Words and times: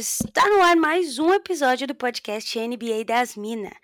Está 0.00 0.48
no 0.48 0.62
ar 0.62 0.76
mais 0.76 1.18
um 1.18 1.30
episódio 1.34 1.86
do 1.86 1.94
podcast 1.94 2.58
NBA 2.58 3.04
das 3.04 3.36
Minas. 3.36 3.74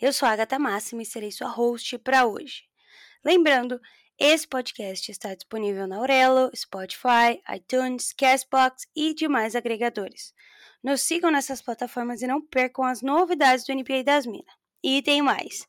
Eu 0.00 0.10
sou 0.10 0.26
a 0.26 0.32
Agatha 0.32 0.58
Máxima 0.58 1.02
e 1.02 1.04
serei 1.04 1.30
sua 1.30 1.48
host 1.48 1.98
para 1.98 2.24
hoje. 2.24 2.62
Lembrando, 3.22 3.78
esse 4.18 4.48
podcast 4.48 5.10
está 5.10 5.34
disponível 5.34 5.86
na 5.86 5.98
Aurelo, 5.98 6.50
Spotify, 6.56 7.42
iTunes, 7.54 8.14
Castbox 8.14 8.86
e 8.96 9.12
demais 9.12 9.54
agregadores. 9.54 10.32
Nos 10.82 11.02
sigam 11.02 11.30
nessas 11.30 11.60
plataformas 11.60 12.22
e 12.22 12.26
não 12.26 12.40
percam 12.40 12.86
as 12.86 13.02
novidades 13.02 13.66
do 13.66 13.74
NBA 13.74 14.02
das 14.02 14.24
Minas. 14.24 14.56
E 14.82 15.02
tem 15.02 15.20
mais. 15.20 15.68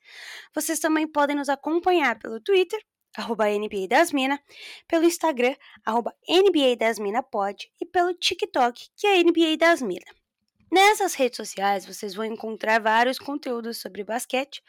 Vocês 0.55 0.79
também 0.79 1.05
podem 1.05 1.35
nos 1.35 1.49
acompanhar 1.49 2.17
pelo 2.17 2.39
Twitter, 2.39 2.81
arroba 3.17 3.49
NBA 3.49 3.87
das 3.89 4.11
Minas, 4.11 4.39
pelo 4.87 5.05
Instagram, 5.05 5.55
arroba 5.83 6.15
NBA 6.29 6.75
das 6.77 6.99
Minas 6.99 7.25
Pod, 7.29 7.69
e 7.81 7.85
pelo 7.85 8.13
TikTok, 8.13 8.89
que 8.95 9.07
é 9.07 9.23
NBA 9.23 9.57
das 9.57 9.81
Minas. 9.81 10.15
Nessas 10.71 11.15
redes 11.15 11.37
sociais 11.37 11.85
vocês 11.85 12.13
vão 12.13 12.25
encontrar 12.25 12.81
vários 12.81 13.17
conteúdos 13.17 13.77
sobre 13.77 14.03
basquete 14.03 14.61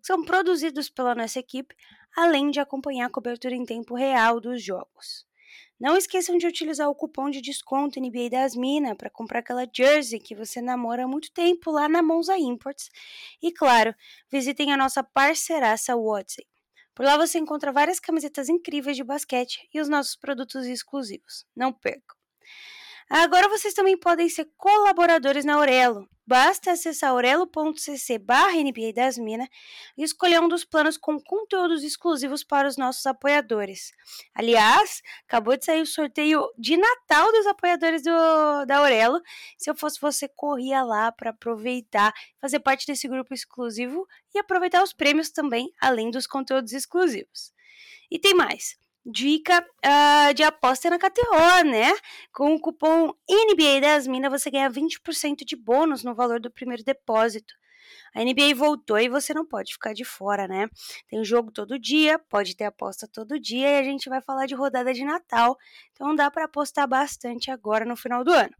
que 0.00 0.06
são 0.06 0.24
produzidos 0.24 0.90
pela 0.90 1.14
nossa 1.14 1.38
equipe, 1.38 1.74
além 2.16 2.50
de 2.50 2.60
acompanhar 2.60 3.06
a 3.06 3.10
cobertura 3.10 3.54
em 3.54 3.64
tempo 3.64 3.94
real 3.94 4.40
dos 4.40 4.62
jogos. 4.62 5.24
Não 5.78 5.96
esqueçam 5.96 6.38
de 6.38 6.46
utilizar 6.46 6.88
o 6.88 6.94
cupom 6.94 7.30
de 7.30 7.40
desconto 7.40 8.00
NBA 8.00 8.30
das 8.30 8.54
Minas 8.54 8.96
para 8.96 9.10
comprar 9.10 9.40
aquela 9.40 9.66
jersey 9.72 10.20
que 10.20 10.34
você 10.34 10.60
namora 10.60 11.04
há 11.04 11.08
muito 11.08 11.32
tempo 11.32 11.70
lá 11.70 11.88
na 11.88 12.02
Monza 12.02 12.36
Imports. 12.36 12.90
E 13.42 13.52
claro, 13.52 13.94
visitem 14.30 14.72
a 14.72 14.76
nossa 14.76 15.02
parceiraça 15.02 15.96
WhatsApp. 15.96 16.53
Por 16.94 17.04
lá 17.04 17.16
você 17.16 17.38
encontra 17.38 17.72
várias 17.72 17.98
camisetas 17.98 18.48
incríveis 18.48 18.96
de 18.96 19.04
basquete 19.04 19.68
e 19.72 19.80
os 19.80 19.88
nossos 19.88 20.16
produtos 20.16 20.66
exclusivos. 20.66 21.44
Não 21.54 21.72
percam! 21.72 22.16
Agora 23.10 23.48
vocês 23.48 23.74
também 23.74 23.98
podem 23.98 24.28
ser 24.28 24.48
colaboradores 24.56 25.44
na 25.44 25.54
Aurelo. 25.54 26.08
Basta 26.26 26.72
acessar 26.72 27.10
aurelo.cc 27.10 28.18
barra 28.18 28.56
NBA 28.56 28.94
das 28.94 29.18
Minas 29.18 29.46
e 29.96 30.02
escolher 30.02 30.40
um 30.40 30.48
dos 30.48 30.64
planos 30.64 30.96
com 30.96 31.20
conteúdos 31.20 31.84
exclusivos 31.84 32.42
para 32.42 32.66
os 32.66 32.78
nossos 32.78 33.04
apoiadores. 33.04 33.92
Aliás, 34.34 35.02
acabou 35.26 35.54
de 35.54 35.66
sair 35.66 35.82
o 35.82 35.86
sorteio 35.86 36.50
de 36.58 36.78
Natal 36.78 37.30
dos 37.30 37.46
apoiadores 37.46 38.02
do, 38.02 38.64
da 38.66 38.78
Aurelo. 38.78 39.20
Se 39.58 39.68
eu 39.68 39.76
fosse 39.76 40.00
você, 40.00 40.26
corria 40.26 40.82
lá 40.82 41.12
para 41.12 41.28
aproveitar, 41.28 42.14
fazer 42.40 42.60
parte 42.60 42.86
desse 42.86 43.06
grupo 43.06 43.34
exclusivo 43.34 44.06
e 44.34 44.38
aproveitar 44.38 44.82
os 44.82 44.94
prêmios 44.94 45.30
também, 45.30 45.70
além 45.78 46.10
dos 46.10 46.26
conteúdos 46.26 46.72
exclusivos. 46.72 47.52
E 48.10 48.18
tem 48.18 48.34
mais 48.34 48.78
dica 49.04 49.64
uh, 49.84 50.34
de 50.34 50.42
aposta 50.42 50.88
na 50.88 50.98
KTO, 50.98 51.64
né? 51.64 51.92
Com 52.32 52.54
o 52.54 52.60
cupom 52.60 53.12
NBA 53.28 53.80
das 53.80 54.06
Minas 54.06 54.30
você 54.30 54.50
ganha 54.50 54.70
20% 54.70 55.44
de 55.44 55.56
bônus 55.56 56.02
no 56.02 56.14
valor 56.14 56.40
do 56.40 56.50
primeiro 56.50 56.82
depósito. 56.82 57.54
A 58.14 58.22
NBA 58.22 58.54
voltou 58.54 58.98
e 58.98 59.08
você 59.08 59.34
não 59.34 59.44
pode 59.44 59.72
ficar 59.72 59.92
de 59.92 60.04
fora, 60.04 60.48
né? 60.48 60.68
Tem 61.08 61.22
jogo 61.24 61.50
todo 61.50 61.78
dia, 61.78 62.18
pode 62.18 62.56
ter 62.56 62.64
aposta 62.64 63.08
todo 63.12 63.38
dia 63.38 63.68
e 63.68 63.78
a 63.78 63.82
gente 63.82 64.08
vai 64.08 64.22
falar 64.22 64.46
de 64.46 64.54
rodada 64.54 64.94
de 64.94 65.04
Natal, 65.04 65.56
então 65.92 66.14
dá 66.14 66.30
para 66.30 66.44
apostar 66.44 66.88
bastante 66.88 67.50
agora 67.50 67.84
no 67.84 67.96
final 67.96 68.24
do 68.24 68.32
ano. 68.32 68.54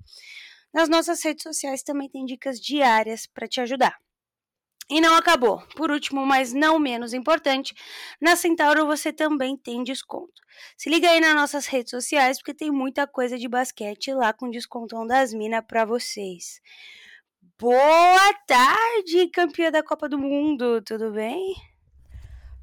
Nas 0.73 0.89
nossas 0.89 1.23
redes 1.23 1.45
sociais 1.45 1.83
também 1.83 2.09
tem 2.09 2.25
dicas 2.25 2.61
diárias 2.61 3.27
para 3.27 3.47
te 3.47 3.61
ajudar. 3.61 4.04
E 4.89 5.01
não 5.01 5.15
acabou. 5.15 5.63
Por 5.77 5.91
último, 5.91 6.27
mas 6.27 6.53
não 6.53 6.79
menos 6.79 7.15
importante, 7.15 7.75
na 8.21 8.37
Centauro 8.37 8.87
você 8.87 9.13
também 9.13 9.57
tem 9.57 9.83
desconto. 9.83 10.43
Se 10.77 10.91
liga 10.91 11.09
aí 11.09 11.21
nas 11.21 11.35
nossas 11.35 11.67
redes 11.67 11.91
sociais 11.91 12.39
porque 12.39 12.53
tem 12.53 12.71
muita 12.71 13.07
coisa 13.07 13.39
de 13.39 13.49
basquete 13.49 14.13
lá 14.13 14.33
com 14.33 14.51
descontão 14.51 15.07
das 15.07 15.33
minas 15.33 15.65
para 15.67 15.85
vocês. 15.85 16.61
Boa 17.59 18.35
tarde, 18.47 19.29
campeã 19.33 19.71
da 19.71 19.83
Copa 19.83 20.09
do 20.09 20.19
Mundo, 20.19 20.83
tudo 20.83 21.13
bem? 21.13 21.55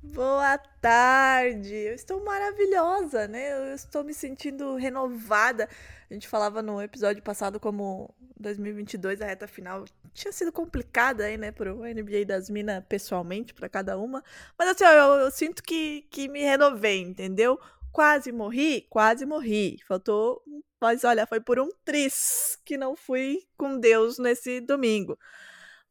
Boa 0.04 0.58
tarde! 0.58 1.74
Eu 1.74 1.94
estou 1.94 2.24
maravilhosa, 2.24 3.28
né? 3.28 3.54
Eu 3.54 3.74
estou 3.76 4.04
me 4.04 4.14
sentindo 4.14 4.76
renovada. 4.76 5.70
A 6.10 6.14
gente 6.14 6.28
falava 6.28 6.62
no 6.62 6.82
episódio 6.82 7.22
passado 7.22 7.60
como 7.60 8.14
2022, 8.40 9.22
a 9.22 9.26
reta 9.26 9.48
final, 9.48 9.86
tinha 10.14 10.32
sido 10.32 10.52
complicada 10.52 11.26
aí, 11.26 11.38
né, 11.38 11.52
pro 11.52 11.78
NBA 11.78 12.26
das 12.26 12.50
Minas 12.50 12.84
pessoalmente, 12.88 13.54
para 13.54 13.70
cada 13.70 13.98
uma. 13.98 14.24
Mas 14.58 14.70
assim, 14.70 14.84
ó, 14.84 14.92
eu, 14.92 15.26
eu, 15.26 15.32
sinto 15.32 15.64
que, 15.64 16.04
que 16.10 16.28
me 16.28 16.42
renovei, 16.42 17.02
entendeu? 17.02 17.60
Quase 17.92 18.32
morri, 18.32 18.88
quase 18.90 19.26
morri. 19.26 19.80
Faltou, 19.88 20.44
mas 20.80 21.04
olha, 21.04 21.26
foi 21.26 21.40
por 21.40 21.60
um 21.60 21.70
tris 21.86 22.58
que 22.66 22.78
não 22.78 22.96
fui 22.96 23.40
com 23.58 23.80
Deus 23.80 24.18
nesse 24.18 24.62
domingo. 24.62 25.18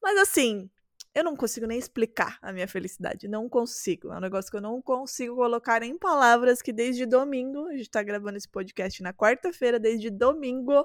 Mas 0.02 0.18
assim, 0.18 0.70
eu 1.14 1.24
não 1.24 1.36
consigo 1.36 1.66
nem 1.66 1.78
explicar 1.78 2.38
a 2.40 2.52
minha 2.52 2.68
felicidade. 2.68 3.28
Não 3.28 3.48
consigo. 3.48 4.12
É 4.12 4.16
um 4.16 4.20
negócio 4.20 4.50
que 4.50 4.56
eu 4.56 4.60
não 4.60 4.80
consigo 4.80 5.36
colocar 5.36 5.82
em 5.82 5.98
palavras 5.98 6.62
que 6.62 6.72
desde 6.72 7.06
domingo, 7.06 7.66
a 7.68 7.76
gente 7.76 7.90
tá 7.90 8.02
gravando 8.02 8.38
esse 8.38 8.48
podcast 8.48 9.02
na 9.02 9.12
quarta-feira, 9.12 9.78
desde 9.78 10.10
domingo, 10.10 10.84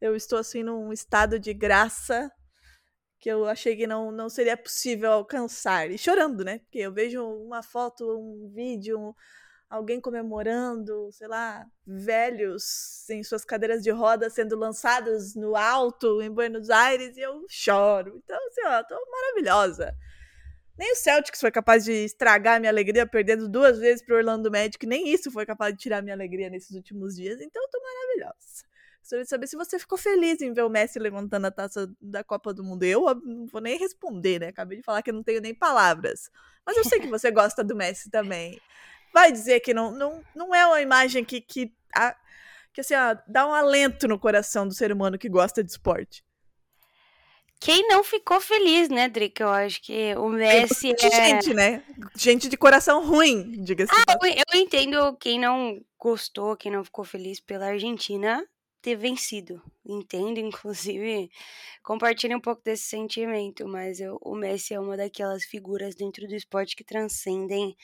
eu 0.00 0.16
estou 0.16 0.38
assim 0.38 0.62
num 0.62 0.92
estado 0.92 1.38
de 1.38 1.54
graça 1.54 2.30
que 3.22 3.28
eu 3.28 3.46
achei 3.46 3.76
que 3.76 3.86
não, 3.86 4.10
não 4.10 4.28
seria 4.28 4.56
possível 4.56 5.12
alcançar. 5.12 5.88
E 5.92 5.96
chorando, 5.96 6.44
né? 6.44 6.58
Porque 6.58 6.80
eu 6.80 6.92
vejo 6.92 7.24
uma 7.24 7.62
foto, 7.62 8.04
um 8.18 8.50
vídeo, 8.52 8.98
um, 8.98 9.14
alguém 9.70 10.00
comemorando, 10.00 11.08
sei 11.12 11.28
lá, 11.28 11.64
velhos 11.86 13.08
em 13.08 13.22
suas 13.22 13.44
cadeiras 13.44 13.80
de 13.80 13.90
roda 13.92 14.28
sendo 14.28 14.56
lançados 14.56 15.36
no 15.36 15.54
alto 15.54 16.20
em 16.20 16.32
Buenos 16.32 16.68
Aires 16.68 17.16
e 17.16 17.20
eu 17.20 17.46
choro. 17.48 18.20
Então, 18.24 18.36
assim, 18.48 18.62
ó, 18.66 18.82
tô 18.82 18.96
maravilhosa. 19.08 19.94
Nem 20.76 20.90
o 20.90 20.96
Celtics 20.96 21.38
foi 21.38 21.52
capaz 21.52 21.84
de 21.84 21.92
estragar 21.92 22.58
minha 22.58 22.72
alegria 22.72 23.06
perdendo 23.06 23.48
duas 23.48 23.78
vezes 23.78 24.04
pro 24.04 24.16
Orlando 24.16 24.50
Magic, 24.50 24.84
nem 24.84 25.08
isso 25.08 25.30
foi 25.30 25.46
capaz 25.46 25.72
de 25.72 25.78
tirar 25.78 26.02
minha 26.02 26.14
alegria 26.14 26.50
nesses 26.50 26.74
últimos 26.74 27.14
dias, 27.14 27.40
então 27.40 27.62
eu 27.62 27.70
tô 27.70 27.80
maravilhosa. 27.80 28.71
Gostaria 29.02 29.24
de 29.24 29.30
saber 29.30 29.46
se 29.48 29.56
você 29.56 29.78
ficou 29.80 29.98
feliz 29.98 30.40
em 30.40 30.52
ver 30.52 30.62
o 30.62 30.70
Messi 30.70 30.98
levantando 31.00 31.46
a 31.46 31.50
taça 31.50 31.92
da 32.00 32.22
Copa 32.22 32.54
do 32.54 32.62
Mundo. 32.62 32.84
Eu 32.84 33.02
não 33.24 33.46
vou 33.46 33.60
nem 33.60 33.76
responder, 33.76 34.38
né? 34.38 34.48
Acabei 34.48 34.78
de 34.78 34.84
falar 34.84 35.02
que 35.02 35.10
eu 35.10 35.14
não 35.14 35.24
tenho 35.24 35.40
nem 35.40 35.52
palavras. 35.52 36.30
Mas 36.64 36.76
eu 36.76 36.84
sei 36.84 37.00
que 37.00 37.08
você 37.08 37.30
gosta 37.32 37.64
do 37.64 37.74
Messi 37.74 38.08
também. 38.08 38.60
Vai 39.12 39.32
dizer 39.32 39.58
que 39.58 39.74
não, 39.74 39.90
não, 39.90 40.24
não 40.34 40.54
é 40.54 40.64
uma 40.64 40.80
imagem 40.80 41.24
que, 41.24 41.40
que, 41.40 41.74
a, 41.94 42.16
que 42.72 42.80
assim, 42.80 42.94
ó, 42.94 43.16
dá 43.26 43.44
um 43.44 43.52
alento 43.52 44.06
no 44.06 44.18
coração 44.18 44.68
do 44.68 44.72
ser 44.72 44.92
humano 44.92 45.18
que 45.18 45.28
gosta 45.28 45.64
de 45.64 45.72
esporte. 45.72 46.24
Quem 47.58 47.86
não 47.88 48.04
ficou 48.04 48.40
feliz, 48.40 48.88
né, 48.88 49.08
Drick? 49.08 49.40
Eu 49.40 49.48
acho 49.48 49.82
que 49.82 50.14
o 50.16 50.28
Messi 50.28 50.94
é... 51.00 51.10
gente, 51.10 51.52
né? 51.52 51.82
Gente 52.16 52.48
de 52.48 52.56
coração 52.56 53.04
ruim, 53.04 53.62
diga-se. 53.64 53.92
Ah, 53.92 54.16
eu, 54.22 54.30
eu 54.30 54.60
entendo 54.60 55.16
quem 55.16 55.40
não 55.40 55.80
gostou, 55.98 56.56
quem 56.56 56.70
não 56.70 56.84
ficou 56.84 57.04
feliz 57.04 57.40
pela 57.40 57.66
Argentina 57.66 58.44
ter 58.82 58.96
vencido. 58.96 59.62
Entendo, 59.86 60.38
inclusive, 60.38 61.30
compartilho 61.82 62.36
um 62.36 62.40
pouco 62.40 62.62
desse 62.62 62.84
sentimento, 62.84 63.66
mas 63.66 64.00
eu, 64.00 64.18
o 64.20 64.34
Messi 64.34 64.74
é 64.74 64.80
uma 64.80 64.96
daquelas 64.96 65.44
figuras 65.44 65.94
dentro 65.94 66.26
do 66.26 66.34
esporte 66.34 66.76
que 66.76 66.84
transcendem 66.84 67.76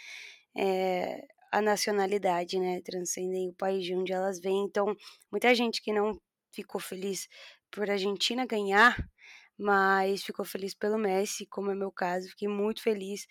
é, 0.56 1.26
a 1.52 1.62
nacionalidade, 1.62 2.58
né? 2.58 2.80
Transcendem 2.82 3.48
o 3.48 3.54
país 3.54 3.84
de 3.84 3.94
onde 3.94 4.12
elas 4.12 4.40
vêm. 4.40 4.64
Então, 4.64 4.94
muita 5.30 5.54
gente 5.54 5.80
que 5.80 5.92
não 5.92 6.20
ficou 6.52 6.80
feliz 6.80 7.28
por 7.70 7.88
a 7.88 7.92
Argentina 7.92 8.44
ganhar, 8.44 8.96
mas 9.56 10.22
ficou 10.22 10.44
feliz 10.44 10.74
pelo 10.74 10.98
Messi, 10.98 11.46
como 11.46 11.70
é 11.70 11.74
meu 11.74 11.90
caso, 11.90 12.28
fiquei 12.28 12.48
muito 12.48 12.82
feliz. 12.82 13.26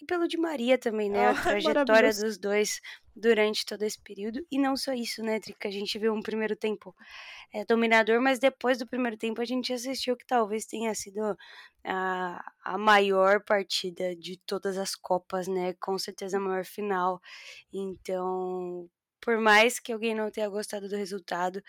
E 0.00 0.04
pelo 0.04 0.26
Di 0.28 0.36
Maria 0.36 0.78
também, 0.78 1.10
né? 1.10 1.28
a 1.28 1.32
Oh, 1.32 1.34
trajetória 1.42 2.12
dos 2.12 2.38
dois 2.38 2.80
durante 3.16 3.64
todo 3.64 3.82
esse 3.82 3.98
período. 4.00 4.40
E 4.50 4.58
não 4.58 4.76
só 4.76 4.92
isso, 4.92 5.22
né, 5.22 5.38
Trica? 5.40 5.68
A 5.68 5.70
gente 5.72 5.98
viu 5.98 6.12
um 6.14 6.22
primeiro 6.22 6.56
tempo 6.56 6.94
é, 7.52 7.64
dominador, 7.64 8.20
mas 8.20 8.38
depois 8.38 8.78
do 8.78 8.86
primeiro 8.86 9.16
tempo 9.16 9.40
a 9.40 9.44
gente 9.44 9.72
assistiu 9.72 10.16
que 10.16 10.26
talvez 10.26 10.66
tenha 10.66 10.94
sido 10.94 11.36
a, 11.84 12.52
a 12.64 12.78
maior 12.78 13.42
partida 13.44 14.16
de 14.16 14.36
todas 14.38 14.78
as 14.78 14.94
Copas, 14.94 15.48
né? 15.48 15.74
Com 15.74 15.98
certeza 15.98 16.38
a 16.38 16.40
maior 16.40 16.64
final. 16.64 17.20
Então, 17.72 18.88
por 19.20 19.38
mais 19.38 19.78
que 19.78 19.92
alguém 19.92 20.14
não 20.14 20.30
tenha 20.30 20.48
gostado 20.48 20.88
do 20.88 20.96
resultado, 20.96 21.62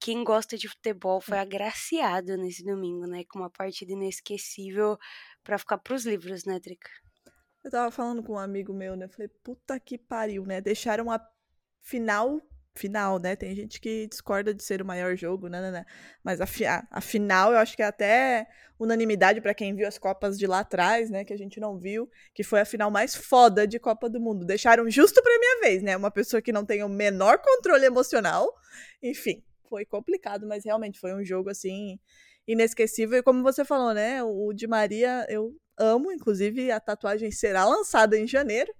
quem 0.00 0.24
gosta 0.24 0.56
de 0.58 0.68
futebol 0.68 1.20
foi 1.20 1.38
agraciado 1.38 2.36
nesse 2.36 2.64
domingo, 2.64 3.06
né? 3.06 3.24
Com 3.24 3.40
uma 3.40 3.50
partida 3.50 3.92
inesquecível 3.92 4.98
para 5.44 5.58
ficar 5.58 5.78
pros 5.78 6.06
livros, 6.06 6.44
né, 6.44 6.60
Trica? 6.60 6.90
Eu 7.66 7.70
tava 7.72 7.90
falando 7.90 8.22
com 8.22 8.34
um 8.34 8.38
amigo 8.38 8.72
meu, 8.72 8.94
né? 8.94 9.08
Falei, 9.08 9.28
puta 9.42 9.78
que 9.80 9.98
pariu, 9.98 10.46
né? 10.46 10.60
Deixaram 10.60 11.10
a 11.10 11.20
final 11.82 12.40
final, 12.76 13.18
né? 13.18 13.34
Tem 13.34 13.56
gente 13.56 13.80
que 13.80 14.06
discorda 14.06 14.54
de 14.54 14.62
ser 14.62 14.80
o 14.80 14.84
maior 14.84 15.16
jogo, 15.16 15.48
né? 15.48 15.60
né, 15.60 15.70
né. 15.70 15.86
Mas 16.22 16.40
a, 16.40 16.46
fi 16.46 16.64
a, 16.64 17.00
final, 17.00 17.52
eu 17.52 17.58
acho 17.58 17.74
que 17.74 17.82
é 17.82 17.86
até 17.86 18.46
unanimidade 18.78 19.40
para 19.40 19.54
quem 19.54 19.74
viu 19.74 19.88
as 19.88 19.98
Copas 19.98 20.38
de 20.38 20.46
lá 20.46 20.60
atrás, 20.60 21.10
né? 21.10 21.24
Que 21.24 21.32
a 21.32 21.36
gente 21.36 21.58
não 21.58 21.76
viu, 21.76 22.08
que 22.32 22.44
foi 22.44 22.60
a 22.60 22.64
final 22.64 22.88
mais 22.88 23.16
foda 23.16 23.66
de 23.66 23.80
Copa 23.80 24.08
do 24.08 24.20
Mundo. 24.20 24.44
Deixaram 24.44 24.88
justo 24.88 25.20
pra 25.20 25.38
minha 25.38 25.60
vez, 25.62 25.82
né? 25.82 25.96
Uma 25.96 26.10
pessoa 26.10 26.40
que 26.40 26.52
não 26.52 26.64
tem 26.64 26.84
o 26.84 26.88
menor 26.88 27.38
controle 27.38 27.84
emocional. 27.84 28.54
Enfim, 29.02 29.42
foi 29.68 29.84
complicado, 29.84 30.46
mas 30.46 30.64
realmente 30.64 31.00
foi 31.00 31.12
um 31.14 31.24
jogo 31.24 31.50
assim 31.50 31.98
inesquecível. 32.46 33.18
E 33.18 33.22
como 33.24 33.42
você 33.42 33.64
falou, 33.64 33.92
né? 33.92 34.22
O 34.22 34.52
Di 34.52 34.68
Maria 34.68 35.26
eu 35.28 35.52
amo, 35.78 36.12
inclusive 36.12 36.70
a 36.70 36.80
tatuagem 36.80 37.30
será 37.30 37.64
lançada 37.64 38.18
em 38.18 38.26
janeiro. 38.26 38.72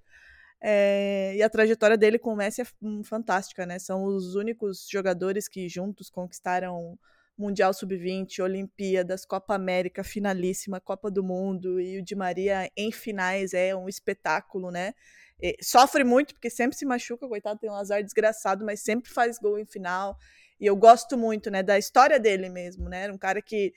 É, 0.61 1.35
e 1.37 1.43
a 1.43 1.51
trajetória 1.51 1.97
dele 1.97 2.19
com 2.19 2.33
o 2.33 2.37
Messi 2.37 2.63
é 2.63 2.67
fantástica, 3.05 3.67
né? 3.67 3.79
São 3.79 4.05
os 4.05 4.35
únicos 4.35 4.89
jogadores 4.91 5.49
que 5.49 5.69
juntos 5.69 6.09
conquistaram 6.09 6.99
Mundial 7.37 7.75
Sub-20, 7.75 8.43
Olimpíadas, 8.43 9.27
Copa 9.27 9.55
América, 9.55 10.03
finalíssima, 10.03 10.81
Copa 10.81 11.11
do 11.11 11.23
Mundo, 11.23 11.79
e 11.79 11.99
o 11.99 12.03
Di 12.03 12.15
Maria 12.15 12.71
em 12.75 12.91
finais 12.91 13.53
é 13.53 13.77
um 13.77 13.89
espetáculo, 13.89 14.71
né? 14.71 14.95
E 15.41 15.57
sofre 15.63 16.03
muito 16.03 16.33
porque 16.33 16.49
sempre 16.49 16.77
se 16.77 16.87
machuca, 16.87 17.29
coitado, 17.29 17.61
tem 17.61 17.71
um 17.71 17.75
azar 17.75 18.03
desgraçado, 18.03 18.65
mas 18.65 18.81
sempre 18.81 19.11
faz 19.11 19.39
gol 19.39 19.59
em 19.59 19.67
final. 19.67 20.17
E 20.59 20.65
eu 20.65 20.75
gosto 20.75 21.19
muito, 21.19 21.51
né, 21.51 21.63
da 21.63 21.79
história 21.79 22.19
dele 22.19 22.49
mesmo, 22.49 22.89
né? 22.89 23.03
Era 23.03 23.13
um 23.13 23.19
cara 23.19 23.43
que 23.43 23.75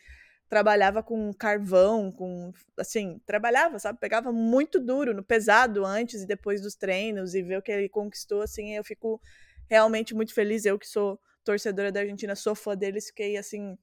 trabalhava 0.50 1.04
com 1.04 1.32
carvão, 1.32 2.12
com 2.12 2.52
assim, 2.76 3.22
trabalhava, 3.26 3.78
sabe? 3.78 4.00
Pegava 4.00 4.32
muito 4.32 4.80
duro 4.80 5.14
no 5.14 5.24
pesado 5.24 5.86
antes 5.86 6.24
e 6.24 6.26
depois 6.26 6.60
dos 6.60 6.76
treinos 6.76 7.36
e 7.36 7.44
ver 7.44 7.60
o 7.60 7.62
que 7.62 7.72
ele 7.72 7.88
conquistou, 7.88 8.42
assim, 8.42 8.76
eu 8.76 8.84
fico 8.84 9.22
realmente 9.70 10.16
muito 10.16 10.34
feliz. 10.34 10.66
Eu 10.66 10.80
que 10.80 10.88
sou 10.88 11.20
torcedora 11.44 11.92
da 11.92 12.00
Argentina, 12.00 12.36
sou 12.36 12.56
fã 12.56 12.76
deles, 12.76 13.08
fiquei 13.08 13.38
assim, 13.38 13.78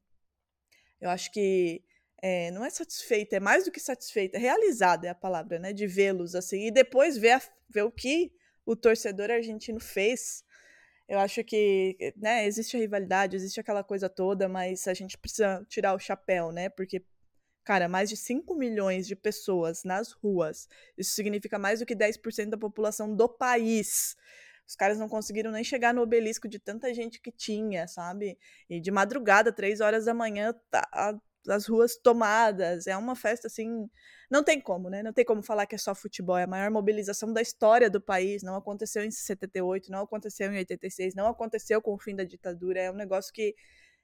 eu 1.01 1.09
acho 1.09 1.31
que 1.33 1.85
é, 2.21 2.51
não 2.51 2.65
é 2.65 2.71
satisfeita, 2.71 3.37
é 3.37 3.41
mais 3.41 3.65
do 3.65 3.71
que 3.71 3.79
satisfeita, 3.79 4.37
é 4.37 4.41
realizada 4.41 5.07
é 5.07 5.11
a 5.11 5.15
palavra, 5.15 5.61
né? 5.61 5.73
De 5.73 5.87
vê-los 5.87 6.35
assim 6.35 6.67
e 6.67 6.71
depois 6.73 7.17
ver, 7.17 7.33
a, 7.33 7.43
ver 7.71 7.83
o 7.83 7.93
que 7.93 8.33
o 8.65 8.75
torcedor 8.75 9.31
argentino 9.31 9.79
fez 9.79 10.45
eu 11.08 11.19
acho 11.19 11.44
que, 11.44 11.97
né, 12.17 12.47
existe 12.47 12.76
a 12.76 12.81
rivalidade, 12.81 13.37
existe 13.37 13.61
aquela 13.61 13.85
coisa 13.85 14.08
toda, 14.08 14.49
mas 14.49 14.88
a 14.88 14.94
gente 14.94 15.17
precisa 15.17 15.64
tirar 15.69 15.94
o 15.94 15.99
chapéu, 15.99 16.50
né? 16.50 16.69
Porque, 16.69 17.05
cara, 17.64 17.88
mais 17.88 18.08
de 18.08 18.17
5 18.17 18.55
milhões 18.55 19.06
de 19.06 19.14
pessoas 19.14 19.85
nas 19.85 20.12
ruas, 20.12 20.69
isso 20.99 21.12
significa 21.14 21.58
mais 21.58 21.81
do 21.81 21.87
que 21.87 21.94
10% 21.94 22.50
da 22.50 22.58
população 22.58 23.14
do 23.14 23.29
país. 23.29 24.17
Os 24.69 24.75
caras 24.75 24.99
não 24.99 25.08
conseguiram 25.08 25.53
nem 25.53 25.62
chegar 25.62 25.94
no 25.94 26.03
obelisco 26.03 26.49
de 26.49 26.58
tanta 26.58 26.93
gente 26.93 27.20
que 27.20 27.31
tinha, 27.31 27.87
sabe? 27.87 28.37
E 28.69 28.81
de 28.81 28.91
madrugada, 28.91 29.52
três 29.52 29.81
horas 29.81 30.06
da 30.06 30.14
manhã, 30.14 30.52
tá, 30.70 31.20
as 31.49 31.67
ruas 31.67 31.97
tomadas. 31.97 32.87
É 32.87 32.97
uma 32.97 33.17
festa 33.17 33.47
assim. 33.47 33.89
Não 34.31 34.43
tem 34.43 34.61
como, 34.61 34.89
né? 34.91 35.03
Não 35.03 35.13
tem 35.13 35.25
como 35.25 35.43
falar 35.43 35.67
que 35.67 35.75
é 35.75 35.79
só 35.79 35.95
futebol. 35.95 36.37
É 36.37 36.45
a 36.45 36.47
maior 36.47 36.71
mobilização 36.71 37.33
da 37.33 37.41
história 37.41 37.89
do 37.91 38.01
país. 38.01 38.43
Não 38.43 38.57
aconteceu 38.57 39.05
em 39.05 39.11
78, 39.11 39.91
não 39.91 40.03
aconteceu 40.03 40.53
em 40.53 40.59
86, 40.59 41.15
não 41.15 41.29
aconteceu 41.29 41.81
com 41.81 41.95
o 41.95 41.99
fim 41.99 42.15
da 42.17 42.25
ditadura. 42.25 42.81
É 42.81 42.91
um 42.91 42.95
negócio 42.95 43.33
que 43.33 43.55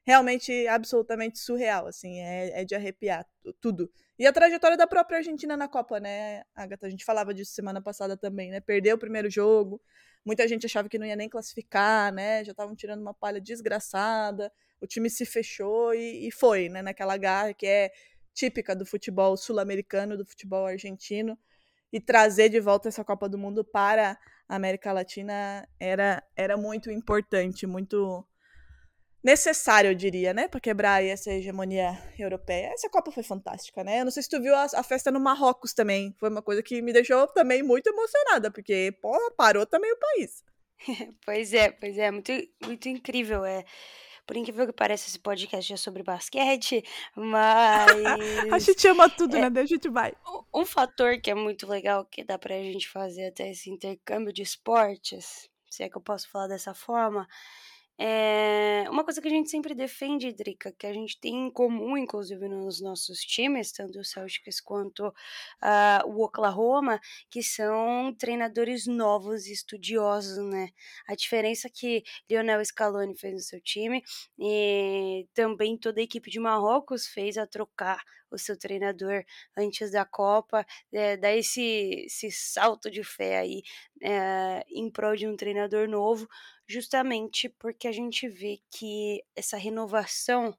realmente 0.05 0.67
absolutamente 0.67 1.39
surreal, 1.39 1.87
assim, 1.87 2.19
é, 2.21 2.62
é, 2.62 2.65
de 2.65 2.75
arrepiar 2.75 3.27
tudo. 3.61 3.91
E 4.19 4.27
a 4.27 4.33
trajetória 4.33 4.77
da 4.77 4.87
própria 4.87 5.19
Argentina 5.19 5.56
na 5.56 5.69
Copa, 5.69 6.00
né, 6.00 6.43
Agatha? 6.55 6.87
A 6.87 6.91
gente 6.91 7.05
falava 7.05 7.33
disso 7.33 7.53
semana 7.53 7.81
passada 7.81 8.17
também, 8.17 8.50
né? 8.50 8.61
Perdeu 8.61 8.97
o 8.97 8.99
primeiro 8.99 9.31
jogo, 9.31 9.81
muita 10.25 10.47
gente 10.49 10.67
achava 10.67 10.89
que 10.89 10.99
não 10.99 11.06
ia 11.06 11.17
nem 11.17 11.29
classificar, 11.29 12.12
né? 12.12 12.44
Já 12.44 12.53
estavam 12.53 12.75
tirando 12.75 13.00
uma 13.00 13.15
palha 13.15 13.41
desgraçada 13.41 14.53
o 14.82 14.87
time 14.87 15.08
se 15.08 15.25
fechou 15.25 15.94
e, 15.94 16.26
e 16.26 16.31
foi, 16.32 16.69
né, 16.69 16.82
naquela 16.82 17.17
garra 17.17 17.55
que 17.55 17.67
é 17.67 17.93
típica 18.34 18.75
do 18.75 18.84
futebol 18.84 19.37
sul-americano, 19.37 20.17
do 20.17 20.26
futebol 20.26 20.67
argentino, 20.67 21.38
e 21.93 22.00
trazer 22.00 22.49
de 22.49 22.58
volta 22.58 22.88
essa 22.88 23.05
Copa 23.05 23.29
do 23.29 23.38
Mundo 23.38 23.64
para 23.64 24.19
a 24.49 24.56
América 24.56 24.93
Latina 24.93 25.69
era, 25.79 26.23
era 26.34 26.56
muito 26.56 26.90
importante, 26.90 27.67
muito 27.67 28.26
necessário, 29.23 29.90
eu 29.90 29.94
diria, 29.94 30.34
né, 30.34 30.49
para 30.49 30.58
quebrar 30.58 31.05
essa 31.05 31.31
hegemonia 31.31 31.96
europeia. 32.19 32.73
Essa 32.73 32.90
Copa 32.90 33.12
foi 33.12 33.23
fantástica, 33.23 33.84
né? 33.84 34.00
Eu 34.00 34.05
não 34.05 34.11
sei 34.11 34.23
se 34.25 34.29
tu 34.29 34.40
viu 34.43 34.55
a, 34.55 34.64
a, 34.75 34.82
festa 34.82 35.12
no 35.12 35.20
Marrocos 35.20 35.73
também, 35.73 36.12
foi 36.19 36.29
uma 36.29 36.43
coisa 36.43 36.61
que 36.61 36.82
me 36.82 36.93
deixou 36.93 37.29
também 37.29 37.62
muito 37.62 37.87
emocionada, 37.87 38.50
porque, 38.50 38.93
porra, 39.00 39.31
parou 39.37 39.64
também 39.64 39.93
o 39.93 39.99
país. 39.99 40.43
pois 41.25 41.52
é, 41.52 41.70
pois 41.70 41.96
é, 41.96 42.11
muito, 42.11 42.32
muito 42.64 42.88
incrível, 42.88 43.44
é 43.44 43.64
por 44.32 44.38
incrível 44.38 44.67
que 44.67 44.73
pareça, 44.73 45.11
esse 45.11 45.19
podcast 45.19 45.75
é 45.75 45.76
sobre 45.76 46.02
basquete, 46.02 46.82
mas. 47.14 48.50
a 48.50 48.58
gente 48.58 48.88
ama 48.88 49.11
tudo, 49.11 49.37
é, 49.37 49.50
né? 49.50 49.61
A 49.61 49.67
gente 49.67 49.90
vai. 49.90 50.14
Um 50.55 50.64
fator 50.64 51.20
que 51.20 51.31
é 51.31 51.34
muito 51.34 51.67
legal, 51.67 52.06
que 52.06 52.25
dá 52.25 52.38
pra 52.38 52.55
gente 52.55 52.88
fazer 52.88 53.26
até 53.26 53.50
esse 53.50 53.69
intercâmbio 53.69 54.32
de 54.32 54.40
esportes, 54.40 55.50
se 55.69 55.82
é 55.82 55.88
que 55.90 55.99
eu 55.99 56.00
posso 56.00 56.31
falar 56.31 56.46
dessa 56.46 56.73
forma, 56.73 57.29
é 57.99 58.85
uma 58.91 59.05
coisa 59.05 59.21
que 59.21 59.29
a 59.29 59.31
gente 59.31 59.50
sempre 59.50 59.75
defende, 59.75 60.33
Drica, 60.33 60.73
que 60.73 60.87
a 60.87 60.93
gente 60.93 61.19
tem 61.21 61.47
em 61.47 61.50
comum, 61.50 61.97
inclusive, 61.97 62.49
nos 62.49 62.81
nossos 62.81 63.21
times, 63.21 63.73
tanto 63.73 63.99
o 64.00 64.05
Celtics 64.05 64.61
quanto 64.61 65.09
uh, 65.09 66.06
o 66.06 66.23
Oklahoma, 66.25 67.00
que 67.31 67.43
são 67.43 68.15
treinadores 68.19 68.87
novos 68.87 69.47
e 69.47 69.53
estudiosos, 69.53 70.44
né? 70.50 70.71
A 71.09 71.15
diferença 71.15 71.69
que 71.69 72.03
Lionel 72.29 72.65
Scaloni 72.65 73.17
fez 73.17 73.35
no 73.35 73.41
seu 73.41 73.61
time 73.61 74.03
e 74.39 75.27
também 75.35 75.77
toda 75.79 76.00
a 76.00 76.05
equipe 76.05 76.31
de 76.31 76.41
Marrocos 76.41 77.06
fez 77.06 77.37
a 77.39 77.47
trocar 77.47 78.03
o 78.33 78.39
seu 78.39 78.59
treinador 78.59 79.25
antes 79.56 79.93
da 79.93 80.05
Copa, 80.05 80.65
é, 80.93 81.19
esse, 81.37 82.06
esse 82.06 82.31
salto 82.31 82.91
de 82.91 83.05
fé 83.05 83.39
aí 83.39 83.62
é, 84.03 84.65
em 84.69 84.91
prol 84.91 85.15
de 85.15 85.29
um 85.29 85.37
treinador 85.37 85.89
novo, 85.89 86.27
justamente 86.72 87.48
porque 87.48 87.86
a 87.86 87.93
gente 87.93 88.29
vê 88.29 88.60
que 88.70 89.22
essa 89.36 89.56
renovação 89.56 90.56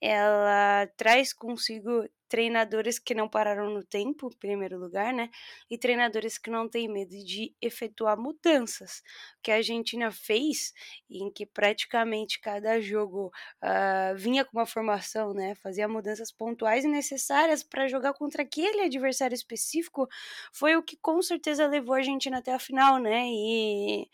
ela 0.00 0.88
traz 0.96 1.32
consigo 1.32 2.08
treinadores 2.32 2.98
que 2.98 3.14
não 3.14 3.28
pararam 3.28 3.68
no 3.68 3.84
tempo, 3.84 4.30
em 4.32 4.38
primeiro 4.38 4.78
lugar, 4.78 5.12
né? 5.12 5.28
E 5.70 5.76
treinadores 5.76 6.38
que 6.38 6.50
não 6.50 6.66
têm 6.66 6.88
medo 6.88 7.14
de 7.22 7.54
efetuar 7.60 8.18
mudanças. 8.18 9.02
O 9.38 9.42
que 9.42 9.50
a 9.52 9.56
Argentina 9.56 10.10
fez, 10.10 10.72
em 11.10 11.30
que 11.30 11.44
praticamente 11.44 12.40
cada 12.40 12.80
jogo 12.80 13.30
uh, 13.62 14.16
vinha 14.16 14.46
com 14.46 14.56
uma 14.56 14.64
formação, 14.64 15.34
né? 15.34 15.54
Fazia 15.56 15.86
mudanças 15.86 16.32
pontuais 16.32 16.86
e 16.86 16.88
necessárias 16.88 17.62
para 17.62 17.86
jogar 17.86 18.14
contra 18.14 18.42
aquele 18.42 18.80
adversário 18.80 19.34
específico, 19.34 20.08
foi 20.54 20.74
o 20.74 20.82
que 20.82 20.96
com 20.96 21.20
certeza 21.20 21.66
levou 21.66 21.94
a 21.94 21.98
Argentina 21.98 22.38
até 22.38 22.54
a 22.54 22.58
final, 22.58 22.98
né? 22.98 23.26
E 23.28 24.08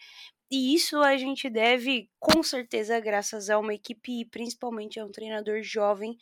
e 0.51 0.75
isso 0.75 0.99
a 0.99 1.17
gente 1.17 1.51
deve, 1.51 2.11
com 2.19 2.43
certeza, 2.43 2.99
graças 3.01 3.51
a 3.51 3.59
uma 3.59 3.75
equipe 3.75 4.21
e 4.21 4.25
principalmente 4.25 4.99
a 4.99 5.05
um 5.05 5.13
treinador 5.13 5.63
jovem 5.63 6.17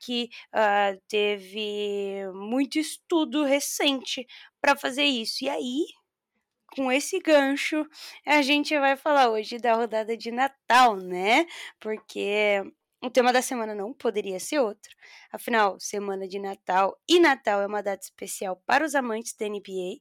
que 0.00 0.30
uh, 0.54 1.00
teve 1.08 2.22
muito 2.34 2.78
estudo 2.78 3.44
recente 3.44 4.26
para 4.60 4.76
fazer 4.76 5.04
isso. 5.04 5.44
E 5.44 5.48
aí, 5.48 5.84
com 6.74 6.92
esse 6.92 7.18
gancho, 7.18 7.86
a 8.26 8.42
gente 8.42 8.78
vai 8.78 8.96
falar 8.96 9.30
hoje 9.30 9.58
da 9.58 9.74
rodada 9.74 10.16
de 10.16 10.30
Natal, 10.30 10.96
né? 10.96 11.46
Porque 11.80 12.62
o 13.02 13.10
tema 13.10 13.32
da 13.32 13.42
semana 13.42 13.74
não 13.74 13.92
poderia 13.92 14.38
ser 14.40 14.60
outro. 14.60 14.94
Afinal, 15.32 15.78
semana 15.80 16.28
de 16.28 16.38
Natal 16.38 16.98
e 17.08 17.20
Natal 17.20 17.62
é 17.62 17.66
uma 17.66 17.82
data 17.82 18.02
especial 18.04 18.62
para 18.66 18.84
os 18.84 18.94
amantes 18.94 19.34
da 19.34 19.48
NBA 19.48 20.00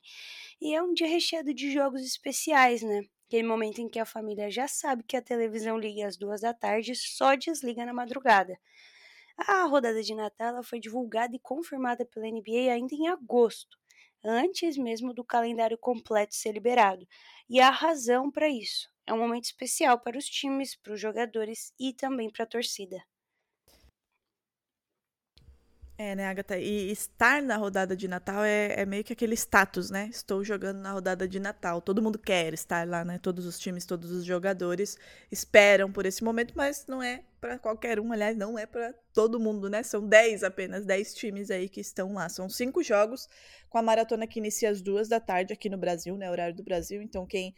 e 0.62 0.74
é 0.76 0.82
um 0.82 0.94
dia 0.94 1.08
recheado 1.08 1.54
de 1.54 1.72
jogos 1.72 2.02
especiais, 2.02 2.82
né? 2.82 3.02
Aquele 3.28 3.48
momento 3.48 3.80
em 3.80 3.90
que 3.90 4.00
a 4.00 4.06
família 4.06 4.50
já 4.50 4.68
sabe 4.68 5.04
que 5.04 5.18
a 5.18 5.22
televisão 5.22 5.78
liga 5.78 6.08
às 6.08 6.18
duas 6.18 6.42
da 6.42 6.54
tarde 6.54 6.92
e 6.92 6.96
só 6.96 7.36
desliga 7.36 7.86
na 7.86 7.94
madrugada. 7.94 8.58
A 9.38 9.64
rodada 9.66 10.02
de 10.04 10.14
Natal 10.16 10.64
foi 10.64 10.80
divulgada 10.80 11.36
e 11.36 11.40
confirmada 11.40 12.06
pela 12.06 12.28
NBA 12.28 12.74
ainda 12.74 12.96
em 12.96 13.08
agosto. 13.08 13.78
antes 14.24 14.78
mesmo 14.78 15.14
do 15.14 15.24
calendário 15.24 15.78
completo 15.78 16.36
ser 16.36 16.52
liberado. 16.54 17.08
E 17.50 17.60
há 17.62 17.70
razão 17.70 18.32
para 18.32 18.50
isso. 18.50 18.90
É 19.06 19.14
um 19.14 19.20
momento 19.20 19.46
especial 19.46 20.00
para 20.00 20.18
os 20.18 20.26
times, 20.26 20.76
para 20.76 20.94
os 20.94 21.00
jogadores 21.00 21.74
e 21.80 21.94
também 21.94 22.30
para 22.32 22.44
a 22.44 22.48
torcida. 22.48 22.98
É, 25.98 26.14
né, 26.14 26.28
Agatha? 26.28 26.58
E 26.58 26.92
estar 26.92 27.42
na 27.42 27.56
rodada 27.56 27.96
de 27.96 28.06
Natal 28.06 28.44
é, 28.44 28.82
é, 28.82 28.86
meio 28.86 29.02
que 29.02 29.14
aquele 29.14 29.34
status, 29.34 29.90
né? 29.90 30.10
Estou 30.12 30.44
jogando 30.44 30.80
na 30.80 30.92
rodada 30.92 31.26
de 31.26 31.40
Natal. 31.40 31.82
Todo 31.82 32.02
mundo 32.02 32.20
quer 32.20 32.54
estar 32.54 32.86
lá, 32.86 33.06
né? 33.06 33.18
Todos 33.18 33.46
os 33.46 33.58
times, 33.58 33.86
todos 33.86 34.12
os 34.12 34.26
jogadores 34.26 34.98
esperam 35.32 35.90
por 35.90 36.06
esse 36.06 36.22
momento, 36.22 36.54
mas 36.54 36.86
não 36.86 37.02
é 37.02 37.24
para 37.40 37.58
qualquer 37.58 37.98
um, 37.98 38.12
aliás, 38.12 38.36
não 38.36 38.60
é 38.60 38.66
para 38.66 38.94
todo 39.14 39.40
mundo, 39.40 39.70
né? 39.70 39.84
São 39.84 40.06
10 40.06 40.44
apenas, 40.44 40.86
10 40.86 41.14
times 41.14 41.50
aí 41.50 41.70
que 41.70 41.80
estão 41.80 42.14
lá. 42.14 42.28
São 42.28 42.50
cinco 42.50 42.84
jogos 42.84 43.30
com 43.70 43.78
a 43.78 43.82
maratona 43.82 44.28
que 44.28 44.40
inicia 44.40 44.70
às 44.72 44.82
duas 44.82 45.08
da 45.08 45.22
tarde 45.22 45.54
aqui 45.54 45.70
no 45.70 45.78
Brasil, 45.78 46.18
né? 46.18 46.30
Horário 46.30 46.56
do 46.56 46.64
Brasil. 46.64 47.02
Então, 47.02 47.26
quem 47.26 47.56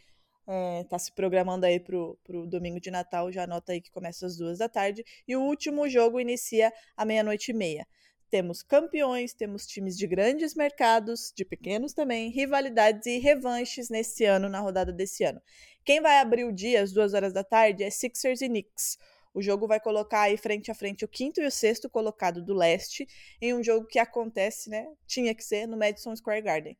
está 0.82 0.96
é, 0.96 0.98
se 0.98 1.12
programando 1.12 1.66
aí 1.66 1.80
pro, 1.80 2.16
pro 2.22 2.46
domingo 2.46 2.80
de 2.80 2.90
Natal, 2.90 3.32
já 3.32 3.42
anota 3.42 3.72
aí 3.72 3.80
que 3.80 3.90
começa 3.90 4.26
às 4.26 4.36
duas 4.36 4.58
da 4.58 4.68
tarde. 4.68 5.04
E 5.26 5.34
o 5.34 5.42
último 5.42 5.88
jogo 5.88 6.20
inicia 6.20 6.72
à 6.96 7.04
meia-noite 7.04 7.50
e 7.50 7.54
meia. 7.54 7.84
Temos 8.30 8.62
campeões, 8.62 9.32
temos 9.32 9.66
times 9.66 9.96
de 9.96 10.06
grandes 10.06 10.54
mercados, 10.54 11.32
de 11.34 11.46
pequenos 11.46 11.94
também, 11.94 12.28
rivalidades 12.28 13.06
e 13.06 13.18
revanches 13.18 13.88
nesse 13.88 14.26
ano, 14.26 14.50
na 14.50 14.60
rodada 14.60 14.92
desse 14.92 15.24
ano. 15.24 15.40
Quem 15.82 16.02
vai 16.02 16.18
abrir 16.18 16.44
o 16.44 16.52
dia 16.52 16.82
às 16.82 16.92
duas 16.92 17.14
horas 17.14 17.32
da 17.32 17.42
tarde 17.42 17.82
é 17.82 17.88
Sixers 17.88 18.42
e 18.42 18.48
Knicks. 18.48 18.98
O 19.32 19.40
jogo 19.40 19.66
vai 19.66 19.80
colocar 19.80 20.22
aí 20.22 20.36
frente 20.36 20.70
a 20.70 20.74
frente 20.74 21.06
o 21.06 21.08
quinto 21.08 21.40
e 21.40 21.46
o 21.46 21.50
sexto 21.50 21.88
colocado 21.88 22.42
do 22.42 22.52
leste, 22.52 23.08
em 23.40 23.54
um 23.54 23.62
jogo 23.62 23.86
que 23.86 23.98
acontece, 23.98 24.68
né? 24.68 24.86
Tinha 25.06 25.34
que 25.34 25.42
ser 25.42 25.66
no 25.66 25.78
Madison 25.78 26.14
Square 26.14 26.42
Garden. 26.42 26.76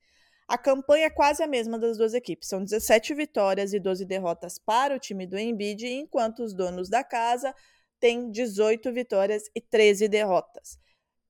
A 0.46 0.58
campanha 0.58 1.06
é 1.06 1.10
quase 1.10 1.42
a 1.42 1.46
mesma 1.46 1.78
das 1.78 1.96
duas 1.96 2.12
equipes. 2.12 2.48
São 2.48 2.62
17 2.62 3.14
vitórias 3.14 3.72
e 3.72 3.80
12 3.80 4.04
derrotas 4.04 4.58
para 4.58 4.94
o 4.94 4.98
time 4.98 5.26
do 5.26 5.38
Embiid, 5.38 5.86
enquanto 5.86 6.42
os 6.42 6.52
donos 6.52 6.90
da 6.90 7.02
casa 7.02 7.54
têm 7.98 8.30
18 8.30 8.92
vitórias 8.92 9.44
e 9.54 9.60
13 9.62 10.08
derrotas. 10.08 10.78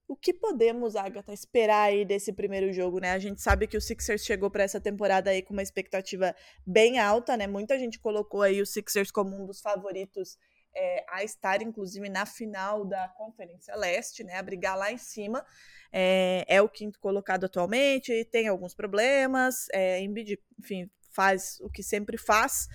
O 0.09 0.17
que 0.17 0.33
podemos, 0.33 0.97
Agatha, 0.97 1.35
esperar 1.35 1.83
aí 1.83 2.03
desse 2.03 2.33
primeiro 2.33 2.73
jogo, 2.73 2.99
né? 2.99 3.13
A 3.13 3.19
gente 3.19 3.43
sabe 3.43 3.67
que 3.67 3.77
o 3.77 3.81
Sixers 3.81 4.25
chegou 4.25 4.51
para 4.51 4.63
essa 4.63 4.81
temporada 4.81 5.29
aí 5.29 5.43
com 5.43 5.53
uma 5.53 5.63
expectativa 5.63 6.35
bem 6.67 6.99
alta, 6.99 7.37
né? 7.37 7.47
Muita 7.47 7.79
gente 7.79 7.99
colocou 7.99 8.41
aí 8.41 8.63
o 8.63 8.67
Sixers 8.67 9.11
como 9.11 9.37
um 9.37 9.45
dos 9.45 9.61
favoritos 9.61 10.39
é, 10.75 11.05
a 11.11 11.23
estar, 11.23 11.61
inclusive, 11.61 12.09
na 12.09 12.25
final 12.25 12.87
da 12.87 13.07
Conferência 13.09 13.77
Leste, 13.77 14.25
né? 14.25 14.37
A 14.37 14.43
brigar 14.43 14.79
lá 14.79 14.91
em 14.91 14.97
cima. 14.97 15.45
É, 15.93 16.43
é 16.49 16.63
o 16.63 16.71
quinto 16.71 16.99
colocado 16.99 17.45
atualmente, 17.45 18.25
tem 18.33 18.49
alguns 18.49 18.75
problemas, 18.75 19.67
é, 19.75 20.01
enfim, 20.01 20.91
faz 21.13 21.59
o 21.61 21.69
que 21.69 21.83
sempre 21.83 22.17
faz. 22.17 22.67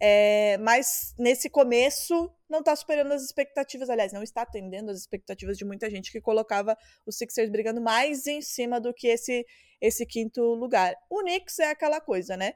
É, 0.00 0.56
mas 0.58 1.14
nesse 1.18 1.50
começo 1.50 2.32
não 2.48 2.60
está 2.60 2.74
superando 2.74 3.12
as 3.12 3.22
expectativas, 3.22 3.90
aliás, 3.90 4.12
não 4.12 4.22
está 4.22 4.42
atendendo 4.42 4.90
as 4.90 4.98
expectativas 4.98 5.58
de 5.58 5.64
muita 5.64 5.90
gente 5.90 6.12
que 6.12 6.20
colocava 6.20 6.76
os 7.04 7.16
Sixers 7.16 7.50
brigando 7.50 7.80
mais 7.80 8.26
em 8.26 8.40
cima 8.40 8.80
do 8.80 8.94
que 8.94 9.08
esse, 9.08 9.44
esse 9.80 10.06
quinto 10.06 10.40
lugar. 10.54 10.94
O 11.10 11.20
Knicks 11.20 11.58
é 11.58 11.70
aquela 11.70 12.00
coisa, 12.00 12.36
né? 12.36 12.54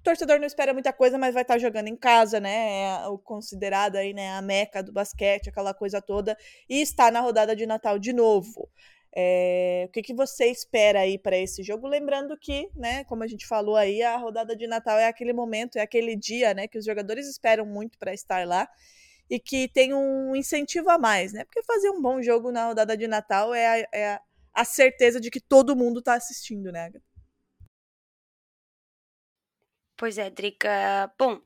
O 0.00 0.02
torcedor 0.02 0.38
não 0.38 0.46
espera 0.46 0.72
muita 0.72 0.92
coisa, 0.92 1.16
mas 1.16 1.32
vai 1.32 1.42
estar 1.42 1.54
tá 1.54 1.58
jogando 1.58 1.88
em 1.88 1.96
casa, 1.96 2.40
né? 2.40 2.82
É 2.82 3.08
o 3.08 3.18
considerado 3.18 3.96
aí, 3.96 4.12
né, 4.12 4.32
a 4.32 4.42
meca 4.42 4.82
do 4.82 4.92
basquete, 4.92 5.48
aquela 5.48 5.72
coisa 5.72 6.00
toda, 6.00 6.36
e 6.68 6.80
está 6.80 7.10
na 7.10 7.20
rodada 7.20 7.54
de 7.54 7.66
Natal 7.66 7.98
de 7.98 8.12
novo. 8.12 8.70
É, 9.16 9.84
o 9.88 9.92
que, 9.92 10.02
que 10.02 10.14
você 10.14 10.46
espera 10.46 11.00
aí 11.00 11.18
para 11.18 11.36
esse 11.36 11.62
jogo? 11.62 11.86
Lembrando 11.86 12.36
que, 12.36 12.68
né, 12.74 13.04
como 13.04 13.22
a 13.22 13.26
gente 13.26 13.46
falou 13.46 13.76
aí, 13.76 14.02
a 14.02 14.16
rodada 14.16 14.56
de 14.56 14.66
Natal 14.66 14.98
é 14.98 15.06
aquele 15.06 15.32
momento, 15.32 15.76
é 15.76 15.82
aquele 15.82 16.16
dia, 16.16 16.52
né, 16.52 16.66
que 16.66 16.78
os 16.78 16.84
jogadores 16.84 17.28
esperam 17.28 17.64
muito 17.64 17.96
para 17.98 18.12
estar 18.12 18.46
lá 18.46 18.68
e 19.30 19.38
que 19.38 19.68
tem 19.68 19.94
um 19.94 20.34
incentivo 20.34 20.90
a 20.90 20.98
mais, 20.98 21.32
né? 21.32 21.44
Porque 21.44 21.62
fazer 21.62 21.90
um 21.90 22.00
bom 22.02 22.20
jogo 22.22 22.52
na 22.52 22.66
rodada 22.66 22.96
de 22.96 23.06
Natal 23.06 23.54
é 23.54 23.84
a, 23.84 23.88
é 23.94 24.20
a 24.52 24.64
certeza 24.64 25.20
de 25.20 25.30
que 25.30 25.40
todo 25.40 25.76
mundo 25.76 26.00
está 26.00 26.14
assistindo, 26.14 26.70
né? 26.70 26.90
Pois 29.96 30.18
é, 30.18 30.28
Drica. 30.28 31.12
Bom, 31.18 31.40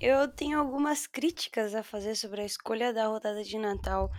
eu 0.00 0.26
tenho 0.28 0.58
algumas 0.58 1.06
críticas 1.06 1.74
a 1.74 1.82
fazer 1.82 2.16
sobre 2.16 2.40
a 2.40 2.44
escolha 2.44 2.92
da 2.92 3.06
rodada 3.06 3.44
de 3.44 3.56
Natal 3.56 4.10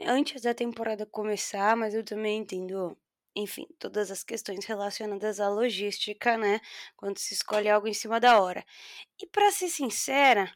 antes 0.00 0.42
da 0.42 0.54
temporada 0.54 1.06
começar, 1.06 1.76
mas 1.76 1.94
eu 1.94 2.04
também 2.04 2.38
entendo, 2.40 2.96
enfim, 3.34 3.66
todas 3.78 4.10
as 4.10 4.22
questões 4.22 4.64
relacionadas 4.64 5.40
à 5.40 5.48
logística, 5.48 6.36
né? 6.36 6.60
Quando 6.96 7.18
se 7.18 7.34
escolhe 7.34 7.68
algo 7.68 7.88
em 7.88 7.94
cima 7.94 8.20
da 8.20 8.40
hora. 8.40 8.64
E 9.20 9.26
para 9.26 9.50
ser 9.50 9.68
sincera, 9.68 10.52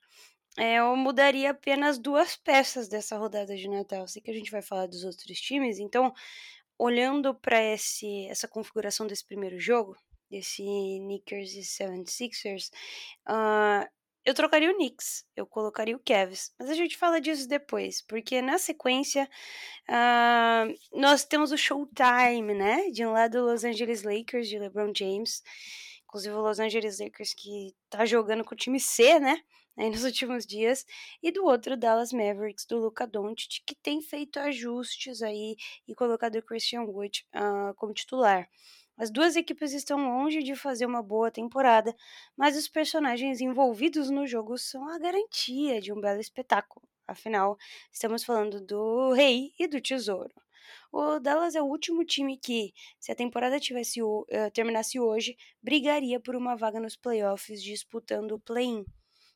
é, 0.58 0.76
eu 0.76 0.94
mudaria 0.96 1.50
apenas 1.50 1.98
duas 1.98 2.36
peças 2.36 2.88
dessa 2.88 3.16
rodada 3.16 3.56
de 3.56 3.68
Natal. 3.68 4.06
Sei 4.06 4.20
que 4.22 4.30
a 4.30 4.34
gente 4.34 4.50
vai 4.50 4.62
falar 4.62 4.86
dos 4.86 5.04
outros 5.04 5.40
times, 5.40 5.78
então, 5.78 6.12
olhando 6.78 7.34
para 7.34 7.58
essa 7.58 8.48
configuração 8.48 9.06
desse 9.06 9.24
primeiro 9.24 9.58
jogo, 9.58 9.96
desse 10.30 10.62
Knickers 10.62 11.52
e 11.54 11.60
76ers, 11.60 12.70
uh, 13.28 13.88
eu 14.24 14.34
trocaria 14.34 14.70
o 14.70 14.74
Knicks, 14.74 15.24
eu 15.34 15.44
colocaria 15.46 15.96
o 15.96 15.98
Cavs, 15.98 16.52
mas 16.58 16.70
a 16.70 16.74
gente 16.74 16.96
fala 16.96 17.20
disso 17.20 17.48
depois, 17.48 18.00
porque 18.02 18.40
na 18.40 18.56
sequência 18.56 19.28
uh, 19.88 20.98
nós 20.98 21.24
temos 21.24 21.50
o 21.50 21.56
Showtime, 21.56 22.54
né? 22.54 22.90
De 22.90 23.04
um 23.04 23.12
lado 23.12 23.44
Los 23.44 23.64
Angeles 23.64 24.02
Lakers 24.02 24.48
de 24.48 24.58
LeBron 24.58 24.92
James, 24.96 25.42
inclusive 26.04 26.34
o 26.34 26.40
Los 26.40 26.60
Angeles 26.60 27.00
Lakers 27.00 27.34
que 27.34 27.74
tá 27.90 28.04
jogando 28.06 28.44
com 28.44 28.54
o 28.54 28.58
time 28.58 28.78
C, 28.78 29.18
né? 29.18 29.42
Aí 29.76 29.90
nos 29.90 30.04
últimos 30.04 30.46
dias, 30.46 30.84
e 31.22 31.32
do 31.32 31.44
outro 31.44 31.76
Dallas 31.76 32.12
Mavericks 32.12 32.66
do 32.66 32.78
Luca 32.78 33.06
Doncic, 33.06 33.62
que 33.66 33.74
tem 33.74 34.00
feito 34.00 34.38
ajustes 34.38 35.22
aí 35.22 35.56
e 35.88 35.94
colocado 35.94 36.36
o 36.36 36.42
Christian 36.42 36.82
Wood 36.82 37.26
uh, 37.34 37.74
como 37.74 37.92
titular. 37.92 38.48
As 38.96 39.10
duas 39.10 39.36
equipes 39.36 39.72
estão 39.72 39.98
longe 39.98 40.42
de 40.42 40.54
fazer 40.54 40.86
uma 40.86 41.02
boa 41.02 41.30
temporada, 41.30 41.94
mas 42.36 42.56
os 42.56 42.68
personagens 42.68 43.40
envolvidos 43.40 44.10
no 44.10 44.26
jogo 44.26 44.58
são 44.58 44.88
a 44.88 44.98
garantia 44.98 45.80
de 45.80 45.92
um 45.92 46.00
belo 46.00 46.20
espetáculo. 46.20 46.86
Afinal, 47.06 47.56
estamos 47.90 48.22
falando 48.22 48.60
do 48.60 49.12
Rei 49.12 49.52
e 49.58 49.66
do 49.66 49.80
Tesouro. 49.80 50.32
O 50.92 51.18
Dallas 51.18 51.54
é 51.54 51.62
o 51.62 51.66
último 51.66 52.04
time 52.04 52.36
que, 52.36 52.72
se 53.00 53.10
a 53.10 53.14
temporada 53.14 53.58
tivesse 53.58 54.02
uh, 54.02 54.26
terminasse 54.52 55.00
hoje, 55.00 55.36
brigaria 55.62 56.20
por 56.20 56.36
uma 56.36 56.54
vaga 56.54 56.78
nos 56.78 56.96
playoffs 56.96 57.62
disputando 57.62 58.32
o 58.32 58.40
play-in. 58.40 58.84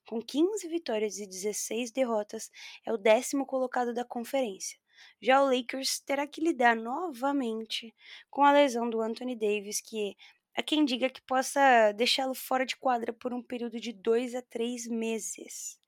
Com 0.07 0.23
15 0.23 0.69
vitórias 0.69 1.19
e 1.19 1.27
16 1.27 1.91
derrotas, 1.91 2.51
é 2.85 2.93
o 2.93 2.99
décimo 2.99 3.45
colocado 3.45 3.93
da 3.93 4.05
conferência. 4.05 4.79
Já 5.21 5.43
o 5.43 5.47
Lakers 5.47 6.01
terá 6.01 6.27
que 6.27 6.41
lidar 6.41 6.77
novamente 6.77 7.95
com 8.31 8.43
a 8.43 8.53
lesão 8.53 8.89
do 8.89 9.01
Anthony 9.01 9.37
Davis, 9.37 9.81
que 9.81 10.17
há 10.57 10.63
quem 10.63 10.85
diga 10.85 11.11
que 11.11 11.23
possa 11.23 11.93
deixá-lo 11.93 12.35
fora 12.35 12.67
de 12.67 12.77
quadra 12.77 13.13
por 13.13 13.33
um 13.33 13.43
período 13.43 13.81
de 13.81 13.93
2 13.93 14.35
a 14.35 14.43
3 14.43 14.87
meses. 14.89 15.79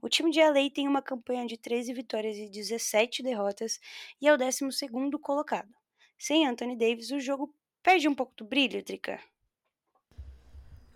O 0.00 0.08
time 0.08 0.30
de 0.30 0.40
LA 0.40 0.68
tem 0.74 0.88
uma 0.88 1.00
campanha 1.00 1.46
de 1.46 1.56
13 1.56 1.92
vitórias 1.92 2.36
e 2.36 2.48
17 2.48 3.22
derrotas 3.22 3.78
e 4.20 4.26
é 4.26 4.32
o 4.32 4.36
12 4.36 4.88
colocado. 5.20 5.72
Sem 6.18 6.46
Anthony 6.46 6.76
Davis, 6.76 7.10
o 7.10 7.20
jogo 7.20 7.54
perde 7.82 8.08
um 8.08 8.14
pouco 8.14 8.34
do 8.36 8.44
brilho, 8.44 8.82
Drica. 8.82 9.20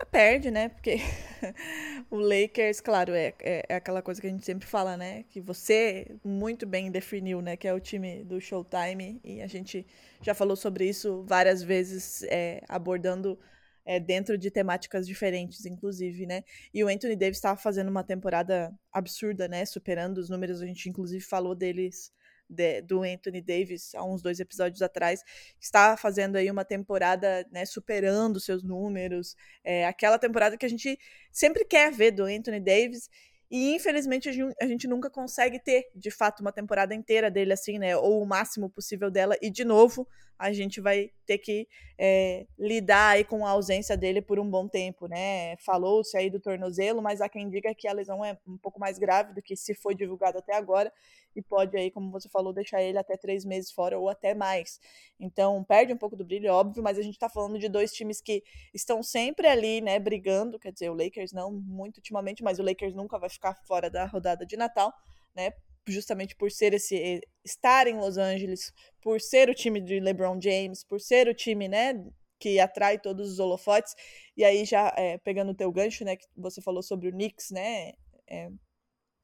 Perde, 0.04 0.50
né? 0.50 0.68
Porque 0.68 0.96
o 2.10 2.16
Lakers, 2.18 2.80
claro, 2.80 3.14
é, 3.14 3.32
é, 3.40 3.64
é, 3.68 3.74
aquela 3.76 4.02
coisa 4.02 4.20
que 4.20 4.26
a 4.26 4.30
gente 4.30 4.44
sempre 4.44 4.66
fala, 4.66 4.96
né? 4.96 5.24
Que 5.30 5.40
você 5.40 6.14
muito 6.22 6.66
bem 6.66 6.90
definiu, 6.90 7.40
né? 7.40 7.56
Que 7.56 7.66
é 7.66 7.72
o 7.72 7.80
time 7.80 8.22
do 8.22 8.40
Showtime. 8.40 9.20
E 9.24 9.40
a 9.40 9.46
gente 9.46 9.86
já 10.20 10.34
falou 10.34 10.54
sobre 10.54 10.86
isso 10.86 11.24
várias 11.26 11.62
vezes, 11.62 12.22
é, 12.24 12.62
abordando 12.68 13.38
é, 13.86 13.98
dentro 13.98 14.36
de 14.36 14.50
temáticas 14.50 15.06
diferentes, 15.06 15.64
inclusive, 15.64 16.26
né? 16.26 16.44
E 16.74 16.84
o 16.84 16.88
Anthony 16.88 17.16
Davis 17.16 17.38
estava 17.38 17.58
fazendo 17.58 17.88
uma 17.88 18.04
temporada 18.04 18.74
absurda, 18.92 19.48
né? 19.48 19.64
Superando 19.64 20.18
os 20.18 20.28
números, 20.28 20.60
a 20.60 20.66
gente 20.66 20.90
inclusive 20.90 21.24
falou 21.24 21.54
deles 21.54 22.12
de, 22.48 22.82
do 22.82 23.02
Anthony 23.02 23.40
Davis 23.40 23.94
há 23.94 24.04
uns 24.04 24.22
dois 24.22 24.40
episódios 24.40 24.82
atrás, 24.82 25.22
está 25.60 25.96
fazendo 25.96 26.36
aí 26.36 26.50
uma 26.50 26.64
temporada, 26.64 27.46
né, 27.50 27.64
superando 27.64 28.40
seus 28.40 28.62
números, 28.62 29.36
é, 29.64 29.86
aquela 29.86 30.18
temporada 30.18 30.56
que 30.56 30.66
a 30.66 30.68
gente 30.68 30.98
sempre 31.32 31.64
quer 31.64 31.92
ver 31.92 32.12
do 32.12 32.24
Anthony 32.24 32.60
Davis, 32.60 33.08
e 33.50 33.74
infelizmente 33.74 34.28
a 34.28 34.66
gente 34.66 34.88
nunca 34.88 35.08
consegue 35.08 35.60
ter, 35.60 35.86
de 35.94 36.10
fato, 36.10 36.40
uma 36.40 36.50
temporada 36.50 36.94
inteira 36.94 37.30
dele 37.30 37.52
assim, 37.52 37.78
né? 37.78 37.96
Ou 37.96 38.20
o 38.20 38.26
máximo 38.26 38.68
possível 38.68 39.08
dela. 39.08 39.36
E 39.40 39.50
de 39.50 39.64
novo, 39.64 40.08
a 40.38 40.52
gente 40.52 40.80
vai 40.80 41.10
ter 41.24 41.38
que 41.38 41.66
é, 41.98 42.46
lidar 42.58 43.10
aí 43.10 43.24
com 43.24 43.46
a 43.46 43.50
ausência 43.50 43.96
dele 43.96 44.20
por 44.20 44.38
um 44.38 44.48
bom 44.48 44.68
tempo, 44.68 45.06
né? 45.06 45.56
Falou-se 45.58 46.16
aí 46.16 46.28
do 46.28 46.38
tornozelo, 46.38 47.00
mas 47.02 47.20
há 47.20 47.28
quem 47.28 47.48
diga 47.48 47.74
que 47.74 47.88
a 47.88 47.92
lesão 47.92 48.24
é 48.24 48.38
um 48.46 48.58
pouco 48.58 48.78
mais 48.78 48.98
grave 48.98 49.34
do 49.34 49.42
que 49.42 49.56
se 49.56 49.74
foi 49.74 49.94
divulgado 49.94 50.38
até 50.38 50.54
agora 50.54 50.92
e 51.34 51.42
pode 51.42 51.76
aí, 51.76 51.90
como 51.90 52.10
você 52.10 52.28
falou, 52.28 52.52
deixar 52.52 52.82
ele 52.82 52.98
até 52.98 53.16
três 53.16 53.44
meses 53.44 53.70
fora 53.70 53.98
ou 53.98 54.08
até 54.08 54.34
mais. 54.34 54.80
Então 55.20 55.62
perde 55.64 55.92
um 55.92 55.98
pouco 55.98 56.16
do 56.16 56.24
brilho, 56.24 56.52
óbvio, 56.52 56.82
mas 56.82 56.98
a 56.98 57.02
gente 57.02 57.18
tá 57.18 57.28
falando 57.28 57.58
de 57.58 57.68
dois 57.68 57.92
times 57.92 58.20
que 58.20 58.42
estão 58.74 59.02
sempre 59.02 59.46
ali, 59.46 59.80
né, 59.80 59.98
brigando. 59.98 60.58
Quer 60.58 60.72
dizer, 60.72 60.90
o 60.90 60.94
Lakers 60.94 61.32
não 61.32 61.52
muito 61.52 61.98
ultimamente, 61.98 62.42
mas 62.42 62.58
o 62.58 62.62
Lakers 62.62 62.94
nunca 62.94 63.18
vai 63.18 63.28
ficar 63.28 63.54
fora 63.66 63.90
da 63.90 64.06
rodada 64.06 64.46
de 64.46 64.56
Natal, 64.56 64.92
né? 65.34 65.52
Justamente 65.86 66.34
por 66.34 66.50
ser 66.50 66.74
esse 66.74 67.20
estar 67.44 67.86
em 67.86 67.96
Los 67.96 68.18
Angeles, 68.18 68.72
por 69.00 69.20
ser 69.20 69.48
o 69.48 69.54
time 69.54 69.80
de 69.80 70.00
LeBron 70.00 70.40
James, 70.40 70.84
por 70.84 71.00
ser 71.00 71.28
o 71.28 71.34
time, 71.34 71.68
né, 71.68 71.94
que 72.38 72.58
atrai 72.60 72.98
todos 72.98 73.32
os 73.32 73.38
holofotes. 73.38 73.94
E 74.36 74.44
aí 74.44 74.64
já 74.64 74.92
é, 74.96 75.18
pegando 75.18 75.52
o 75.52 75.54
teu 75.54 75.70
gancho, 75.72 76.04
né, 76.04 76.16
que 76.16 76.26
você 76.36 76.60
falou 76.60 76.82
sobre 76.82 77.08
o 77.08 77.12
Knicks, 77.12 77.50
né, 77.50 77.92
é, 78.28 78.48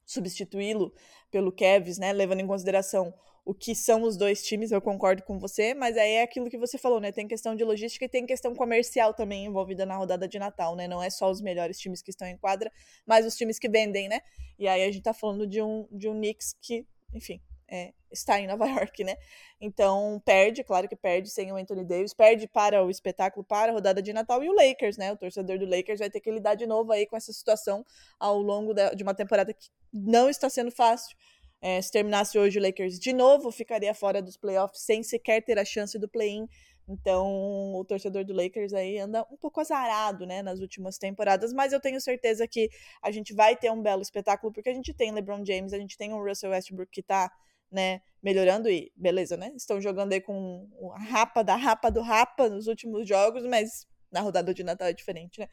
substituí-lo 0.05 0.93
pelo 1.31 1.53
Kevs, 1.53 1.99
né, 1.99 2.13
levando 2.13 2.41
em 2.41 2.47
consideração 2.47 3.15
o 3.45 3.53
que 3.53 3.75
são 3.75 4.03
os 4.03 4.17
dois 4.17 4.43
times, 4.43 4.71
eu 4.71 4.81
concordo 4.81 5.23
com 5.25 5.39
você, 5.39 5.75
mas 5.75 5.97
aí 5.97 6.13
é 6.13 6.23
aquilo 6.23 6.49
que 6.49 6.57
você 6.57 6.79
falou, 6.79 7.01
né? 7.01 7.11
Tem 7.11 7.27
questão 7.27 7.57
de 7.57 7.65
logística 7.65 8.05
e 8.05 8.09
tem 8.09 8.25
questão 8.25 8.55
comercial 8.55 9.13
também 9.13 9.47
envolvida 9.47 9.85
na 9.85 9.97
rodada 9.97 10.29
de 10.29 10.39
Natal, 10.39 10.77
né? 10.77 10.87
Não 10.87 11.03
é 11.03 11.11
só 11.11 11.29
os 11.29 11.41
melhores 11.41 11.77
times 11.79 12.01
que 12.01 12.11
estão 12.11 12.29
em 12.29 12.37
quadra, 12.37 12.71
mas 13.05 13.27
os 13.27 13.37
times 13.37 13.59
que 13.59 13.69
vendem, 13.69 14.09
né? 14.09 14.21
E 14.59 14.69
aí 14.69 14.85
a 14.85 14.93
gente 14.93 15.03
tá 15.03 15.13
falando 15.13 15.45
de 15.45 15.61
um, 15.61 15.89
de 15.91 16.09
um 16.09 16.15
Knicks 16.15 16.55
que, 16.63 16.87
enfim, 17.13 17.41
é, 17.73 17.95
está 18.13 18.39
em 18.39 18.47
Nova 18.47 18.67
York, 18.69 19.03
né? 19.03 19.17
Então 19.59 20.21
perde, 20.25 20.63
claro 20.63 20.87
que 20.87 20.95
perde 20.95 21.31
sem 21.31 21.51
o 21.51 21.57
Anthony 21.57 21.85
Davis, 21.85 22.13
perde 22.13 22.47
para 22.47 22.85
o 22.85 22.91
espetáculo, 22.91 23.43
para 23.43 23.73
a 23.73 23.75
rodada 23.75 24.03
de 24.03 24.13
Natal 24.13 24.45
e 24.45 24.51
o 24.51 24.53
Lakers, 24.53 24.99
né? 24.99 25.11
O 25.11 25.17
torcedor 25.17 25.59
do 25.59 25.65
Lakers 25.65 26.01
vai 26.01 26.11
ter 26.11 26.21
que 26.21 26.31
lidar 26.31 26.55
de 26.55 26.67
novo 26.67 26.93
aí 26.93 27.07
com 27.07 27.17
essa 27.17 27.33
situação 27.33 27.83
ao 28.21 28.39
longo 28.43 28.75
de 28.75 29.03
uma 29.03 29.15
temporada 29.15 29.55
que 29.55 29.71
não 29.91 30.29
está 30.29 30.51
sendo 30.51 30.71
fácil. 30.71 31.17
É, 31.63 31.81
se 31.81 31.93
terminasse 31.93 32.37
hoje 32.39 32.59
o 32.59 32.63
Lakers 32.63 32.99
de 32.99 33.13
novo, 33.13 33.51
ficaria 33.51 33.95
fora 33.95 34.21
dos 34.21 34.37
playoffs 34.37 34.83
sem 34.83 35.03
sequer 35.03 35.43
ter 35.43 35.59
a 35.59 35.65
chance 35.65 35.99
do 35.99 36.09
play-in. 36.09 36.47
Então, 36.89 37.75
o 37.75 37.85
torcedor 37.85 38.25
do 38.25 38.35
Lakers 38.35 38.75
aí 38.75 38.99
anda 38.99 39.25
um 39.31 39.37
pouco 39.37 39.61
azarado, 39.61 40.27
né, 40.27 40.43
nas 40.43 40.59
últimas 40.61 40.99
temporadas, 40.99 41.53
mas 41.53 41.73
eu 41.73 41.81
tenho 41.81 42.01
certeza 42.01 42.47
que 42.49 42.69
a 43.01 43.11
gente 43.13 43.33
vai 43.33 43.57
ter 43.57 43.71
um 43.71 43.81
belo 43.81 44.03
espetáculo, 44.03 44.53
porque 44.53 44.69
a 44.69 44.75
gente 44.75 44.93
tem 44.93 45.13
LeBron 45.13 45.45
James, 45.45 45.73
a 45.73 45.79
gente 45.79 45.97
tem 45.97 46.13
o 46.13 46.23
Russell 46.23 46.51
Westbrook 46.51 46.91
que 46.91 47.03
tá, 47.03 47.31
né, 47.73 48.03
melhorando 48.23 48.71
e 48.71 48.93
beleza, 48.95 49.37
né? 49.37 49.53
Estão 49.57 49.81
jogando 49.81 50.13
aí 50.13 50.21
com 50.21 50.69
a 50.95 50.99
rapa 51.03 51.43
da 51.43 51.57
rapa 51.57 51.91
do 51.91 52.03
rapa 52.03 52.49
nos 52.49 52.67
últimos 52.67 53.09
jogos, 53.09 53.45
mas 53.47 53.87
na 54.11 54.21
rodada 54.21 54.53
de 54.55 54.63
Natal 54.63 54.89
é 54.89 54.93
diferente, 54.93 55.41
né? 55.41 55.49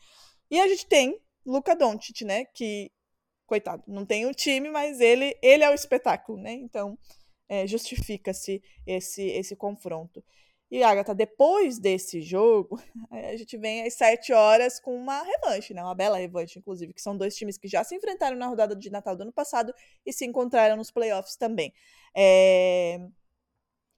E 0.51 0.59
a 0.59 0.67
gente 0.67 0.85
tem 0.87 1.19
Luca 1.45 1.75
Doncic, 1.75 2.23
né, 2.23 2.45
que 2.45 2.91
coitado, 3.47 3.83
não 3.87 4.05
tem 4.05 4.25
o 4.25 4.29
um 4.29 4.31
time, 4.31 4.69
mas 4.69 4.99
ele, 4.99 5.35
ele 5.41 5.63
é 5.63 5.69
o 5.71 5.73
espetáculo, 5.73 6.37
né? 6.39 6.53
Então, 6.53 6.97
é, 7.47 7.65
justifica-se 7.65 8.61
esse, 8.85 9.23
esse 9.23 9.55
confronto. 9.55 10.23
E, 10.71 10.83
Agatha, 10.83 11.15
depois 11.15 11.79
desse 11.79 12.21
jogo, 12.21 12.79
a 13.09 13.35
gente 13.35 13.57
vem 13.57 13.83
às 13.83 13.95
sete 13.95 14.31
horas 14.31 14.79
com 14.79 14.95
uma 14.95 15.23
revanche, 15.23 15.73
né? 15.73 15.83
Uma 15.83 15.95
bela 15.95 16.17
revanche, 16.17 16.59
inclusive, 16.59 16.93
que 16.93 17.01
são 17.01 17.17
dois 17.17 17.35
times 17.35 17.57
que 17.57 17.67
já 17.67 17.83
se 17.83 17.95
enfrentaram 17.95 18.37
na 18.37 18.47
rodada 18.47 18.75
de 18.75 18.89
Natal 18.89 19.15
do 19.15 19.23
ano 19.23 19.33
passado 19.33 19.73
e 20.05 20.13
se 20.13 20.25
encontraram 20.25 20.77
nos 20.77 20.91
playoffs 20.91 21.35
também. 21.35 21.73
É... 22.15 22.99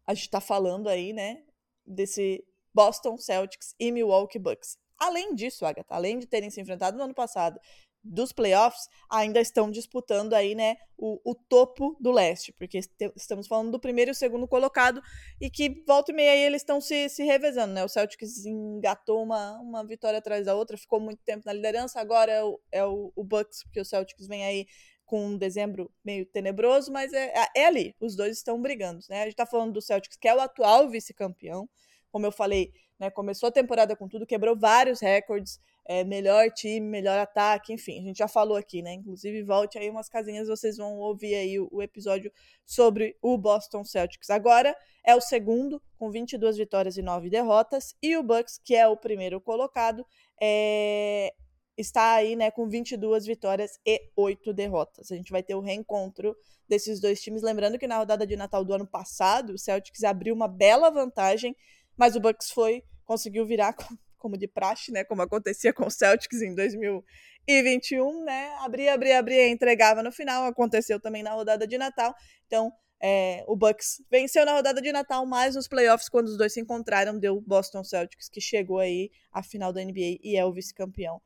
A 0.07 0.13
gente 0.13 0.29
tá 0.29 0.41
falando 0.41 0.87
aí, 0.87 1.13
né, 1.13 1.43
desse 1.85 2.43
Boston 2.73 3.17
Celtics 3.17 3.75
e 3.79 3.91
Milwaukee 3.91 4.39
Bucks. 4.39 4.77
Além 4.97 5.35
disso, 5.35 5.65
Agatha, 5.65 5.93
além 5.93 6.19
de 6.19 6.27
terem 6.27 6.49
se 6.49 6.61
enfrentado 6.61 6.97
no 6.97 7.03
ano 7.03 7.13
passado 7.13 7.59
dos 8.03 8.31
playoffs 8.31 8.87
ainda 9.09 9.39
estão 9.39 9.69
disputando 9.69 10.33
aí, 10.33 10.55
né, 10.55 10.77
o, 10.97 11.19
o 11.23 11.35
topo 11.35 11.95
do 11.99 12.11
leste, 12.11 12.51
porque 12.53 12.79
estamos 13.15 13.47
falando 13.47 13.71
do 13.71 13.79
primeiro 13.79 14.11
e 14.11 14.15
segundo 14.15 14.47
colocado 14.47 15.01
e 15.39 15.49
que 15.49 15.83
volta 15.85 16.11
e 16.11 16.15
meia 16.15 16.31
aí 16.31 16.39
eles 16.39 16.61
estão 16.61 16.81
se, 16.81 17.09
se 17.09 17.23
revezando, 17.23 17.73
né? 17.73 17.83
O 17.83 17.89
Celtics 17.89 18.45
engatou 18.45 19.23
uma, 19.23 19.59
uma 19.59 19.85
vitória 19.85 20.19
atrás 20.19 20.45
da 20.45 20.55
outra, 20.55 20.77
ficou 20.77 20.99
muito 20.99 21.23
tempo 21.23 21.43
na 21.45 21.53
liderança, 21.53 21.99
agora 21.99 22.31
é 22.31 22.43
o, 22.43 22.59
é 22.71 22.85
o, 22.85 23.11
o 23.15 23.23
Bucks, 23.23 23.63
porque 23.63 23.81
o 23.81 23.85
Celtics 23.85 24.27
vem 24.27 24.45
aí 24.45 24.67
com 25.05 25.25
um 25.25 25.37
dezembro 25.37 25.91
meio 26.05 26.25
tenebroso, 26.25 26.91
mas 26.91 27.11
é, 27.11 27.33
é, 27.35 27.61
é 27.61 27.65
ali, 27.65 27.95
os 27.99 28.15
dois 28.15 28.37
estão 28.37 28.61
brigando, 28.61 29.03
né? 29.09 29.21
A 29.21 29.25
gente 29.25 29.35
tá 29.35 29.45
falando 29.45 29.73
do 29.73 29.81
Celtics, 29.81 30.17
que 30.17 30.27
é 30.27 30.33
o 30.33 30.39
atual 30.39 30.89
vice-campeão, 30.89 31.69
como 32.11 32.25
eu 32.25 32.31
falei, 32.31 32.71
né, 32.99 33.09
começou 33.09 33.49
a 33.49 33.51
temporada 33.51 33.95
com 33.95 34.07
tudo, 34.07 34.27
quebrou 34.27 34.55
vários 34.55 34.99
recordes, 35.01 35.59
é, 35.85 36.03
melhor 36.03 36.49
time, 36.51 36.87
melhor 36.87 37.17
ataque, 37.19 37.73
enfim, 37.73 37.99
a 37.99 38.03
gente 38.03 38.17
já 38.17 38.27
falou 38.27 38.55
aqui, 38.55 38.81
né? 38.81 38.93
Inclusive, 38.93 39.43
volte 39.43 39.77
aí 39.77 39.89
umas 39.89 40.07
casinhas, 40.07 40.47
vocês 40.47 40.77
vão 40.77 40.97
ouvir 40.97 41.35
aí 41.35 41.59
o, 41.59 41.67
o 41.71 41.81
episódio 41.81 42.31
sobre 42.65 43.17
o 43.21 43.37
Boston 43.37 43.83
Celtics. 43.83 44.29
Agora 44.29 44.75
é 45.05 45.15
o 45.15 45.21
segundo, 45.21 45.81
com 45.97 46.11
22 46.11 46.57
vitórias 46.57 46.97
e 46.97 47.01
9 47.01 47.29
derrotas, 47.29 47.95
e 48.01 48.15
o 48.15 48.23
Bucks, 48.23 48.59
que 48.63 48.75
é 48.75 48.87
o 48.87 48.95
primeiro 48.95 49.41
colocado, 49.41 50.05
é, 50.41 51.33
está 51.77 52.13
aí, 52.13 52.35
né, 52.35 52.51
com 52.51 52.67
22 52.67 53.25
vitórias 53.25 53.79
e 53.85 53.99
8 54.15 54.53
derrotas. 54.53 55.11
A 55.11 55.15
gente 55.15 55.31
vai 55.31 55.41
ter 55.41 55.55
o 55.55 55.61
reencontro 55.61 56.35
desses 56.67 56.99
dois 56.99 57.21
times, 57.21 57.41
lembrando 57.41 57.77
que 57.77 57.87
na 57.87 57.97
rodada 57.97 58.25
de 58.25 58.35
Natal 58.35 58.63
do 58.63 58.73
ano 58.73 58.87
passado, 58.87 59.53
o 59.53 59.57
Celtics 59.57 60.03
abriu 60.03 60.33
uma 60.33 60.47
bela 60.47 60.89
vantagem, 60.89 61.55
mas 61.97 62.15
o 62.15 62.19
Bucks 62.19 62.51
foi 62.51 62.83
conseguiu 63.03 63.45
virar 63.45 63.75
como 64.21 64.37
de 64.37 64.47
praxe, 64.47 64.91
né? 64.91 65.03
Como 65.03 65.21
acontecia 65.21 65.73
com 65.73 65.87
o 65.87 65.91
Celtics 65.91 66.41
em 66.41 66.53
2021, 66.55 68.23
né? 68.23 68.53
Abria, 68.59 68.93
abria, 68.93 69.19
abria, 69.19 69.49
entregava 69.49 70.03
no 70.03 70.11
final. 70.11 70.45
Aconteceu 70.45 70.99
também 70.99 71.23
na 71.23 71.33
rodada 71.33 71.67
de 71.67 71.77
Natal. 71.77 72.13
Então, 72.45 72.71
é, 73.01 73.43
o 73.47 73.55
Bucks 73.55 74.01
venceu 74.11 74.45
na 74.45 74.53
rodada 74.53 74.79
de 74.79 74.91
Natal, 74.91 75.25
mas 75.25 75.55
nos 75.55 75.67
playoffs, 75.67 76.07
quando 76.07 76.27
os 76.27 76.37
dois 76.37 76.53
se 76.53 76.61
encontraram, 76.61 77.17
deu 77.17 77.41
Boston 77.41 77.83
Celtics, 77.83 78.29
que 78.29 78.39
chegou 78.39 78.77
aí 78.77 79.09
à 79.31 79.41
final 79.41 79.73
da 79.73 79.83
NBA 79.83 80.19
e 80.23 80.37
é 80.37 80.45
o 80.45 80.53
vice-campeão. 80.53 81.19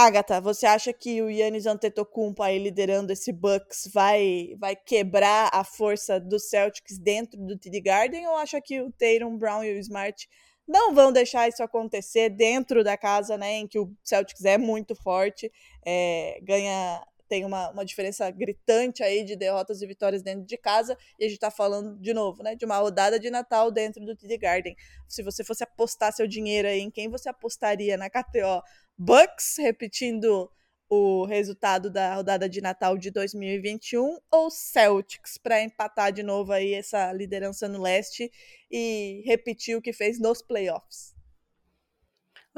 Agatha, 0.00 0.40
você 0.40 0.64
acha 0.64 0.92
que 0.92 1.20
o 1.20 1.28
Yannis 1.28 1.66
Antetokounmpo 1.66 2.40
aí 2.40 2.56
liderando 2.56 3.12
esse 3.12 3.32
Bucks 3.32 3.90
vai 3.92 4.54
vai 4.56 4.76
quebrar 4.76 5.50
a 5.52 5.64
força 5.64 6.20
dos 6.20 6.48
Celtics 6.48 6.96
dentro 7.00 7.36
do 7.44 7.58
TD 7.58 7.80
Garden 7.80 8.24
ou 8.28 8.36
acha 8.36 8.60
que 8.60 8.80
o 8.80 8.92
Tatum 8.92 9.36
Brown 9.36 9.64
e 9.64 9.74
o 9.74 9.78
Smart 9.80 10.28
não 10.68 10.94
vão 10.94 11.10
deixar 11.10 11.48
isso 11.48 11.62
acontecer 11.62 12.28
dentro 12.28 12.84
da 12.84 12.96
casa, 12.96 13.38
né, 13.38 13.54
em 13.54 13.66
que 13.66 13.78
o 13.78 13.90
Celtics 14.04 14.44
é 14.44 14.58
muito 14.58 14.94
forte, 14.94 15.50
é, 15.84 16.38
ganha 16.42 17.02
tem 17.28 17.44
uma, 17.44 17.70
uma 17.70 17.84
diferença 17.84 18.30
gritante 18.30 19.02
aí 19.02 19.22
de 19.22 19.36
derrotas 19.36 19.82
e 19.82 19.86
vitórias 19.86 20.22
dentro 20.22 20.46
de 20.46 20.56
casa, 20.56 20.96
e 21.18 21.26
a 21.26 21.28
gente 21.28 21.38
tá 21.38 21.50
falando 21.50 21.98
de 22.00 22.14
novo, 22.14 22.42
né, 22.42 22.56
de 22.56 22.64
uma 22.64 22.78
rodada 22.78 23.20
de 23.20 23.30
Natal 23.30 23.70
dentro 23.70 24.04
do 24.04 24.16
TD 24.16 24.38
Garden. 24.38 24.76
Se 25.06 25.22
você 25.22 25.44
fosse 25.44 25.62
apostar 25.62 26.12
seu 26.12 26.26
dinheiro 26.26 26.66
aí, 26.66 26.80
em 26.80 26.90
quem 26.90 27.08
você 27.08 27.28
apostaria 27.28 27.96
na 27.96 28.08
KTO? 28.08 28.62
Bucks 28.96 29.56
repetindo 29.58 30.50
o 30.88 31.24
resultado 31.26 31.90
da 31.90 32.14
rodada 32.14 32.48
de 32.48 32.60
Natal 32.60 32.96
de 32.96 33.10
2021 33.10 34.18
ou 34.30 34.50
Celtics 34.50 35.36
para 35.36 35.62
empatar 35.62 36.12
de 36.12 36.22
novo 36.22 36.52
aí 36.52 36.74
essa 36.74 37.12
liderança 37.12 37.68
no 37.68 37.80
leste 37.80 38.30
e 38.70 39.22
repetir 39.26 39.76
o 39.76 39.82
que 39.82 39.92
fez 39.92 40.18
nos 40.18 40.40
playoffs? 40.40 41.17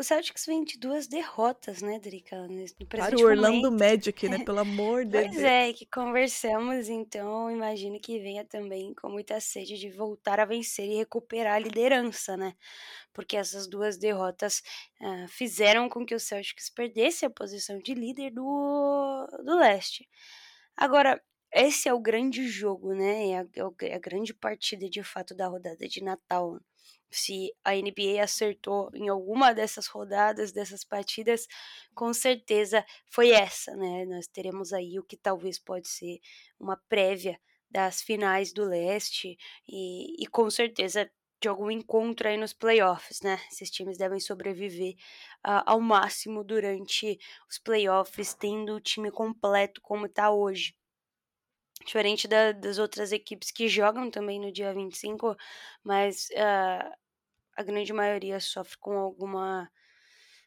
O 0.01 0.03
Celtics 0.03 0.47
vem 0.47 0.65
de 0.65 0.79
duas 0.79 1.07
derrotas, 1.07 1.83
né, 1.83 1.99
Drica? 1.99 2.49
No 2.49 2.87
Para 2.87 3.15
o 3.15 3.23
Orlando 3.23 3.71
momento. 3.71 3.79
Magic, 3.79 4.29
né? 4.31 4.39
Pelo 4.49 4.61
amor 4.61 5.05
de 5.05 5.11
Deus. 5.11 5.27
Pois 5.27 5.43
é, 5.43 5.73
que 5.75 5.85
conversamos, 5.85 6.89
então 6.89 7.51
imagino 7.51 8.01
que 8.01 8.19
venha 8.19 8.43
também 8.43 8.95
com 8.95 9.11
muita 9.11 9.39
sede 9.41 9.77
de 9.79 9.91
voltar 9.91 10.41
a 10.41 10.47
vencer 10.47 10.87
e 10.87 10.97
recuperar 10.97 11.57
a 11.57 11.59
liderança, 11.59 12.35
né? 12.35 12.55
Porque 13.13 13.37
essas 13.37 13.69
duas 13.69 13.99
derrotas 13.99 14.63
uh, 15.03 15.29
fizeram 15.29 15.87
com 15.87 16.07
que 16.07 16.15
o 16.15 16.21
Celtics 16.21 16.71
perdesse 16.71 17.27
a 17.27 17.31
posição 17.31 17.79
de 17.79 17.93
líder 17.93 18.31
do, 18.31 19.27
do 19.45 19.59
leste. 19.59 20.09
Agora, 20.75 21.23
esse 21.53 21.91
é 21.91 21.93
o 21.93 22.01
grande 22.01 22.49
jogo, 22.49 22.95
né? 22.95 23.33
É 23.33 23.41
a, 23.41 23.47
é 23.83 23.95
a 23.97 23.99
grande 23.99 24.33
partida 24.33 24.89
de 24.89 25.03
fato 25.03 25.35
da 25.35 25.47
rodada 25.47 25.87
de 25.87 26.03
Natal 26.03 26.59
se 27.11 27.53
a 27.65 27.75
NBA 27.75 28.23
acertou 28.23 28.91
em 28.95 29.09
alguma 29.09 29.53
dessas 29.53 29.87
rodadas, 29.87 30.53
dessas 30.53 30.85
partidas, 30.85 31.47
com 31.95 32.13
certeza 32.15 32.85
foi 33.11 33.31
essa, 33.31 33.75
né? 33.77 34.05
Nós 34.07 34.27
teremos 34.27 34.73
aí 34.73 34.99
o 34.99 35.05
que 35.05 35.17
talvez 35.17 35.59
pode 35.59 35.89
ser 35.89 36.21
uma 36.59 36.77
prévia 36.89 37.39
das 37.71 38.03
finais 38.03 38.53
do 38.53 38.65
leste 38.65 39.37
e, 39.69 40.23
e 40.23 40.27
com 40.27 40.51
certeza 40.51 41.11
de 41.41 41.49
algum 41.49 41.71
encontro 41.71 42.29
aí 42.29 42.37
nos 42.37 42.53
playoffs, 42.53 43.21
né? 43.23 43.41
Esses 43.51 43.71
times 43.71 43.97
devem 43.97 44.21
sobreviver 44.21 44.95
uh, 45.47 45.65
ao 45.65 45.81
máximo 45.81 46.45
durante 46.45 47.19
os 47.49 47.59
playoffs, 47.59 48.35
tendo 48.35 48.75
o 48.75 48.81
time 48.81 49.11
completo 49.11 49.81
como 49.81 50.07
está 50.07 50.31
hoje. 50.31 50.75
Diferente 51.85 52.29
da, 52.29 52.53
das 52.53 52.79
outras 52.79 53.11
equipes 53.11 53.51
que 53.51 53.69
jogam 53.69 54.11
também 54.11 54.39
no 54.39 54.53
dia 54.53 54.73
25, 54.75 55.35
mas 55.83 56.29
uh, 56.33 56.95
a 57.57 57.63
grande 57.63 57.93
maioria 57.93 58.41
sofre 58.41 58.79
com 58.79 58.99
alguma, 58.99 59.71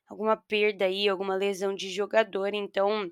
alguma 0.07 0.37
perda 0.37 0.85
aí, 0.85 1.09
alguma 1.09 1.35
lesão 1.35 1.75
de 1.75 1.91
jogador, 1.91 2.53
então 2.53 3.11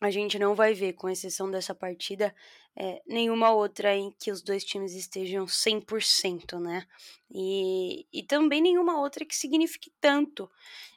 a 0.00 0.10
gente 0.10 0.38
não 0.38 0.54
vai 0.54 0.74
ver, 0.74 0.92
com 0.94 1.08
exceção 1.08 1.50
dessa 1.50 1.74
partida, 1.74 2.34
é, 2.78 3.00
nenhuma 3.06 3.50
outra 3.52 3.96
em 3.96 4.12
que 4.20 4.30
os 4.30 4.42
dois 4.42 4.62
times 4.62 4.92
estejam 4.92 5.46
100%, 5.46 6.60
né? 6.60 6.86
E, 7.30 8.06
e 8.12 8.22
também 8.22 8.60
nenhuma 8.60 9.00
outra 9.00 9.24
que 9.24 9.34
signifique 9.34 9.90
tanto 9.98 10.50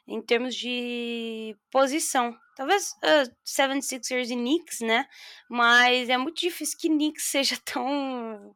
em 0.06 0.20
termos 0.20 0.54
de 0.54 1.56
posição. 1.70 2.36
Talvez 2.54 2.92
uh, 2.96 3.34
76ers 3.46 4.30
e 4.30 4.34
Knicks, 4.34 4.80
né? 4.80 5.08
Mas 5.48 6.10
é 6.10 6.18
muito 6.18 6.38
difícil 6.38 6.78
que 6.78 6.88
Knicks 6.88 7.24
seja 7.24 7.56
tão, 7.64 8.54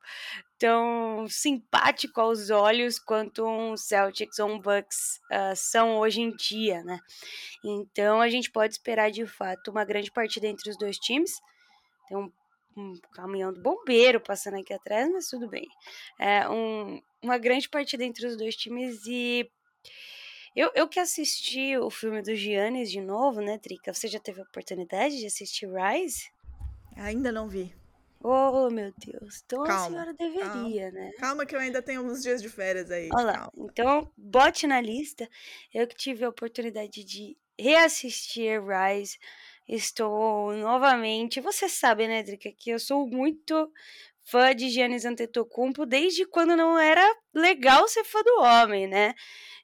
tão 0.59 1.27
simpático 1.27 2.21
aos 2.21 2.51
olhos 2.51 2.99
quanto 2.99 3.47
um 3.47 3.75
Celtics 3.75 4.39
ou 4.39 4.51
um 4.51 4.61
Bucks 4.61 5.21
uh, 5.33 5.57
são 5.57 5.97
hoje 5.97 6.21
em 6.21 6.37
dia, 6.37 6.85
né? 6.85 7.01
Então 7.65 8.21
a 8.21 8.29
gente 8.29 8.51
pode 8.51 8.75
esperar 8.75 9.11
de 9.11 9.25
fato 9.27 9.71
uma 9.71 9.85
grande 9.85 10.13
partida 10.13 10.47
entre 10.47 10.69
os 10.69 10.77
dois 10.77 10.99
times. 10.99 11.41
Tem 12.07 12.19
um, 12.77 12.95
caminhão 13.13 13.53
do 13.53 13.61
bombeiro 13.61 14.21
passando 14.21 14.59
aqui 14.59 14.73
atrás, 14.73 15.11
mas 15.11 15.29
tudo 15.29 15.49
bem. 15.49 15.67
É 16.19 16.49
um, 16.49 17.01
uma 17.23 17.39
grande 17.39 17.69
partida 17.69 18.05
entre 18.05 18.27
os 18.27 18.37
dois 18.37 18.57
times 18.57 19.05
e 19.07 19.51
eu, 20.55 20.71
eu 20.75 20.89
que 20.89 21.01
assisti 21.01 21.77
o 21.77 21.91
filme 21.91 22.23
do 22.23 22.35
Giannis 22.35 22.91
de 22.91 23.01
novo, 23.01 23.41
né, 23.41 23.59
Trica? 23.59 23.93
Você 23.93 24.07
já 24.07 24.21
teve 24.21 24.41
a 24.41 24.45
oportunidade 24.45 25.19
de 25.19 25.27
assistir 25.27 25.69
Rise? 25.69 26.31
Ainda 26.97 27.33
não 27.33 27.49
vi. 27.49 27.75
Oh, 28.23 28.71
meu 28.71 28.91
Deus. 28.97 29.43
Então 29.45 29.65
calma, 29.65 29.85
a 29.85 29.89
senhora 29.91 30.15
deveria, 30.15 30.91
calma. 30.91 30.99
né? 30.99 31.13
Calma 31.19 31.45
que 31.45 31.55
eu 31.55 31.61
ainda 31.61 31.83
tenho 31.83 32.03
uns 32.03 32.23
dias 32.23 32.41
de 32.41 32.49
férias 32.49 32.91
aí. 32.91 33.11
Olha 33.13 33.25
lá. 33.25 33.51
Então, 33.55 34.11
bote 34.17 34.67
na 34.67 34.81
lista. 34.81 35.29
Eu 35.73 35.87
que 35.87 35.95
tive 35.95 36.25
a 36.25 36.31
oportunidade 36.31 37.05
de 37.05 37.37
reassistir 37.59 38.63
Rise. 38.63 39.19
Estou 39.67 40.53
novamente. 40.55 41.41
Você 41.41 41.69
sabe, 41.69 42.07
né, 42.07 42.23
Drica, 42.23 42.51
que 42.57 42.71
eu 42.71 42.79
sou 42.79 43.09
muito 43.09 43.71
fã 44.25 44.55
de 44.55 44.69
Giannis 44.71 45.05
Antetokounmpo 45.05 45.87
desde 45.87 46.27
quando 46.27 46.57
não 46.57 46.79
era 46.79 47.03
legal 47.35 47.87
ser 47.89 48.05
fã 48.05 48.23
do 48.23 48.41
homem, 48.43 48.87
né? 48.87 49.15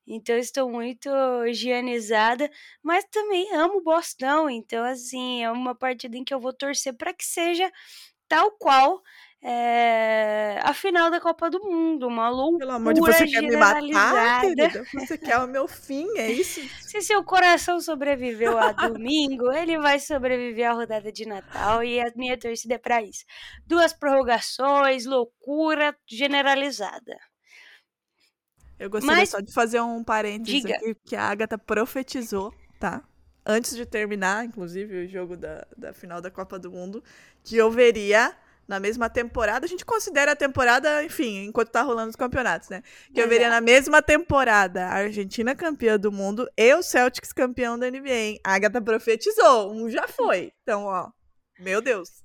Então 0.06 0.36
estou 0.38 0.70
muito 0.70 1.10
higienizada, 1.46 2.50
mas 2.82 3.04
também 3.10 3.52
amo 3.54 3.78
o 3.78 3.82
Bostão. 3.84 4.50
Então, 4.50 4.84
assim, 4.84 5.44
é 5.44 5.50
uma 5.50 5.74
partida 5.74 6.16
em 6.16 6.24
que 6.24 6.34
eu 6.34 6.40
vou 6.40 6.52
torcer 6.54 6.94
para 6.96 7.14
que 7.14 7.24
seja 7.24 7.70
tal 8.30 8.52
qual 8.52 9.02
é, 9.42 10.60
a 10.62 10.72
final 10.72 11.10
da 11.10 11.18
Copa 11.18 11.50
do 11.50 11.60
Mundo, 11.60 12.06
uma 12.06 12.28
loucura 12.28 12.58
Pelo 12.58 12.72
amor 12.72 12.94
de 12.94 13.00
Deus, 13.00 13.16
você 13.16 13.26
quer 13.26 13.42
me 13.42 13.56
matar, 13.56 14.40
querida? 14.42 14.84
Você 14.94 15.18
quer 15.18 15.38
o 15.38 15.48
meu 15.48 15.66
fim, 15.66 16.06
é 16.16 16.30
isso? 16.30 16.60
Se 16.80 17.02
seu 17.02 17.24
coração 17.24 17.80
sobreviveu 17.80 18.56
a 18.56 18.70
domingo, 18.72 19.50
ele 19.50 19.78
vai 19.78 19.98
sobreviver 19.98 20.70
à 20.70 20.74
rodada 20.74 21.10
de 21.10 21.26
Natal 21.26 21.82
e 21.82 21.98
a 22.00 22.12
minha 22.14 22.38
torcida 22.38 22.74
é 22.74 22.78
pra 22.78 23.02
isso. 23.02 23.24
Duas 23.66 23.92
prorrogações, 23.92 25.06
loucura 25.06 25.96
generalizada. 26.06 27.18
Eu 28.78 28.88
gostaria 28.88 29.16
Mas, 29.16 29.30
só 29.30 29.40
de 29.40 29.52
fazer 29.52 29.80
um 29.80 30.04
parênteses 30.04 30.62
diga. 30.62 30.76
aqui, 30.76 30.94
que 31.06 31.16
a 31.16 31.24
Agatha 31.24 31.58
profetizou, 31.58 32.52
tá? 32.78 33.02
Antes 33.44 33.76
de 33.76 33.87
terminar, 33.87 34.44
inclusive, 34.44 35.05
o 35.05 35.09
jogo 35.09 35.37
da, 35.37 35.66
da 35.76 35.92
final 35.92 36.20
da 36.20 36.31
Copa 36.31 36.59
do 36.59 36.70
Mundo, 36.70 37.03
que 37.42 37.57
eu 37.57 37.70
veria 37.70 38.35
na 38.70 38.79
mesma 38.79 39.11
temporada. 39.11 39.66
A 39.66 39.68
gente 39.68 39.85
considera 39.85 40.31
a 40.31 40.37
temporada, 40.37 41.03
enfim, 41.03 41.46
enquanto 41.46 41.70
tá 41.70 41.83
rolando 41.83 42.11
os 42.11 42.16
campeonatos, 42.16 42.68
né? 42.68 42.85
Que 43.12 43.20
eu 43.20 43.29
veria 43.29 43.50
na 43.50 43.61
mesma 43.61 44.00
temporada 44.00 44.87
a 44.87 44.94
Argentina 44.94 45.57
campeã 45.57 45.98
do 45.98 46.12
mundo 46.12 46.48
e 46.57 46.72
o 46.74 46.81
Celtics 46.81 47.33
campeão 47.33 47.76
da 47.76 47.90
NBA. 47.90 48.11
Hein? 48.11 48.40
A 48.44 48.55
Agatha 48.55 48.81
profetizou, 48.81 49.72
um 49.72 49.90
já 49.90 50.07
foi. 50.07 50.53
Então, 50.62 50.85
ó, 50.85 51.11
meu 51.59 51.83
Deus. 51.83 52.22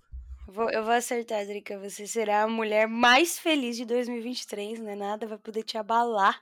Vou, 0.48 0.70
eu 0.70 0.84
vou 0.84 0.94
acertar, 0.94 1.44
Drica. 1.48 1.80
Você 1.80 2.06
será 2.06 2.44
a 2.44 2.48
mulher 2.48 2.88
mais 2.88 3.40
feliz 3.40 3.76
de 3.76 3.86
2023, 3.86 4.80
né? 4.80 4.96
Nada 4.96 5.26
vai 5.26 5.40
poder 5.40 5.64
te 5.64 5.80
abalar. 5.80 6.40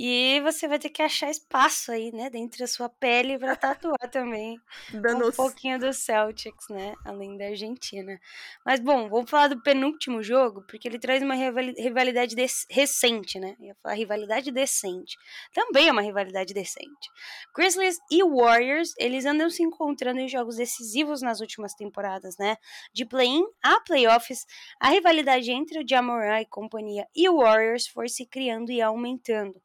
E 0.00 0.40
você 0.42 0.68
vai 0.68 0.78
ter 0.78 0.90
que 0.90 1.02
achar 1.02 1.28
espaço 1.28 1.90
aí, 1.90 2.12
né, 2.12 2.30
dentro 2.30 2.60
da 2.60 2.66
sua 2.66 2.88
pele 2.88 3.36
para 3.38 3.56
tatuar 3.56 4.08
também 4.10 4.56
um 4.94 5.32
pouquinho 5.32 5.78
do 5.78 5.92
Celtics, 5.92 6.66
né, 6.70 6.94
além 7.04 7.36
da 7.36 7.46
Argentina. 7.46 8.18
Mas 8.64 8.78
bom, 8.78 9.08
vamos 9.08 9.28
falar 9.28 9.48
do 9.48 9.60
penúltimo 9.60 10.22
jogo, 10.22 10.62
porque 10.68 10.86
ele 10.86 11.00
traz 11.00 11.20
uma 11.22 11.34
rivalidade 11.34 12.36
recente, 12.70 13.40
né? 13.40 13.56
Eu 13.58 13.66
ia 13.66 13.74
falar 13.82 13.94
rivalidade 13.94 14.52
decente. 14.52 15.16
Também 15.52 15.88
é 15.88 15.92
uma 15.92 16.02
rivalidade 16.02 16.54
decente. 16.54 17.08
Grizzlies 17.54 17.98
e 18.10 18.22
Warriors, 18.22 18.94
eles 18.98 19.26
andam 19.26 19.50
se 19.50 19.62
encontrando 19.62 20.20
em 20.20 20.28
jogos 20.28 20.56
decisivos 20.56 21.22
nas 21.22 21.40
últimas 21.40 21.74
temporadas, 21.74 22.36
né? 22.38 22.56
De 22.92 23.04
play-in 23.04 23.44
a 23.62 23.80
playoffs, 23.80 24.46
a 24.80 24.90
rivalidade 24.90 25.50
entre 25.50 25.80
o 25.82 25.88
Jamoran 25.88 26.40
e 26.40 26.46
companhia 26.46 27.06
e 27.14 27.28
o 27.28 27.38
Warriors 27.38 27.86
foi 27.88 28.08
se 28.08 28.24
criando 28.26 28.70
e 28.70 28.80
aumentando. 28.80 29.60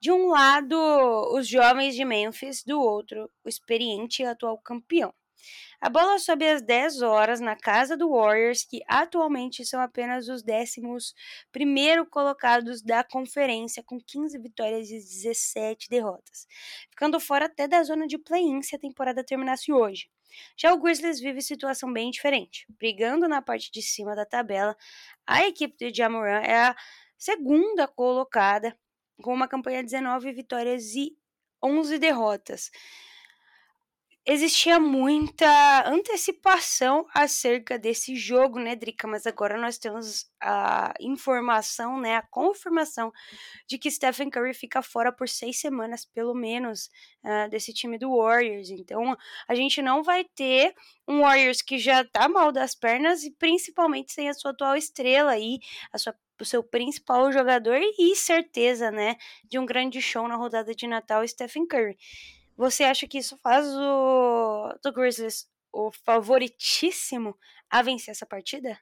De 0.00 0.10
um 0.10 0.28
lado, 0.28 0.74
os 1.34 1.46
jovens 1.46 1.94
de 1.94 2.06
Memphis, 2.06 2.64
do 2.64 2.80
outro, 2.80 3.30
o 3.44 3.48
experiente 3.50 4.22
e 4.22 4.24
atual 4.24 4.56
campeão. 4.56 5.12
A 5.78 5.90
bola 5.90 6.18
sobe 6.18 6.48
às 6.48 6.62
10 6.62 7.02
horas 7.02 7.38
na 7.38 7.54
casa 7.54 7.98
do 7.98 8.10
Warriors, 8.10 8.64
que 8.64 8.80
atualmente 8.88 9.62
são 9.66 9.78
apenas 9.78 10.26
os 10.28 10.42
décimos 10.42 11.14
primeiro 11.52 12.06
colocados 12.06 12.80
da 12.80 13.04
conferência, 13.04 13.82
com 13.82 14.00
15 14.00 14.38
vitórias 14.38 14.88
e 14.90 14.94
17 14.94 15.90
derrotas, 15.90 16.46
ficando 16.88 17.20
fora 17.20 17.44
até 17.44 17.68
da 17.68 17.82
zona 17.82 18.06
de 18.06 18.16
play-in 18.16 18.62
se 18.62 18.74
a 18.74 18.78
temporada 18.78 19.22
terminasse 19.22 19.70
hoje. 19.70 20.08
Já 20.56 20.72
o 20.72 20.80
Grizzlies 20.80 21.20
vive 21.20 21.42
situação 21.42 21.92
bem 21.92 22.10
diferente. 22.10 22.64
Brigando 22.78 23.28
na 23.28 23.42
parte 23.42 23.70
de 23.70 23.82
cima 23.82 24.16
da 24.16 24.24
tabela, 24.24 24.74
a 25.26 25.46
equipe 25.46 25.76
de 25.76 25.94
Jamoran 25.94 26.40
é 26.40 26.56
a 26.56 26.76
segunda 27.18 27.86
colocada 27.86 28.74
com 29.20 29.32
uma 29.32 29.48
campanha 29.48 29.82
de 29.82 29.90
19 29.90 30.32
vitórias 30.32 30.94
e 30.94 31.16
11 31.62 31.98
derrotas. 31.98 32.70
Existia 34.26 34.78
muita 34.78 35.88
antecipação 35.88 37.06
acerca 37.14 37.78
desse 37.78 38.14
jogo, 38.14 38.58
né, 38.60 38.76
Drica? 38.76 39.08
Mas 39.08 39.26
agora 39.26 39.58
nós 39.58 39.78
temos 39.78 40.30
a 40.38 40.92
informação, 41.00 41.98
né, 41.98 42.16
a 42.16 42.22
confirmação 42.22 43.10
de 43.66 43.78
que 43.78 43.90
Stephen 43.90 44.28
Curry 44.28 44.52
fica 44.52 44.82
fora 44.82 45.10
por 45.10 45.26
seis 45.26 45.58
semanas, 45.58 46.04
pelo 46.04 46.34
menos, 46.34 46.90
uh, 47.24 47.48
desse 47.50 47.72
time 47.72 47.98
do 47.98 48.14
Warriors. 48.14 48.68
Então, 48.68 49.16
a 49.48 49.54
gente 49.54 49.80
não 49.80 50.02
vai 50.02 50.22
ter 50.22 50.74
um 51.08 51.22
Warriors 51.22 51.62
que 51.62 51.78
já 51.78 52.04
tá 52.04 52.28
mal 52.28 52.52
das 52.52 52.74
pernas 52.74 53.24
e 53.24 53.30
principalmente 53.32 54.12
sem 54.12 54.28
a 54.28 54.34
sua 54.34 54.50
atual 54.50 54.76
estrela 54.76 55.32
aí, 55.32 55.58
a 55.92 55.98
sua 55.98 56.14
o 56.42 56.46
seu 56.46 56.62
principal 56.62 57.32
jogador 57.32 57.78
e 57.98 58.16
certeza, 58.16 58.90
né, 58.90 59.16
de 59.44 59.58
um 59.58 59.66
grande 59.66 60.00
show 60.00 60.26
na 60.28 60.36
rodada 60.36 60.74
de 60.74 60.86
Natal, 60.86 61.26
Stephen 61.26 61.66
Curry. 61.66 61.96
Você 62.56 62.84
acha 62.84 63.06
que 63.06 63.18
isso 63.18 63.38
faz 63.38 63.66
o 63.66 64.74
do 64.82 64.92
Grizzlies 64.92 65.48
o 65.72 65.90
favoritíssimo 66.04 67.36
a 67.70 67.82
vencer 67.82 68.12
essa 68.12 68.26
partida? 68.26 68.78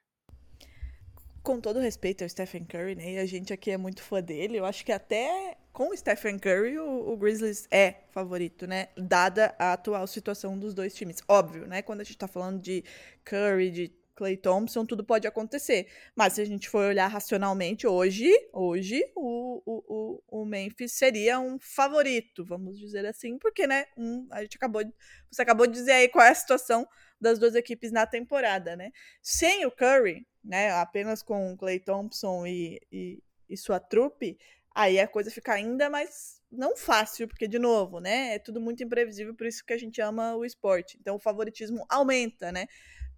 Com 1.42 1.61
todo 1.61 1.79
respeito 1.79 2.25
ao 2.25 2.29
Stephen 2.29 2.64
Curry, 2.64 2.94
né? 2.94 3.12
E 3.12 3.18
a 3.18 3.27
gente 3.27 3.53
aqui 3.53 3.71
é 3.71 3.77
muito 3.77 4.03
fã 4.03 4.21
dele. 4.21 4.59
Eu 4.59 4.64
acho 4.64 4.85
que 4.85 4.92
até 4.92 5.57
com 5.73 5.90
o 5.90 5.97
Stephen 5.97 6.38
Curry 6.38 6.79
o, 6.79 7.12
o 7.12 7.16
Grizzlies 7.16 7.68
é 7.71 7.94
favorito, 8.11 8.66
né? 8.66 8.88
Dada 8.97 9.55
a 9.59 9.73
atual 9.75 10.07
situação 10.07 10.59
dos 10.59 10.75
dois 10.75 10.94
times. 10.94 11.23
Óbvio, 11.29 11.66
né? 11.66 11.81
Quando 11.81 12.01
a 12.01 12.05
gente 12.05 12.18
tá 12.18 12.27
falando 12.27 12.61
de 12.61 12.85
Curry, 13.25 13.71
de 13.71 13.98
Clay 14.18 14.37
Thompson, 14.37 14.85
tudo 14.85 15.04
pode 15.04 15.28
acontecer. 15.28 15.87
Mas 16.16 16.33
se 16.33 16.40
a 16.40 16.44
gente 16.44 16.68
for 16.68 16.88
olhar 16.88 17.07
racionalmente, 17.07 17.87
hoje, 17.87 18.28
hoje 18.52 19.00
o, 19.14 19.62
o, 19.64 20.22
o, 20.26 20.44
Memphis 20.44 20.94
seria 20.94 21.38
um 21.38 21.57
favorito, 21.61 22.44
vamos 22.44 22.76
dizer 22.76 23.07
assim, 23.07 23.38
porque, 23.38 23.64
né, 23.64 23.87
um, 23.96 24.26
a 24.33 24.42
gente 24.42 24.57
acabou, 24.57 24.83
você 25.31 25.42
acabou 25.42 25.68
de 25.68 25.74
dizer 25.74 25.92
aí 25.92 26.09
qual 26.09 26.24
é 26.26 26.31
a 26.31 26.35
situação 26.35 26.85
das 27.20 27.38
duas 27.38 27.54
equipes 27.54 27.92
na 27.92 28.07
temporada, 28.07 28.74
né? 28.74 28.90
Sem 29.22 29.64
o 29.64 29.70
Curry, 29.70 30.26
né, 30.42 30.72
apenas 30.72 31.22
com 31.22 31.52
o 31.52 31.57
Clay 31.57 31.78
Thompson 31.78 32.44
e, 32.44 32.81
e, 32.90 33.22
e 33.48 33.57
sua 33.57 33.78
trupe, 33.78 34.37
aí 34.74 34.98
a 34.98 35.07
coisa 35.07 35.31
fica 35.31 35.52
ainda 35.52 35.88
mais 35.88 36.42
não 36.50 36.76
fácil, 36.76 37.28
porque, 37.28 37.46
de 37.46 37.59
novo, 37.61 38.00
né? 38.00 38.35
É 38.35 38.38
tudo 38.40 38.61
muito 38.61 38.83
imprevisível, 38.83 39.33
por 39.33 39.46
isso 39.46 39.64
que 39.64 39.72
a 39.72 39.78
gente 39.78 40.00
ama 40.00 40.35
o 40.35 40.44
esporte. 40.44 40.98
Então 41.00 41.14
o 41.14 41.20
favoritismo 41.20 41.87
aumenta, 41.88 42.50
né? 42.50 42.66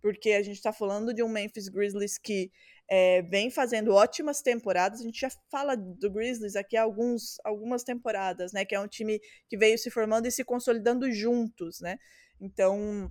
Porque 0.01 0.33
a 0.33 0.43
gente 0.43 0.57
está 0.57 0.73
falando 0.73 1.13
de 1.13 1.23
um 1.23 1.29
Memphis 1.29 1.69
Grizzlies 1.69 2.19
que 2.19 2.51
é, 2.91 3.23
vem 3.23 3.51
fazendo 3.51 3.93
ótimas 3.93 4.43
temporadas. 4.43 5.01
A 5.01 5.05
gente 5.05 5.21
já 5.21 5.31
fala 5.51 5.77
do 5.77 6.11
Grizzlies 6.11 6.57
aqui 6.57 6.77
há 6.77 6.83
alguns, 6.83 7.37
algumas 7.45 7.85
temporadas, 7.85 8.53
né? 8.53 8.65
Que 8.65 8.75
é 8.75 8.81
um 8.81 8.89
time 8.89 9.21
que 9.49 9.57
veio 9.57 9.79
se 9.79 9.91
formando 9.91 10.27
e 10.27 10.31
se 10.33 10.45
consolidando 10.45 11.11
juntos, 11.13 11.81
né? 11.81 11.99
Então, 12.41 13.11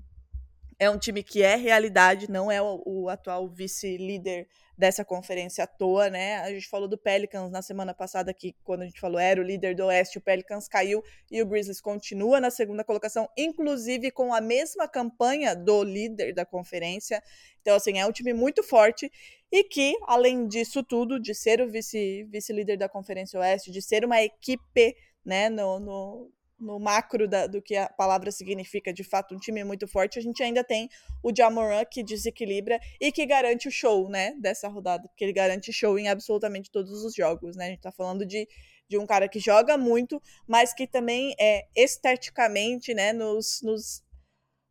é 0.78 0.89
um 0.89 0.97
time 0.97 1.23
que 1.23 1.41
é 1.43 1.56
realidade, 1.56 2.30
não 2.30 2.52
é 2.52 2.62
o, 2.62 2.82
o 2.86 3.10
atual 3.10 3.49
vice-líder 3.49 4.47
dessa 4.80 5.04
conferência 5.04 5.65
à 5.65 5.68
toa, 5.68 6.10
né? 6.10 6.38
A 6.38 6.54
gente 6.54 6.70
falou 6.70 6.88
do 6.88 6.98
Pelicans 6.98 7.52
na 7.52 7.62
semana 7.62 7.94
passada 7.94 8.34
que 8.34 8.56
quando 8.63 8.84
a 8.84 8.86
gente 8.86 9.02
falou 9.02 9.20
era 9.20 9.42
o 9.42 9.44
líder 9.44 9.76
do 9.76 9.84
Oeste, 9.88 10.18
o 10.18 10.22
Pelicans 10.22 10.70
caiu 10.70 11.04
e 11.30 11.42
o 11.42 11.46
Grizzlies 11.46 11.82
continua 11.82 12.39
na 12.39 12.50
segunda 12.50 12.82
colocação, 12.82 13.28
inclusive 13.38 14.10
com 14.10 14.34
a 14.34 14.39
mesma 14.39 14.88
campanha 14.88 15.54
do 15.54 15.84
líder 15.84 16.34
da 16.34 16.46
conferência. 16.46 17.22
Então 17.62 17.76
assim, 17.76 18.00
é 18.00 18.06
um 18.06 18.12
time 18.13 18.32
muito 18.32 18.63
forte 18.63 19.12
e 19.52 19.65
que, 19.65 19.98
além 20.08 20.48
disso 20.48 20.82
tudo, 20.82 21.20
de 21.20 21.36
ser 21.36 21.60
o 21.60 21.70
vice 21.70 22.24
vice-líder 22.32 22.78
da 22.78 22.88
conferência 22.88 23.38
Oeste, 23.38 23.72
de 23.72 23.82
ser 23.82 24.06
uma 24.06 24.24
equipe, 24.24 24.96
né, 25.26 25.50
no, 25.50 25.78
no 25.78 26.32
no 26.60 26.80
macro 26.80 27.28
da, 27.28 27.48
do 27.48 27.62
que 27.62 27.76
a 27.76 27.88
palavra 27.89 28.32
significa, 28.32 28.93
de 28.93 29.04
fato, 29.04 29.34
um 29.34 29.39
time 29.39 29.63
muito 29.63 29.88
forte, 29.88 30.19
a 30.19 30.22
gente 30.22 30.43
ainda 30.43 30.63
tem 30.63 30.89
o 31.24 31.34
Jamoran 31.36 31.86
que 31.86 32.04
desequilibra 32.04 32.80
e 33.00 33.12
que 33.12 33.26
garante 33.26 33.67
o 33.67 33.72
show, 33.72 34.10
né, 34.10 34.34
dessa 34.39 34.67
rodada, 34.67 35.08
porque 35.08 35.24
ele 35.24 35.34
garante 35.34 35.72
show 35.72 35.98
em 35.98 36.10
absolutamente 36.10 36.69
todos 36.69 37.04
os 37.04 37.13
jogos, 37.15 37.56
né? 37.56 37.65
A 37.65 37.69
gente 37.69 37.82
tá 37.82 37.91
falando 37.91 38.26
de, 38.26 38.48
de 38.88 38.98
um 38.98 39.06
cara 39.06 39.28
que 39.28 39.39
joga 39.39 39.78
muito, 39.78 40.22
mas 40.48 40.74
que 40.74 40.86
também 40.86 41.34
é 41.39 41.67
esteticamente, 41.76 42.93
né, 42.93 43.13
nos, 43.13 43.62
nos, 43.63 44.04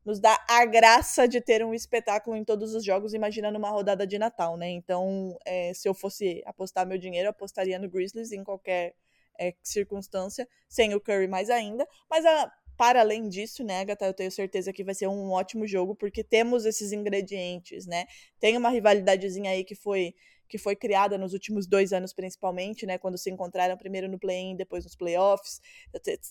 nos 0.05 0.21
dá 0.21 0.39
a 0.49 0.65
graça 0.67 1.27
de 1.27 1.41
ter 1.41 1.65
um 1.65 1.73
espetáculo 1.73 2.37
em 2.37 2.45
todos 2.45 2.75
os 2.75 2.85
jogos, 2.85 3.15
imaginando 3.15 3.59
uma 3.59 3.71
rodada 3.71 4.07
de 4.07 4.19
Natal, 4.19 4.57
né? 4.57 4.69
Então, 4.69 5.37
é, 5.45 5.73
se 5.73 5.89
eu 5.89 5.95
fosse 5.95 6.43
apostar 6.45 6.87
meu 6.87 6.99
dinheiro, 6.99 7.27
eu 7.27 7.31
apostaria 7.31 7.79
no 7.79 7.89
Grizzlies 7.89 8.33
em 8.33 8.45
qualquer 8.45 8.95
é, 9.39 9.55
circunstância, 9.63 10.49
sem 10.69 10.95
o 10.95 11.01
Curry 11.01 11.29
mais 11.29 11.51
ainda. 11.51 11.87
Mas 12.11 12.25
a, 12.25 12.53
para 12.77 13.01
além 13.01 13.29
disso, 13.29 13.65
né, 13.65 13.81
Agatha, 13.81 14.07
eu 14.07 14.15
tenho 14.15 14.31
certeza 14.31 14.73
que 14.73 14.85
vai 14.85 14.95
ser 14.95 15.09
um 15.09 15.31
ótimo 15.31 15.67
jogo, 15.67 15.95
porque 15.95 16.23
temos 16.23 16.65
esses 16.65 16.93
ingredientes, 16.93 17.87
né? 17.87 18.07
Tem 18.39 18.57
uma 18.57 18.71
rivalidadezinha 18.71 19.51
aí 19.51 19.65
que 19.65 19.75
foi 19.75 20.15
que 20.49 20.57
foi 20.57 20.75
criada 20.75 21.19
nos 21.19 21.35
últimos 21.35 21.67
dois 21.67 21.93
anos, 21.93 22.13
principalmente, 22.15 22.87
né? 22.87 22.97
Quando 22.97 23.19
se 23.19 23.31
encontraram 23.31 23.77
primeiro 23.77 24.09
no 24.09 24.19
play-in, 24.19 24.57
depois 24.57 24.83
nos 24.85 24.97
playoffs. 24.97 25.61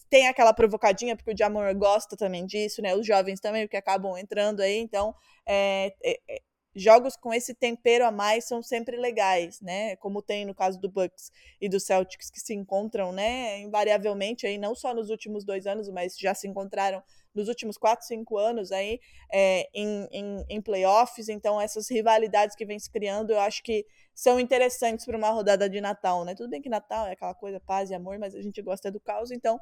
Tem 0.10 0.28
aquela 0.28 0.54
provocadinha, 0.54 1.16
porque 1.16 1.32
o 1.32 1.38
Jamor 1.38 1.74
gosta 1.76 2.18
também 2.18 2.46
disso, 2.46 2.82
né? 2.82 2.96
Os 2.96 3.06
jovens 3.06 3.40
também, 3.40 3.68
que 3.68 3.78
acabam 3.78 4.18
entrando 4.18 4.62
aí. 4.62 4.80
Então, 4.80 5.14
é, 5.46 5.94
é, 6.04 6.20
é 6.28 6.42
jogos 6.78 7.16
com 7.18 7.34
esse 7.34 7.54
tempero 7.54 8.06
a 8.06 8.12
mais 8.12 8.48
são 8.48 8.62
sempre 8.62 8.96
legais, 8.98 9.60
né? 9.62 9.96
Como 9.98 10.22
tem 10.22 10.46
no 10.46 10.54
caso 10.54 10.80
do 10.80 10.88
Bucks 10.90 11.32
e 11.60 11.68
do 11.68 11.80
Celtics 11.80 12.30
que 12.30 12.40
se 12.40 12.54
encontram, 12.54 13.12
né? 13.12 13.60
Invariavelmente 13.60 14.46
aí 14.46 14.58
não 14.58 14.76
só 14.76 14.94
nos 14.94 15.10
últimos 15.10 15.44
dois 15.44 15.66
anos, 15.66 15.90
mas 15.90 16.18
já 16.18 16.34
se 16.34 16.48
encontraram 16.48 17.02
nos 17.34 17.48
últimos 17.48 17.78
quatro, 17.78 18.06
cinco 18.06 18.38
anos 18.38 18.72
aí 18.72 19.00
é, 19.34 19.68
em, 19.74 20.08
em, 20.12 20.46
em 20.50 20.62
playoffs. 20.62 21.30
Então 21.30 21.60
essas 21.60 21.90
rivalidades 21.90 22.56
que 22.56 22.66
vem 22.66 22.78
se 22.80 22.92
criando, 22.92 23.32
eu 23.32 23.40
acho 23.40 23.64
que 23.64 23.86
são 24.14 24.40
interessantes 24.40 25.06
para 25.06 25.18
uma 25.18 25.30
rodada 25.30 25.70
de 25.70 25.82
Natal, 25.82 26.24
né? 26.26 26.36
Tudo 26.36 26.50
bem 26.50 26.62
que 26.62 26.70
Natal 26.70 27.08
é 27.08 27.14
aquela 27.14 27.34
coisa 27.34 27.60
paz 27.60 27.90
e 27.90 27.96
amor, 27.96 28.20
mas 28.20 28.36
a 28.36 28.42
gente 28.42 28.62
gosta 28.62 28.92
do 28.92 29.00
caos, 29.00 29.32
então 29.32 29.60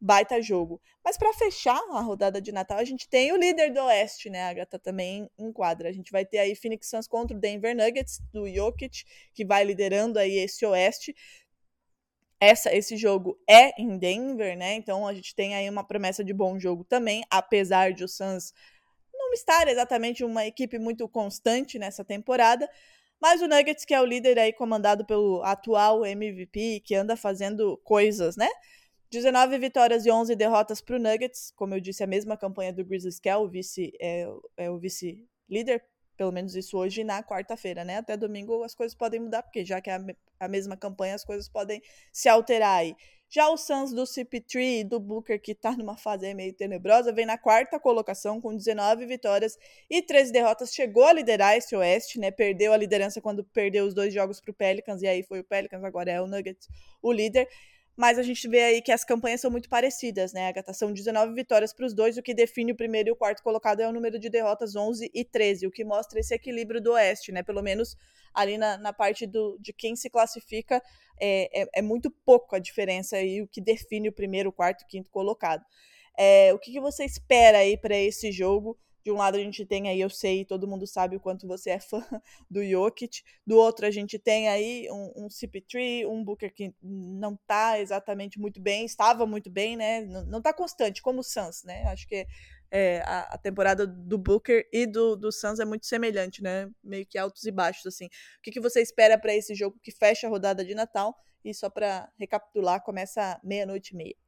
baita 0.00 0.40
jogo. 0.42 0.80
Mas 1.04 1.16
para 1.16 1.32
fechar 1.34 1.80
a 1.90 2.00
rodada 2.00 2.40
de 2.40 2.52
Natal, 2.52 2.78
a 2.78 2.84
gente 2.84 3.08
tem 3.08 3.32
o 3.32 3.36
líder 3.36 3.72
do 3.72 3.80
Oeste, 3.84 4.30
né? 4.30 4.42
A 4.42 4.48
Agatha 4.48 4.78
também 4.78 5.30
em 5.38 5.52
quadra. 5.52 5.88
A 5.88 5.92
gente 5.92 6.10
vai 6.10 6.24
ter 6.24 6.38
aí 6.38 6.54
Phoenix 6.54 6.88
Suns 6.88 7.06
contra 7.06 7.36
o 7.36 7.40
Denver 7.40 7.76
Nuggets 7.76 8.20
do 8.32 8.48
Jokic, 8.48 9.04
que 9.32 9.44
vai 9.44 9.64
liderando 9.64 10.18
aí 10.18 10.36
esse 10.38 10.64
Oeste. 10.66 11.14
Essa, 12.40 12.74
esse 12.74 12.96
jogo 12.96 13.38
é 13.48 13.80
em 13.80 13.96
Denver, 13.96 14.56
né? 14.56 14.74
Então 14.74 15.06
a 15.06 15.14
gente 15.14 15.34
tem 15.34 15.54
aí 15.54 15.68
uma 15.68 15.84
promessa 15.84 16.22
de 16.22 16.34
bom 16.34 16.58
jogo 16.58 16.84
também, 16.84 17.24
apesar 17.30 17.92
de 17.92 18.04
o 18.04 18.08
Suns 18.08 18.52
não 19.12 19.32
estar 19.32 19.66
exatamente 19.68 20.24
uma 20.24 20.44
equipe 20.44 20.78
muito 20.78 21.08
constante 21.08 21.78
nessa 21.78 22.04
temporada. 22.04 22.68
Mas 23.20 23.40
o 23.40 23.48
Nuggets, 23.48 23.84
que 23.84 23.94
é 23.94 24.00
o 24.00 24.04
líder 24.04 24.38
aí 24.38 24.52
comandado 24.52 25.04
pelo 25.06 25.42
atual 25.42 26.04
MVP, 26.04 26.80
que 26.84 26.94
anda 26.94 27.16
fazendo 27.16 27.78
coisas, 27.78 28.36
né? 28.36 28.48
19 29.14 29.58
vitórias 29.58 30.04
e 30.04 30.10
11 30.10 30.34
derrotas 30.34 30.80
para 30.80 30.96
o 30.96 30.98
Nuggets. 30.98 31.52
Como 31.54 31.72
eu 31.72 31.80
disse, 31.80 32.02
a 32.02 32.06
mesma 32.06 32.36
campanha 32.36 32.72
do 32.72 32.84
Grizzlies, 32.84 33.20
que 33.20 33.28
é 33.28 33.36
o 33.36 33.48
vice 33.48 33.92
é, 34.00 34.26
é 34.56 34.70
o 34.70 34.78
vice-líder. 34.78 35.82
Pelo 36.16 36.32
menos 36.32 36.54
isso 36.54 36.76
hoje 36.76 37.02
na 37.04 37.22
quarta-feira, 37.22 37.84
né? 37.84 37.98
Até 37.98 38.16
domingo 38.16 38.62
as 38.62 38.74
coisas 38.74 38.94
podem 38.94 39.20
mudar, 39.20 39.42
porque 39.42 39.64
já 39.64 39.80
que 39.80 39.90
é 39.90 39.94
a, 39.94 40.04
a 40.40 40.48
mesma 40.48 40.76
campanha, 40.76 41.14
as 41.14 41.24
coisas 41.24 41.48
podem 41.48 41.80
se 42.12 42.28
alterar 42.28 42.78
aí. 42.78 42.96
Já 43.28 43.48
o 43.48 43.56
Suns 43.56 43.92
do 43.92 44.04
CP3 44.04 44.80
e 44.80 44.84
do 44.84 45.00
Booker, 45.00 45.40
que 45.40 45.54
tá 45.54 45.72
numa 45.76 45.96
fase 45.96 46.32
meio 46.34 46.52
tenebrosa, 46.52 47.12
vem 47.12 47.26
na 47.26 47.36
quarta 47.36 47.80
colocação 47.80 48.40
com 48.40 48.54
19 48.54 49.06
vitórias 49.06 49.58
e 49.90 50.02
13 50.02 50.30
derrotas. 50.30 50.72
Chegou 50.72 51.04
a 51.04 51.12
liderar 51.12 51.56
esse 51.56 51.74
Oeste, 51.74 52.20
né? 52.20 52.30
Perdeu 52.30 52.72
a 52.72 52.76
liderança 52.76 53.20
quando 53.20 53.42
perdeu 53.42 53.86
os 53.86 53.94
dois 53.94 54.14
jogos 54.14 54.40
pro 54.40 54.54
Pelicans, 54.54 55.02
e 55.02 55.08
aí 55.08 55.22
foi 55.24 55.40
o 55.40 55.44
Pelicans, 55.44 55.82
agora 55.82 56.12
é 56.12 56.20
o 56.20 56.26
Nuggets 56.26 56.68
o 57.02 57.12
líder 57.12 57.48
mas 57.96 58.18
a 58.18 58.22
gente 58.22 58.48
vê 58.48 58.62
aí 58.62 58.82
que 58.82 58.90
as 58.90 59.04
campanhas 59.04 59.40
são 59.40 59.50
muito 59.50 59.68
parecidas, 59.68 60.32
né, 60.32 60.48
Agatha? 60.48 60.72
São 60.72 60.92
19 60.92 61.32
vitórias 61.34 61.72
para 61.72 61.86
os 61.86 61.94
dois, 61.94 62.16
o 62.16 62.22
que 62.22 62.34
define 62.34 62.72
o 62.72 62.76
primeiro 62.76 63.08
e 63.08 63.12
o 63.12 63.16
quarto 63.16 63.42
colocado 63.42 63.80
é 63.80 63.88
o 63.88 63.92
número 63.92 64.18
de 64.18 64.28
derrotas 64.28 64.74
11 64.74 65.10
e 65.14 65.24
13, 65.24 65.66
o 65.66 65.70
que 65.70 65.84
mostra 65.84 66.18
esse 66.18 66.34
equilíbrio 66.34 66.80
do 66.80 66.92
Oeste, 66.92 67.30
né? 67.30 67.42
Pelo 67.42 67.62
menos 67.62 67.96
ali 68.34 68.58
na, 68.58 68.76
na 68.76 68.92
parte 68.92 69.26
do, 69.26 69.56
de 69.60 69.72
quem 69.72 69.94
se 69.94 70.10
classifica, 70.10 70.82
é, 71.20 71.62
é, 71.62 71.68
é 71.76 71.82
muito 71.82 72.10
pouco 72.10 72.56
a 72.56 72.58
diferença 72.58 73.16
aí, 73.16 73.40
o 73.40 73.46
que 73.46 73.60
define 73.60 74.08
o 74.08 74.12
primeiro, 74.12 74.52
quarto 74.52 74.82
e 74.82 74.86
quinto 74.86 75.08
colocado. 75.10 75.64
É, 76.18 76.52
o 76.52 76.58
que, 76.58 76.72
que 76.72 76.80
você 76.80 77.04
espera 77.04 77.58
aí 77.58 77.76
para 77.76 77.96
esse 77.96 78.32
jogo? 78.32 78.76
De 79.04 79.12
um 79.12 79.16
lado 79.16 79.36
a 79.36 79.40
gente 79.40 79.66
tem 79.66 79.88
aí, 79.88 80.00
eu 80.00 80.08
sei, 80.08 80.46
todo 80.46 80.66
mundo 80.66 80.86
sabe 80.86 81.16
o 81.16 81.20
quanto 81.20 81.46
você 81.46 81.70
é 81.70 81.78
fã 81.78 82.02
do 82.50 82.64
Jokic. 82.64 83.22
Do 83.46 83.56
outro 83.56 83.86
a 83.86 83.90
gente 83.90 84.18
tem 84.18 84.48
aí 84.48 84.88
um, 84.90 85.24
um 85.24 85.28
CP3, 85.28 86.08
um 86.08 86.24
Booker 86.24 86.52
que 86.52 86.74
não 86.82 87.36
tá 87.46 87.78
exatamente 87.78 88.40
muito 88.40 88.60
bem, 88.60 88.86
estava 88.86 89.26
muito 89.26 89.50
bem, 89.50 89.76
né? 89.76 90.00
Não, 90.00 90.24
não 90.24 90.42
tá 90.42 90.54
constante, 90.54 91.02
como 91.02 91.20
o 91.20 91.22
Suns, 91.22 91.64
né? 91.64 91.84
Acho 91.84 92.08
que 92.08 92.26
é, 92.70 93.02
a, 93.02 93.34
a, 93.34 93.38
temporada 93.38 93.86
do 93.86 94.16
Booker 94.16 94.66
e 94.72 94.86
do, 94.86 95.14
do 95.16 95.30
Suns 95.30 95.60
é 95.60 95.64
muito 95.64 95.86
semelhante, 95.86 96.42
né? 96.42 96.70
Meio 96.82 97.06
que 97.06 97.18
altos 97.18 97.44
e 97.44 97.50
baixos, 97.50 97.86
assim. 97.86 98.06
O 98.06 98.42
que, 98.42 98.50
que 98.50 98.60
você 98.60 98.80
espera 98.80 99.18
para 99.18 99.34
esse 99.34 99.54
jogo 99.54 99.78
que 99.82 99.92
fecha 99.92 100.26
a 100.26 100.30
rodada 100.30 100.64
de 100.64 100.74
Natal? 100.74 101.14
E 101.44 101.52
só 101.52 101.68
para 101.68 102.10
recapitular, 102.18 102.82
começa 102.82 103.38
meia-noite 103.44 103.92
e 103.92 103.96
meia. 103.96 104.23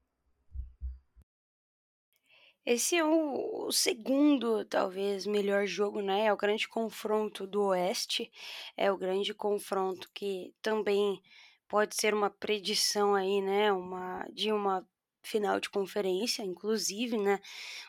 Esse 2.67 2.97
é 2.97 3.05
o, 3.05 3.67
o 3.69 3.73
segundo, 3.73 4.65
talvez, 4.65 5.25
melhor 5.25 5.67
jogo, 5.67 6.03
né? 6.03 6.27
É 6.27 6.33
o 6.33 6.37
grande 6.37 6.67
confronto 6.69 7.47
do 7.47 7.63
Oeste. 7.67 8.31
É 8.77 8.91
o 8.91 8.97
grande 8.99 9.33
confronto 9.33 10.11
que 10.13 10.53
também 10.61 11.23
pode 11.69 11.95
ser 11.97 12.13
uma 12.13 12.29
predição 12.29 13.15
aí, 13.15 13.41
né? 13.41 13.73
Uma, 13.73 14.27
de 14.33 14.51
uma 14.53 14.85
final 15.23 15.59
de 15.61 15.69
conferência, 15.71 16.43
inclusive, 16.43 17.17
né? 17.19 17.39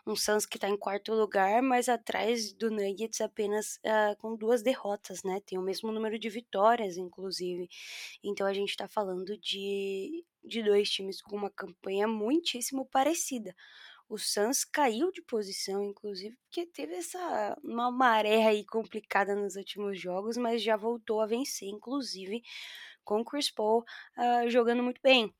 Um 0.05 0.15
Suns 0.15 0.45
que 0.45 0.59
tá 0.59 0.69
em 0.69 0.77
quarto 0.77 1.13
lugar, 1.13 1.61
mas 1.63 1.89
atrás 1.89 2.53
do 2.53 2.69
Nuggets 2.71 3.21
apenas 3.21 3.77
uh, 3.77 4.15
com 4.19 4.35
duas 4.35 4.61
derrotas, 4.63 5.23
né? 5.23 5.41
Tem 5.45 5.57
o 5.57 5.61
mesmo 5.63 5.91
número 5.91 6.19
de 6.19 6.29
vitórias, 6.29 6.97
inclusive. 6.97 7.67
Então 8.23 8.45
a 8.47 8.53
gente 8.53 8.77
tá 8.77 8.87
falando 8.87 9.37
de, 9.39 10.23
de 10.43 10.63
dois 10.63 10.89
times 10.89 11.21
com 11.21 11.35
uma 11.35 11.49
campanha 11.49 12.07
muitíssimo 12.07 12.85
parecida. 12.85 13.55
O 14.09 14.17
Suns 14.17 14.63
caiu 14.63 15.11
de 15.11 15.21
posição, 15.21 15.83
inclusive, 15.83 16.35
porque 16.37 16.65
teve 16.65 16.95
essa 16.95 17.57
uma 17.61 17.91
maré 17.91 18.47
aí 18.47 18.65
complicada 18.65 19.35
nos 19.35 19.55
últimos 19.57 19.99
jogos, 19.99 20.37
mas 20.37 20.63
já 20.63 20.77
voltou 20.77 21.19
a 21.19 21.25
vencer, 21.25 21.67
inclusive 21.67 22.41
com 23.03 23.21
o 23.21 23.25
Chris 23.25 23.51
Paul 23.51 23.83
uh, 24.17 24.49
jogando 24.49 24.83
muito 24.83 25.01
bem. 25.01 25.33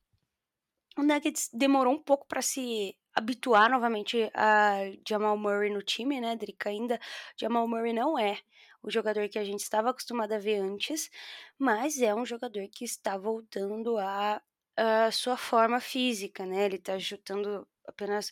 O 0.98 1.04
Nuggets 1.04 1.50
demorou 1.54 1.94
um 1.94 2.02
pouco 2.02 2.26
para 2.28 2.42
se 2.42 2.98
habituar 3.14 3.70
novamente 3.70 4.30
a 4.34 4.80
Jamal 5.08 5.38
Murray 5.38 5.70
no 5.70 5.82
time, 5.82 6.20
né, 6.20 6.36
Drica? 6.36 6.70
Ainda 6.70 7.00
Jamal 7.36 7.68
Murray 7.68 7.94
não 7.94 8.18
é 8.18 8.40
o 8.82 8.90
jogador 8.90 9.28
que 9.30 9.40
a 9.40 9.44
gente 9.44 9.62
estava 9.62 9.90
acostumado 9.90 10.34
a 10.34 10.40
ver 10.40 10.60
antes, 10.60 11.10
mas 11.58 12.02
é 12.02 12.14
um 12.16 12.26
jogador 12.26 12.68
que 12.70 12.86
está 12.86 13.18
voltando 13.18 13.98
a, 13.98 14.42
a 14.76 15.12
sua 15.12 15.38
forma 15.38 15.80
física, 15.80 16.46
né? 16.46 16.66
Ele 16.66 16.78
está 16.78 16.98
chutando 17.00 17.68
apenas 17.88 18.30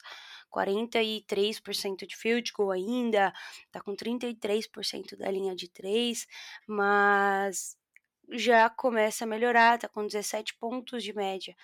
43% 0.52 2.06
de 2.06 2.16
field 2.16 2.52
goal 2.54 2.72
ainda, 2.72 3.34
tá 3.72 3.82
com 3.82 3.96
33% 3.96 5.18
da 5.18 5.32
linha 5.32 5.56
de 5.56 5.70
3, 5.70 6.28
mas 6.68 7.78
já 8.32 8.70
começa 8.70 9.24
a 9.24 9.28
melhorar, 9.28 9.80
tá 9.80 9.88
com 9.88 10.06
17 10.06 10.56
pontos 10.58 11.04
de 11.04 11.14
média. 11.14 11.56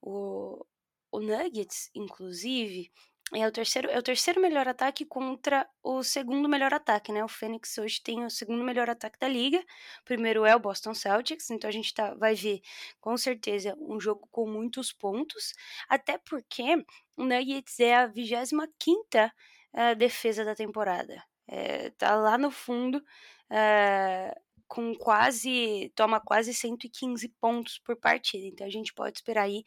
O, 0.00 0.64
o 1.12 1.20
Nuggets, 1.20 1.90
inclusive, 1.94 2.90
é 3.32 3.46
o 3.46 3.52
terceiro, 3.52 3.88
é 3.88 3.98
o 3.98 4.02
terceiro 4.02 4.40
melhor 4.40 4.66
ataque 4.66 5.04
contra 5.04 5.68
o 5.82 6.02
segundo 6.02 6.48
melhor 6.48 6.74
ataque, 6.74 7.12
né? 7.12 7.24
O 7.24 7.28
Phoenix 7.28 7.78
hoje 7.78 8.00
tem 8.02 8.24
o 8.24 8.30
segundo 8.30 8.64
melhor 8.64 8.90
ataque 8.90 9.18
da 9.18 9.28
liga. 9.28 9.58
O 10.00 10.04
primeiro 10.04 10.44
é 10.44 10.54
o 10.56 10.58
Boston 10.58 10.94
Celtics, 10.94 11.50
então 11.50 11.68
a 11.68 11.72
gente 11.72 11.94
tá, 11.94 12.14
vai 12.14 12.34
ver 12.34 12.60
com 13.00 13.16
certeza 13.16 13.76
um 13.78 14.00
jogo 14.00 14.28
com 14.32 14.48
muitos 14.48 14.92
pontos, 14.92 15.54
até 15.88 16.18
porque 16.18 16.84
o 17.16 17.24
Nuggets 17.24 17.78
é 17.78 17.94
a 17.94 18.06
25 18.06 18.66
quinta 18.78 19.32
uh, 19.74 19.94
defesa 19.96 20.44
da 20.44 20.54
temporada. 20.54 21.22
É, 21.46 21.90
tá 21.90 22.14
lá 22.16 22.38
no 22.38 22.50
fundo, 22.50 22.98
uh, 22.98 24.40
com 24.70 24.94
quase. 24.94 25.92
toma 25.96 26.20
quase 26.20 26.54
115 26.54 27.28
pontos 27.40 27.78
por 27.78 27.96
partida. 27.96 28.46
Então 28.46 28.66
a 28.66 28.70
gente 28.70 28.94
pode 28.94 29.18
esperar 29.18 29.42
aí 29.42 29.64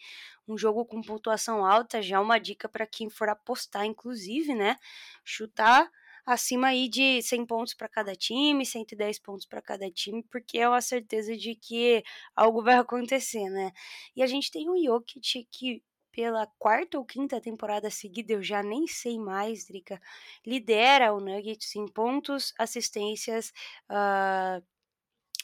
um 0.47 0.57
jogo 0.57 0.85
com 0.85 1.01
pontuação 1.01 1.65
alta, 1.65 2.01
já 2.01 2.21
uma 2.21 2.39
dica 2.39 2.69
para 2.69 2.87
quem 2.87 3.09
for 3.09 3.27
apostar, 3.27 3.85
inclusive, 3.85 4.55
né? 4.55 4.77
Chutar 5.25 5.91
acima 6.25 6.67
aí 6.69 6.87
de 6.87 7.21
100 7.21 7.45
pontos 7.45 7.73
para 7.73 7.89
cada 7.89 8.15
time, 8.15 8.65
110 8.65 9.19
pontos 9.19 9.45
para 9.45 9.61
cada 9.61 9.91
time, 9.91 10.23
porque 10.31 10.57
é 10.57 10.69
uma 10.69 10.81
certeza 10.81 11.35
de 11.35 11.53
que 11.55 12.01
algo 12.35 12.63
vai 12.63 12.75
acontecer, 12.79 13.49
né? 13.49 13.71
E 14.15 14.23
a 14.23 14.27
gente 14.27 14.49
tem 14.51 14.69
o 14.69 14.81
Jokic 14.81 15.45
que 15.51 15.83
pela 16.13 16.47
quarta 16.59 16.97
ou 16.97 17.03
quinta 17.03 17.41
temporada 17.41 17.89
seguida, 17.89 18.33
eu 18.33 18.43
já 18.43 18.61
nem 18.63 18.87
sei 18.87 19.17
mais, 19.19 19.65
Drica, 19.65 19.99
lidera 20.45 21.11
o 21.13 21.19
Nuggets 21.19 21.75
em 21.75 21.87
pontos, 21.87 22.53
assistências, 22.57 23.51
uh, 23.89 24.63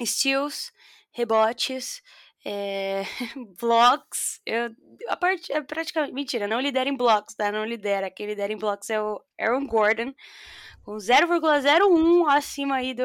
steals, 0.05 0.71
rebotes, 1.11 2.01
é, 2.45 3.03
blocks. 3.59 4.41
Eu, 4.45 4.73
a 5.07 5.17
parte 5.17 5.51
é 5.51 5.61
praticamente 5.61 6.13
mentira, 6.13 6.47
não 6.47 6.59
lidera 6.59 6.89
em 6.89 6.95
blocks, 6.95 7.35
tá? 7.35 7.51
Não 7.51 7.65
lidera. 7.65 8.09
Quem 8.09 8.27
lidera 8.27 8.53
em 8.53 8.57
blocks 8.57 8.89
é 8.89 9.01
o 9.01 9.21
Aaron 9.39 9.65
Gordon, 9.67 10.13
com 10.83 10.95
0,01 10.95 12.29
acima 12.29 12.77
aí 12.77 12.93
do, 12.93 13.03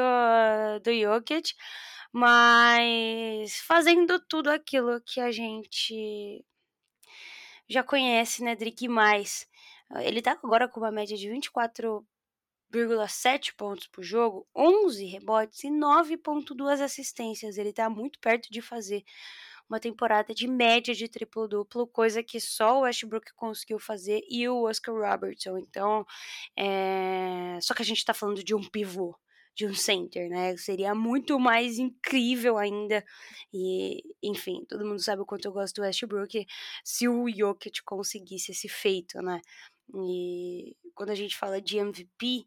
do 0.82 0.92
Jokic, 0.92 1.52
mas 2.12 3.58
fazendo 3.66 4.18
tudo 4.28 4.50
aquilo 4.50 5.00
que 5.00 5.20
a 5.20 5.32
gente 5.32 6.44
já 7.68 7.82
conhece, 7.82 8.42
né, 8.42 8.54
Drick 8.54 8.86
mais. 8.88 9.46
Ele 10.00 10.22
tá 10.22 10.32
agora 10.42 10.68
com 10.68 10.80
uma 10.80 10.90
média 10.90 11.16
de 11.16 11.28
24,7 12.74 13.54
pontos 13.56 13.86
por 13.86 14.02
jogo, 14.02 14.46
11 14.54 15.04
rebotes 15.06 15.62
e 15.64 15.68
9,2 15.68 16.80
assistências. 16.80 17.56
Ele 17.56 17.72
tá 17.72 17.88
muito 17.88 18.18
perto 18.18 18.50
de 18.50 18.60
fazer 18.60 19.04
uma 19.68 19.80
temporada 19.80 20.34
de 20.34 20.46
média 20.46 20.94
de 20.94 21.08
triplo-duplo, 21.08 21.86
coisa 21.86 22.22
que 22.22 22.40
só 22.40 22.78
o 22.78 22.80
Westbrook 22.82 23.32
conseguiu 23.34 23.78
fazer 23.78 24.20
e 24.28 24.46
o 24.48 24.64
Oscar 24.64 24.94
Robertson. 24.94 25.56
Então, 25.58 26.04
é... 26.56 27.58
só 27.62 27.74
que 27.74 27.82
a 27.82 27.84
gente 27.84 28.04
tá 28.04 28.12
falando 28.12 28.42
de 28.42 28.54
um 28.54 28.62
pivô 28.62 29.16
de 29.54 29.66
um 29.66 29.74
center, 29.74 30.28
né? 30.28 30.56
Seria 30.56 30.94
muito 30.94 31.38
mais 31.38 31.78
incrível 31.78 32.58
ainda. 32.58 33.04
E, 33.52 34.02
enfim, 34.22 34.64
todo 34.68 34.84
mundo 34.84 35.00
sabe 35.00 35.22
o 35.22 35.26
quanto 35.26 35.46
eu 35.46 35.52
gosto 35.52 35.76
do 35.76 35.82
Westbrook 35.82 36.44
se 36.82 37.08
o 37.08 37.28
Jokic 37.30 37.82
conseguisse 37.84 38.50
esse 38.50 38.68
feito, 38.68 39.22
né? 39.22 39.40
E 39.92 40.76
quando 40.94 41.10
a 41.10 41.14
gente 41.14 41.36
fala 41.36 41.60
de 41.60 41.78
MVP, 41.78 42.46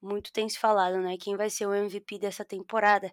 muito 0.00 0.32
tem 0.32 0.48
se 0.48 0.58
falado, 0.58 0.98
né? 0.98 1.16
Quem 1.16 1.36
vai 1.36 1.50
ser 1.50 1.66
o 1.66 1.74
MVP 1.74 2.18
dessa 2.18 2.44
temporada? 2.44 3.12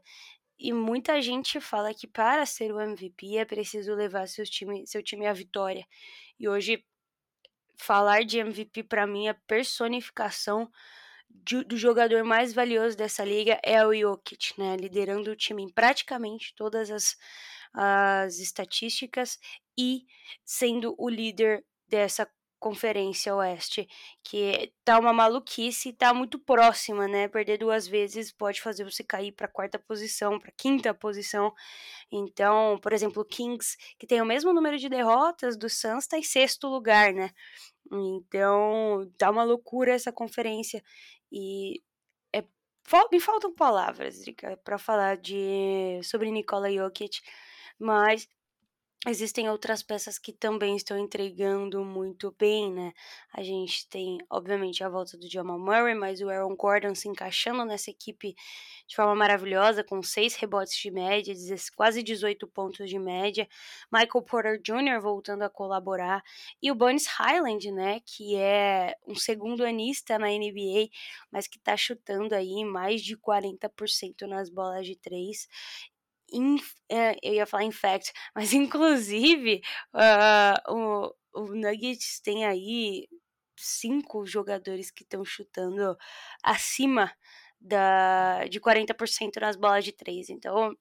E 0.57 0.73
muita 0.73 1.21
gente 1.21 1.61
fala 1.61 1.93
que 1.93 2.07
para 2.07 2.45
ser 2.45 2.73
o 2.73 2.81
MVP 2.81 3.37
é 3.37 3.45
preciso 3.45 3.93
levar 3.93 4.27
seu 4.27 4.45
time, 4.45 4.85
seu 4.87 5.01
time 5.01 5.25
à 5.25 5.33
vitória. 5.33 5.85
E 6.39 6.49
hoje 6.49 6.83
falar 7.77 8.25
de 8.25 8.39
MVP 8.39 8.83
para 8.83 9.07
mim 9.07 9.27
é 9.27 9.33
personificação 9.33 10.69
do 11.29 11.77
jogador 11.77 12.23
mais 12.23 12.53
valioso 12.53 12.97
dessa 12.97 13.23
liga 13.23 13.59
é 13.63 13.85
o 13.85 13.93
Jokic, 13.93 14.59
né? 14.59 14.75
Liderando 14.75 15.31
o 15.31 15.35
time 15.35 15.63
em 15.63 15.69
praticamente 15.69 16.53
todas 16.55 16.89
as, 16.89 17.15
as 17.73 18.39
estatísticas 18.39 19.39
e 19.77 20.05
sendo 20.43 20.95
o 20.97 21.07
líder 21.07 21.63
dessa 21.87 22.27
Conferência 22.59 23.33
Oeste, 23.35 23.87
que 24.23 24.73
tá 24.83 24.99
uma 24.99 25.13
maluquice, 25.13 25.93
tá 25.93 26.13
muito 26.13 26.37
próxima, 26.37 27.07
né? 27.07 27.27
Perder 27.27 27.57
duas 27.57 27.87
vezes 27.87 28.31
pode 28.31 28.61
fazer 28.61 28.83
você 28.83 29.03
cair 29.03 29.31
para 29.31 29.47
quarta 29.47 29.79
posição, 29.79 30.39
para 30.39 30.51
quinta 30.51 30.93
posição. 30.93 31.53
Então, 32.11 32.79
por 32.81 32.93
exemplo, 32.93 33.21
o 33.23 33.25
Kings, 33.25 33.77
que 33.97 34.07
tem 34.07 34.21
o 34.21 34.25
mesmo 34.25 34.53
número 34.53 34.77
de 34.77 34.89
derrotas 34.89 35.57
do 35.57 35.69
Suns, 35.69 36.07
tá 36.07 36.17
em 36.17 36.23
sexto 36.23 36.67
lugar, 36.67 37.13
né? 37.13 37.31
Então, 37.91 39.11
tá 39.17 39.31
uma 39.31 39.43
loucura 39.43 39.93
essa 39.93 40.11
conferência. 40.11 40.83
E 41.31 41.81
é, 42.33 42.43
me 43.11 43.19
faltam 43.19 43.53
palavras 43.55 44.23
para 44.63 44.77
falar 44.77 45.17
de 45.17 46.01
sobre 46.03 46.31
Nikola 46.31 46.71
Jokic, 46.71 47.21
mas 47.79 48.27
Existem 49.07 49.49
outras 49.49 49.81
peças 49.81 50.19
que 50.19 50.33
também 50.33 50.75
estão 50.75 50.99
entregando 50.99 51.85
muito 51.85 52.35
bem, 52.37 52.69
né? 52.69 52.91
A 53.31 53.41
gente 53.41 53.87
tem, 53.87 54.17
obviamente, 54.29 54.83
a 54.83 54.89
volta 54.89 55.17
do 55.17 55.31
Jamal 55.31 55.57
Murray, 55.57 55.95
mas 55.95 56.19
o 56.19 56.27
Aaron 56.27 56.53
Gordon 56.53 56.93
se 56.93 57.07
encaixando 57.07 57.63
nessa 57.63 57.89
equipe 57.89 58.35
de 58.85 58.95
forma 58.97 59.15
maravilhosa, 59.15 59.85
com 59.85 60.03
seis 60.03 60.35
rebotes 60.35 60.75
de 60.77 60.91
média, 60.91 61.33
quase 61.77 62.03
18 62.03 62.45
pontos 62.47 62.89
de 62.89 62.99
média. 62.99 63.47
Michael 63.89 64.21
Porter 64.25 64.61
Jr. 64.61 65.01
voltando 65.01 65.43
a 65.43 65.49
colaborar. 65.49 66.21
E 66.61 66.69
o 66.69 66.75
Bones 66.75 67.07
Highland, 67.07 67.71
né? 67.71 68.01
Que 68.01 68.35
é 68.35 68.97
um 69.07 69.15
segundo 69.15 69.63
anista 69.63 70.19
na 70.19 70.27
NBA, 70.27 70.89
mas 71.31 71.47
que 71.47 71.57
tá 71.57 71.77
chutando 71.77 72.35
aí 72.35 72.65
mais 72.65 73.01
de 73.01 73.15
40% 73.15 74.27
nas 74.27 74.49
bolas 74.49 74.85
de 74.85 74.97
três 74.97 75.47
in, 76.33 76.57
é, 76.89 77.15
eu 77.23 77.33
ia 77.35 77.45
falar 77.45 77.63
in 77.63 77.71
fact, 77.71 78.11
mas 78.35 78.53
inclusive 78.53 79.61
uh, 79.93 80.73
o, 80.73 81.15
o 81.33 81.55
Nuggets 81.55 82.19
tem 82.21 82.45
aí 82.45 83.07
cinco 83.57 84.25
jogadores 84.25 84.91
que 84.91 85.03
estão 85.03 85.23
chutando 85.25 85.97
acima 86.43 87.11
da, 87.59 88.45
de 88.45 88.59
40% 88.59 89.37
nas 89.41 89.55
bolas 89.57 89.83
de 89.83 89.91
três. 89.91 90.29
Então 90.29 90.75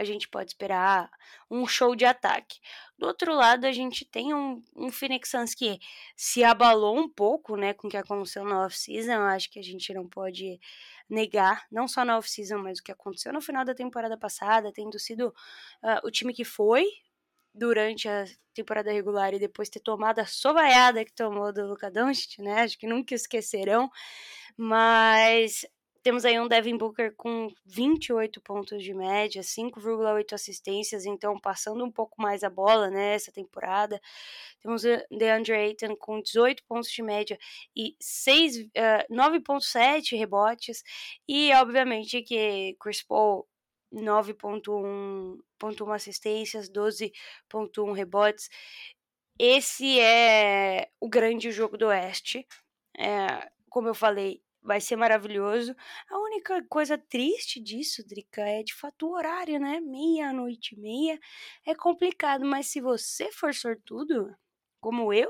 a 0.00 0.04
gente 0.04 0.26
pode 0.26 0.52
esperar 0.52 1.10
um 1.50 1.66
show 1.66 1.94
de 1.94 2.06
ataque. 2.06 2.58
Do 2.98 3.06
outro 3.06 3.34
lado, 3.34 3.66
a 3.66 3.72
gente 3.72 4.06
tem 4.06 4.32
um, 4.32 4.62
um 4.74 4.90
Phoenix 4.90 5.30
Suns 5.30 5.54
que 5.54 5.78
se 6.16 6.42
abalou 6.42 6.98
um 6.98 7.06
pouco, 7.06 7.54
né, 7.54 7.74
com 7.74 7.86
o 7.86 7.90
que 7.90 7.98
aconteceu 7.98 8.42
na 8.42 8.64
off-season. 8.64 9.20
Acho 9.24 9.50
que 9.50 9.58
a 9.58 9.62
gente 9.62 9.92
não 9.92 10.08
pode 10.08 10.58
negar, 11.06 11.66
não 11.70 11.86
só 11.86 12.02
na 12.02 12.16
off-season, 12.16 12.56
mas 12.56 12.78
o 12.78 12.82
que 12.82 12.90
aconteceu 12.90 13.30
no 13.30 13.42
final 13.42 13.62
da 13.62 13.74
temporada 13.74 14.16
passada, 14.16 14.72
tendo 14.72 14.98
sido 14.98 15.28
uh, 15.82 16.00
o 16.02 16.10
time 16.10 16.32
que 16.32 16.44
foi 16.44 16.86
durante 17.54 18.08
a 18.08 18.24
temporada 18.54 18.90
regular 18.90 19.34
e 19.34 19.38
depois 19.38 19.68
ter 19.68 19.80
tomado 19.80 20.20
a 20.20 20.24
sovaiada 20.24 21.04
que 21.04 21.12
tomou 21.12 21.52
do 21.52 21.66
Luka 21.66 21.90
Doncic, 21.90 22.38
né? 22.38 22.62
Acho 22.62 22.78
que 22.78 22.86
nunca 22.86 23.14
esquecerão. 23.14 23.90
Mas 24.56 25.66
temos 26.02 26.24
aí 26.24 26.40
um 26.40 26.48
Devin 26.48 26.78
Booker 26.78 27.12
com 27.16 27.52
28 27.66 28.40
pontos 28.40 28.82
de 28.82 28.94
média, 28.94 29.42
5,8 29.42 30.32
assistências, 30.32 31.04
então 31.04 31.38
passando 31.38 31.84
um 31.84 31.90
pouco 31.90 32.20
mais 32.20 32.42
a 32.42 32.48
bola 32.48 32.90
nessa 32.90 33.30
né, 33.30 33.34
temporada. 33.34 34.00
Temos 34.62 34.82
DeAndre 35.10 35.52
Ayton 35.52 35.94
com 35.96 36.22
18 36.22 36.64
pontos 36.64 36.90
de 36.90 37.02
média 37.02 37.38
e 37.76 37.94
6, 38.00 38.56
uh, 38.56 39.14
9,7 39.14 40.16
rebotes. 40.16 40.82
E 41.28 41.52
obviamente 41.54 42.22
que 42.22 42.76
Chris 42.80 43.02
Paul 43.02 43.46
9.1 43.92 45.94
assistências, 45.94 46.70
12.1 46.70 47.92
rebotes. 47.92 48.48
Esse 49.38 49.98
é 50.00 50.88
o 51.00 51.08
grande 51.08 51.50
jogo 51.50 51.76
do 51.76 51.86
Oeste. 51.86 52.46
É, 52.96 53.50
como 53.68 53.88
eu 53.88 53.94
falei, 53.94 54.42
vai 54.62 54.80
ser 54.80 54.96
maravilhoso. 54.96 55.74
A 56.10 56.18
única 56.18 56.62
coisa 56.68 56.98
triste 56.98 57.60
disso, 57.60 58.06
Drica, 58.06 58.42
é 58.42 58.62
de 58.62 58.74
fato 58.74 59.06
o 59.08 59.12
horário, 59.14 59.58
né? 59.60 59.80
Meia-noite 59.80 60.74
e 60.74 60.80
meia 60.80 61.18
é 61.66 61.74
complicado, 61.74 62.44
mas 62.44 62.66
se 62.68 62.80
você 62.80 63.30
for 63.32 63.54
sortudo, 63.54 64.34
como 64.80 65.12
eu 65.12 65.28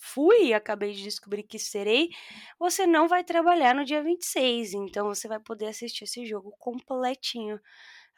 fui 0.00 0.46
e 0.48 0.54
acabei 0.54 0.92
de 0.92 1.02
descobrir 1.02 1.44
que 1.44 1.58
serei, 1.58 2.10
você 2.58 2.86
não 2.86 3.08
vai 3.08 3.24
trabalhar 3.24 3.74
no 3.74 3.84
dia 3.84 4.02
26, 4.02 4.72
então 4.74 5.06
você 5.08 5.28
vai 5.28 5.40
poder 5.40 5.66
assistir 5.68 6.04
esse 6.04 6.26
jogo 6.26 6.52
completinho 6.58 7.60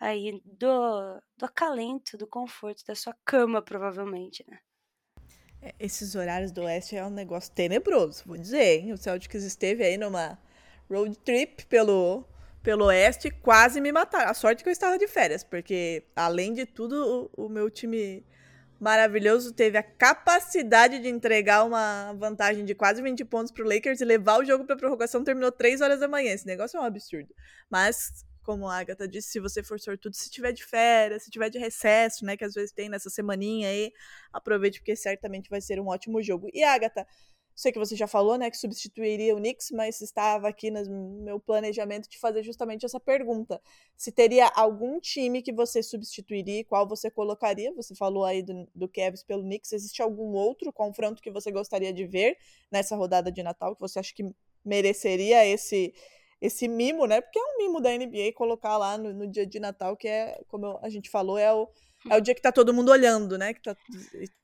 aí 0.00 0.40
do, 0.44 1.20
do 1.36 1.46
acalento, 1.46 2.16
do 2.18 2.26
conforto 2.26 2.84
da 2.86 2.94
sua 2.94 3.14
cama, 3.24 3.62
provavelmente, 3.62 4.44
né? 4.48 4.58
É, 5.64 5.74
esses 5.80 6.14
horários 6.14 6.52
do 6.52 6.62
Oeste 6.62 6.94
é 6.94 7.04
um 7.04 7.10
negócio 7.10 7.50
tenebroso, 7.52 8.22
vou 8.26 8.36
dizer, 8.36 8.80
hein? 8.80 8.92
O 8.92 8.98
Celtics 8.98 9.42
esteve 9.42 9.82
aí 9.82 9.96
numa 9.96 10.38
road 10.90 11.16
trip 11.18 11.64
pelo, 11.66 12.22
pelo 12.62 12.84
Oeste, 12.86 13.30
quase 13.30 13.80
me 13.80 13.90
mataram. 13.90 14.30
A 14.30 14.34
sorte 14.34 14.62
que 14.62 14.68
eu 14.68 14.72
estava 14.72 14.98
de 14.98 15.08
férias, 15.08 15.42
porque, 15.42 16.04
além 16.14 16.52
de 16.52 16.66
tudo, 16.66 17.30
o, 17.34 17.46
o 17.46 17.48
meu 17.48 17.70
time 17.70 18.22
maravilhoso 18.78 19.52
teve 19.54 19.78
a 19.78 19.82
capacidade 19.82 20.98
de 20.98 21.08
entregar 21.08 21.64
uma 21.64 22.12
vantagem 22.12 22.66
de 22.66 22.74
quase 22.74 23.00
20 23.00 23.24
pontos 23.24 23.50
para 23.50 23.64
o 23.64 23.68
Lakers 23.68 24.02
e 24.02 24.04
levar 24.04 24.38
o 24.40 24.44
jogo 24.44 24.66
para 24.66 24.76
prorrogação. 24.76 25.24
Terminou 25.24 25.50
3 25.50 25.80
horas 25.80 26.00
da 26.00 26.08
manhã. 26.08 26.32
Esse 26.32 26.46
negócio 26.46 26.76
é 26.76 26.80
um 26.80 26.84
absurdo. 26.84 27.34
Mas 27.70 28.26
como 28.44 28.68
a 28.68 28.78
Agatha 28.78 29.08
disse, 29.08 29.30
se 29.30 29.40
você 29.40 29.62
for 29.62 29.80
sortudo, 29.80 30.14
se 30.14 30.30
tiver 30.30 30.52
de 30.52 30.64
férias, 30.64 31.24
se 31.24 31.30
tiver 31.30 31.50
de 31.50 31.58
recesso, 31.58 32.24
né, 32.24 32.36
que 32.36 32.44
às 32.44 32.54
vezes 32.54 32.72
tem 32.72 32.88
nessa 32.88 33.10
semaninha 33.10 33.68
aí, 33.68 33.92
aproveite 34.32 34.78
porque 34.80 34.94
certamente 34.94 35.50
vai 35.50 35.60
ser 35.60 35.80
um 35.80 35.88
ótimo 35.88 36.22
jogo. 36.22 36.48
E 36.52 36.62
Agatha, 36.62 37.06
Sei 37.54 37.70
que 37.70 37.78
você 37.78 37.94
já 37.94 38.08
falou, 38.08 38.36
né, 38.36 38.50
que 38.50 38.56
substituiria 38.56 39.32
o 39.32 39.38
Knicks, 39.38 39.70
mas 39.70 40.00
estava 40.00 40.48
aqui 40.48 40.72
no 40.72 40.84
meu 41.22 41.38
planejamento 41.38 42.08
de 42.08 42.18
fazer 42.18 42.42
justamente 42.42 42.84
essa 42.84 42.98
pergunta. 42.98 43.60
Se 43.96 44.10
teria 44.10 44.48
algum 44.56 44.98
time 44.98 45.40
que 45.40 45.52
você 45.52 45.80
substituiria 45.80 46.64
qual 46.64 46.86
você 46.86 47.08
colocaria? 47.08 47.72
Você 47.74 47.94
falou 47.94 48.24
aí 48.24 48.42
do, 48.42 48.68
do 48.74 48.88
Cavs 48.88 49.22
pelo 49.22 49.44
Knicks. 49.44 49.72
Existe 49.72 50.02
algum 50.02 50.32
outro 50.32 50.72
confronto 50.72 51.22
que 51.22 51.30
você 51.30 51.52
gostaria 51.52 51.92
de 51.92 52.04
ver 52.04 52.36
nessa 52.72 52.96
rodada 52.96 53.30
de 53.30 53.40
Natal 53.40 53.76
que 53.76 53.80
você 53.80 54.00
acha 54.00 54.12
que 54.12 54.28
mereceria 54.64 55.46
esse 55.46 55.94
esse 56.40 56.68
mimo, 56.68 57.06
né? 57.06 57.20
Porque 57.20 57.38
é 57.38 57.42
um 57.42 57.58
mimo 57.58 57.80
da 57.80 57.90
NBA 57.90 58.32
colocar 58.34 58.76
lá 58.76 58.98
no, 58.98 59.12
no 59.12 59.26
dia 59.26 59.46
de 59.46 59.58
Natal, 59.58 59.96
que 59.96 60.08
é, 60.08 60.40
como 60.48 60.78
a 60.82 60.88
gente 60.88 61.10
falou, 61.10 61.38
é 61.38 61.52
o, 61.52 61.68
é 62.10 62.16
o 62.16 62.20
dia 62.20 62.34
que 62.34 62.42
tá 62.42 62.52
todo 62.52 62.74
mundo 62.74 62.90
olhando, 62.90 63.38
né? 63.38 63.54
Que 63.54 63.62
tá 63.62 63.76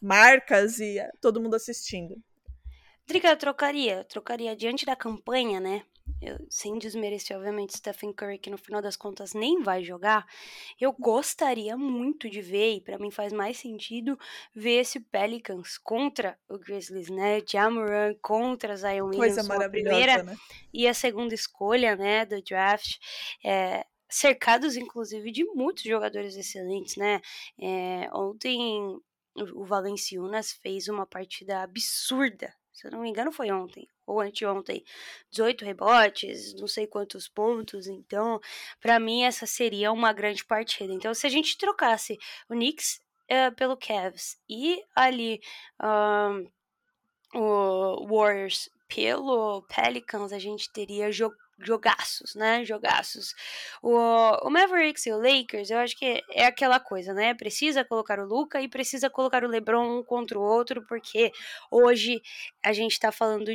marcas 0.01 0.79
e 0.79 0.99
é 0.99 1.11
todo 1.21 1.41
mundo 1.41 1.55
assistindo. 1.55 2.17
Drica, 3.07 3.29
eu 3.29 3.37
trocaria. 3.37 4.05
Trocaria 4.05 4.55
diante 4.57 4.87
da 4.87 4.95
campanha, 4.95 5.59
né? 5.61 5.83
Eu, 6.21 6.39
sem 6.51 6.79
desmerecer, 6.79 7.37
obviamente, 7.37 7.77
Stephen 7.77 8.13
Curry, 8.13 8.39
que 8.39 8.51
no 8.51 8.59
final 8.59 8.83
das 8.83 8.97
contas 8.97 9.33
nem 9.33 9.63
vai 9.63 9.83
jogar, 9.83 10.27
eu 10.79 10.93
gostaria 10.93 11.77
muito 11.77 12.29
de 12.29 12.43
ver, 12.43 12.75
e 12.75 12.81
para 12.81 12.99
mim 12.99 13.11
faz 13.11 13.33
mais 13.33 13.57
sentido, 13.57 14.19
ver 14.55 14.81
esse 14.81 15.01
Pelicans 15.01 15.79
contra 15.79 16.39
o 16.49 16.59
Grizzlies, 16.59 17.09
né? 17.09 17.41
Jamoran 17.47 18.15
contra 18.21 18.77
Zion 18.77 19.07
Williams, 19.07 19.35
Coisa 19.37 19.43
maravilhosa, 19.45 19.97
a 19.97 19.99
primeira 19.99 20.23
né? 20.23 20.37
e 20.73 20.87
a 20.87 20.93
segunda 20.93 21.35
escolha, 21.35 21.97
né, 21.97 22.27
do 22.27 22.43
draft. 22.43 22.99
É, 23.45 23.87
cercados, 24.09 24.77
inclusive, 24.77 25.33
de 25.33 25.45
muitos 25.55 25.85
jogadores 25.85 26.37
excelentes, 26.37 26.97
né? 26.97 27.21
É, 27.59 28.11
ontem 28.13 28.99
o 29.55 29.65
Valenciunas 29.65 30.53
fez 30.53 30.89
uma 30.89 31.07
partida 31.07 31.63
absurda 31.63 32.53
se 32.81 32.87
eu 32.87 32.93
não 32.93 33.01
me 33.01 33.11
engano 33.11 33.31
foi 33.31 33.51
ontem 33.51 33.87
ou 34.11 34.21
anteontem, 34.21 34.85
18 35.31 35.65
rebotes, 35.65 36.55
não 36.55 36.67
sei 36.67 36.87
quantos 36.87 37.29
pontos, 37.29 37.87
então 37.87 38.41
para 38.81 38.99
mim 38.99 39.23
essa 39.25 39.47
seria 39.47 39.93
uma 39.93 40.13
grande 40.13 40.45
partida. 40.45 40.93
Então 40.93 41.15
se 41.15 41.27
a 41.27 41.31
gente 41.31 41.57
trocasse 41.57 42.19
o 42.49 42.55
Knicks 42.55 43.01
uh, 43.31 43.55
pelo 43.55 43.77
Cavs 43.77 44.39
e 44.49 44.83
ali 44.95 45.41
o 47.35 48.07
Warriors 48.09 48.69
pelo 48.89 49.63
Pelicans, 49.63 50.33
a 50.33 50.39
gente 50.39 50.71
teria 50.73 51.13
jogo 51.13 51.37
jogaços, 51.63 52.35
né? 52.35 52.65
Jogaços. 52.65 53.35
O, 53.83 53.97
o 54.47 54.51
Mavericks 54.51 55.07
e 55.07 55.13
o 55.13 55.19
Lakers, 55.19 55.71
eu 55.71 55.79
acho 55.79 55.97
que 55.97 56.23
é 56.31 56.47
aquela 56.47 56.81
coisa, 56.81 57.13
né? 57.13 57.35
Precisa 57.35 57.85
colocar 57.85 58.19
o 58.19 58.27
Luca 58.27 58.61
e 58.61 58.69
precisa 58.69 59.11
colocar 59.11 59.45
o 59.45 59.49
LeBron 59.49 59.99
um 59.99 60.03
contra 60.03 60.39
o 60.39 60.43
outro, 60.43 60.85
porque 60.87 61.31
hoje 61.71 62.21
a 62.63 62.73
gente 62.73 62.99
tá 62.99 63.13
falando 63.13 63.51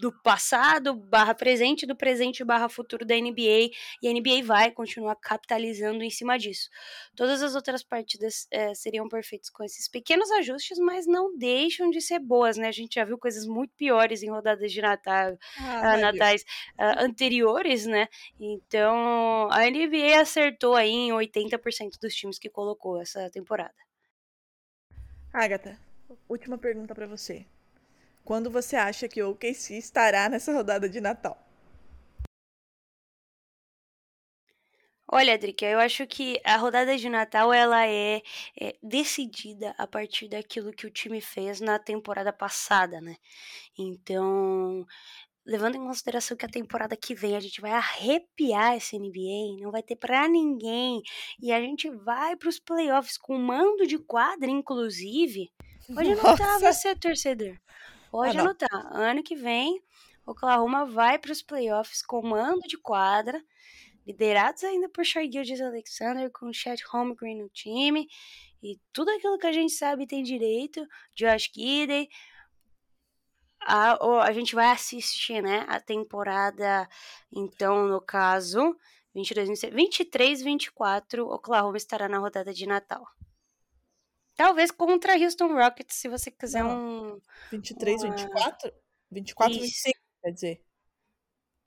do 0.00 0.10
passado 0.10 0.94
barra 0.94 1.34
presente, 1.34 1.86
do 1.86 1.94
presente 1.94 2.42
barra 2.42 2.68
futuro 2.68 3.04
da 3.04 3.14
NBA, 3.14 3.70
e 4.02 4.08
a 4.08 4.12
NBA 4.12 4.42
vai 4.42 4.70
continuar 4.70 5.14
capitalizando 5.16 6.02
em 6.02 6.10
cima 6.10 6.38
disso. 6.38 6.70
Todas 7.14 7.42
as 7.42 7.54
outras 7.54 7.82
partidas 7.82 8.48
é, 8.50 8.74
seriam 8.74 9.08
perfeitas 9.08 9.50
com 9.50 9.62
esses 9.62 9.86
pequenos 9.86 10.30
ajustes, 10.30 10.78
mas 10.78 11.06
não 11.06 11.36
deixam 11.36 11.90
de 11.90 12.00
ser 12.00 12.18
boas, 12.18 12.56
né? 12.56 12.68
A 12.68 12.72
gente 12.72 12.94
já 12.94 13.04
viu 13.04 13.18
coisas 13.18 13.46
muito 13.46 13.74
piores 13.74 14.22
em 14.22 14.30
rodadas 14.30 14.72
de 14.72 14.80
Natal, 14.80 15.36
Ah, 15.58 15.96
uh, 15.96 16.00
natais 16.00 16.42
uh, 16.78 17.04
anteriores, 17.04 17.84
né? 17.84 18.08
Então, 18.38 19.48
a 19.50 19.68
NBA 19.70 20.20
acertou 20.20 20.74
aí 20.74 20.90
em 20.90 21.10
80% 21.10 21.98
dos 22.00 22.14
times 22.14 22.38
que 22.38 22.48
colocou 22.48 23.00
essa 23.00 23.30
temporada. 23.30 23.74
Agatha, 25.32 25.78
última 26.28 26.56
pergunta 26.58 26.94
para 26.94 27.06
você. 27.06 27.44
Quando 28.30 28.48
você 28.48 28.76
acha 28.76 29.08
que 29.08 29.20
o 29.20 29.30
OKC 29.32 29.76
estará 29.76 30.28
nessa 30.28 30.52
rodada 30.52 30.88
de 30.88 31.00
Natal? 31.00 31.36
Olha, 35.10 35.36
Drica, 35.36 35.66
eu 35.66 35.80
acho 35.80 36.06
que 36.06 36.40
a 36.44 36.56
rodada 36.56 36.96
de 36.96 37.08
Natal 37.08 37.52
ela 37.52 37.84
é, 37.88 38.22
é, 38.56 38.76
decidida 38.80 39.74
a 39.76 39.84
partir 39.84 40.28
daquilo 40.28 40.70
que 40.70 40.86
o 40.86 40.90
time 40.92 41.20
fez 41.20 41.60
na 41.60 41.76
temporada 41.76 42.32
passada, 42.32 43.00
né? 43.00 43.16
Então, 43.76 44.86
levando 45.44 45.74
em 45.74 45.84
consideração 45.84 46.36
que 46.36 46.46
a 46.46 46.48
temporada 46.48 46.96
que 46.96 47.16
vem 47.16 47.34
a 47.34 47.40
gente 47.40 47.60
vai 47.60 47.72
arrepiar 47.72 48.76
essa 48.76 48.96
NBA, 48.96 49.60
não 49.60 49.72
vai 49.72 49.82
ter 49.82 49.96
para 49.96 50.28
ninguém, 50.28 51.02
e 51.42 51.50
a 51.50 51.60
gente 51.60 51.90
vai 51.90 52.36
para 52.36 52.48
os 52.48 52.60
playoffs 52.60 53.18
com 53.18 53.36
mando 53.36 53.88
de 53.88 53.98
quadra, 53.98 54.48
inclusive, 54.48 55.50
pode 55.92 56.12
anotar 56.12 56.60
Nossa. 56.60 56.72
você, 56.72 56.94
torcedor. 56.94 57.58
Pode 58.10 58.32
Ah, 58.36 58.42
não. 58.42 58.50
anotar. 58.50 58.96
Ano 58.96 59.22
que 59.22 59.36
vem, 59.36 59.82
Oklahoma 60.26 60.84
vai 60.84 61.18
para 61.18 61.32
os 61.32 61.42
playoffs 61.42 62.02
com 62.02 62.22
mando 62.22 62.62
de 62.62 62.76
quadra, 62.76 63.42
liderados 64.06 64.64
ainda 64.64 64.88
por 64.88 65.04
Shai 65.04 65.30
Alexander, 65.62 66.30
com 66.30 66.52
Chet 66.52 66.82
Holmgren 66.90 67.40
no 67.40 67.48
time, 67.48 68.08
e 68.62 68.78
tudo 68.92 69.10
aquilo 69.10 69.38
que 69.38 69.46
a 69.46 69.52
gente 69.52 69.72
sabe 69.72 70.06
tem 70.06 70.22
direito, 70.22 70.86
Josh 71.14 71.50
Giddey, 71.54 72.08
a, 73.62 74.22
a 74.24 74.32
gente 74.32 74.54
vai 74.54 74.70
assistir, 74.70 75.42
né, 75.42 75.64
a 75.68 75.78
temporada, 75.80 76.88
então, 77.32 77.86
no 77.86 78.00
caso, 78.00 78.76
22, 79.14 79.48
26, 79.48 79.74
23, 79.74 80.42
24, 80.42 81.26
Oklahoma 81.28 81.76
estará 81.76 82.08
na 82.08 82.18
rodada 82.18 82.52
de 82.52 82.66
Natal. 82.66 83.06
Talvez 84.40 84.70
contra 84.70 85.18
Houston 85.18 85.48
Rockets, 85.52 85.96
se 85.96 86.08
você 86.08 86.30
quiser 86.30 86.64
Não. 86.64 87.16
um... 87.16 87.20
23, 87.50 88.02
Uma- 88.02 88.16
24? 88.16 88.72
24, 89.10 89.52
Isso. 89.52 89.60
25, 89.66 89.98
quer 90.22 90.30
dizer. 90.30 90.64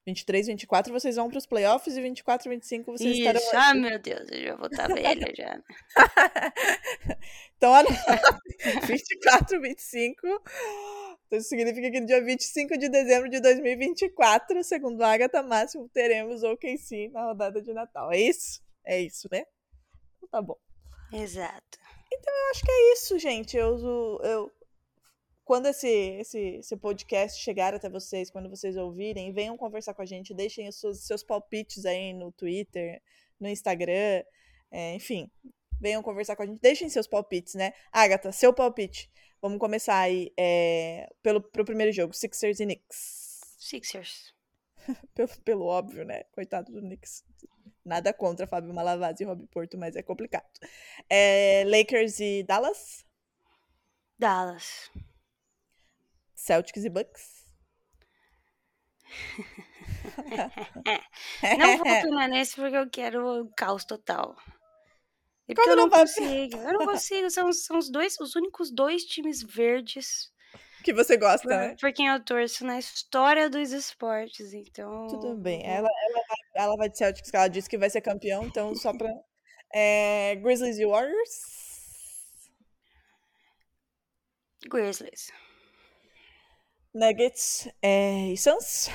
23, 0.07 0.47
24 0.47 0.91
vocês 0.91 1.15
vão 1.15 1.29
para 1.29 1.37
os 1.37 1.45
playoffs 1.45 1.95
e 1.95 2.01
24, 2.01 2.49
25 2.49 2.91
vocês 2.97 3.15
estarão 3.15 3.39
Isso, 3.39 3.55
ah, 3.55 3.75
meu 3.75 3.99
Deus, 3.99 4.27
eu 4.31 4.43
já 4.43 4.55
vou 4.55 4.65
estar 4.65 4.87
velha 4.87 5.31
já. 5.37 5.55
né? 5.55 5.63
Então, 7.55 7.75
anota 7.75 8.41
24, 8.87 9.61
25. 9.61 10.27
Então, 11.27 11.37
isso 11.39 11.49
significa 11.49 11.91
que 11.91 11.99
no 12.01 12.07
dia 12.07 12.25
25 12.25 12.75
de 12.75 12.89
dezembro 12.89 13.29
de 13.29 13.39
2024, 13.39 14.63
segundo 14.63 14.99
a 15.03 15.13
Agatha 15.13 15.43
Máximo, 15.43 15.87
teremos 15.89 16.41
o 16.41 16.51
OKC 16.53 17.09
na 17.09 17.25
rodada 17.25 17.61
de 17.61 17.71
Natal. 17.71 18.11
É 18.11 18.19
isso? 18.19 18.63
É 18.83 18.99
isso, 18.99 19.29
né? 19.31 19.45
Então, 20.17 20.27
tá 20.29 20.41
bom. 20.41 20.57
Exato. 21.13 21.82
Eu 22.25 22.51
acho 22.51 22.63
que 22.63 22.71
é 22.71 22.93
isso, 22.93 23.19
gente. 23.19 23.57
Eu, 23.57 23.77
eu, 24.23 24.51
quando 25.43 25.67
esse, 25.67 25.87
esse, 25.87 26.39
esse 26.57 26.77
podcast 26.77 27.41
chegar 27.41 27.73
até 27.73 27.89
vocês, 27.89 28.29
quando 28.29 28.49
vocês 28.49 28.77
ouvirem, 28.77 29.33
venham 29.33 29.57
conversar 29.57 29.93
com 29.93 30.01
a 30.01 30.05
gente, 30.05 30.33
deixem 30.33 30.67
os 30.67 30.79
seus, 30.79 31.05
seus 31.05 31.23
palpites 31.23 31.85
aí 31.85 32.13
no 32.13 32.31
Twitter, 32.31 33.01
no 33.39 33.49
Instagram, 33.49 34.23
é, 34.71 34.95
enfim, 34.95 35.29
venham 35.79 36.01
conversar 36.01 36.35
com 36.35 36.43
a 36.43 36.45
gente, 36.45 36.61
deixem 36.61 36.89
seus 36.89 37.07
palpites, 37.07 37.55
né? 37.55 37.73
Agatha, 37.91 38.31
seu 38.31 38.53
palpite. 38.53 39.11
Vamos 39.41 39.59
começar 39.59 39.99
aí 39.99 40.31
é, 40.37 41.09
pelo 41.21 41.41
pro 41.41 41.65
primeiro 41.65 41.91
jogo, 41.91 42.13
Sixers 42.13 42.61
e 42.61 42.65
Knicks. 42.65 43.57
Sixers. 43.59 44.33
Pelo, 45.15 45.29
pelo 45.45 45.65
óbvio, 45.65 46.03
né? 46.03 46.23
Coitado 46.33 46.69
do 46.69 46.81
Knicks. 46.81 47.23
Nada 47.85 48.13
contra 48.13 48.47
Fábio 48.47 48.73
Malavaz 48.73 49.19
e 49.19 49.25
Rob 49.25 49.45
Porto, 49.47 49.77
mas 49.77 49.95
é 49.95 50.01
complicado. 50.01 50.47
É, 51.09 51.63
Lakers 51.67 52.19
e 52.19 52.43
Dallas, 52.43 53.05
Dallas. 54.17 54.89
Celtics 56.33 56.85
e 56.85 56.89
Bucks. 56.89 57.43
Não 61.59 61.77
vou 61.77 61.87
opinar 61.87 62.29
nesse 62.29 62.55
porque 62.55 62.75
eu 62.75 62.89
quero 62.89 63.51
caos 63.55 63.85
total. 63.85 64.35
E 65.47 65.53
porque 65.53 65.69
Como 65.69 65.71
eu 65.71 65.75
não 65.75 65.87
não 65.87 65.99
consigo. 65.99 66.57
Eu 66.57 66.73
não 66.73 66.85
consigo. 66.85 67.29
São, 67.29 67.51
são 67.51 67.77
os 67.77 67.91
dois, 67.91 68.19
os 68.19 68.35
únicos 68.35 68.71
dois 68.71 69.03
times 69.03 69.43
verdes 69.43 70.33
que 70.83 70.93
você 70.93 71.15
gosta, 71.15 71.47
por, 71.47 71.49
né? 71.49 71.75
por 71.79 71.93
quem 71.93 72.07
eu 72.07 72.23
torço 72.23 72.65
na 72.65 72.77
história 72.77 73.49
dos 73.49 73.71
esportes. 73.71 74.53
Então. 74.53 75.07
Tudo 75.07 75.35
bem. 75.35 75.65
Ela, 75.65 75.87
ela, 75.87 76.23
vai, 76.27 76.37
ela 76.53 76.75
vai 76.75 76.89
de 76.89 76.97
Celtics, 76.97 77.29
que 77.29 77.35
ela 77.35 77.47
disse 77.47 77.69
que 77.69 77.77
vai 77.77 77.89
ser 77.89 78.01
campeão, 78.01 78.45
então 78.45 78.75
só 78.75 78.95
pra. 78.95 79.09
É, 79.73 80.35
Grizzlies 80.35 80.77
e 80.77 80.85
Warriors. 80.85 81.53
Grizzlies. 84.69 85.31
Nuggets 86.93 87.67
é, 87.81 88.31
e 88.31 88.37
Suns. 88.37 88.89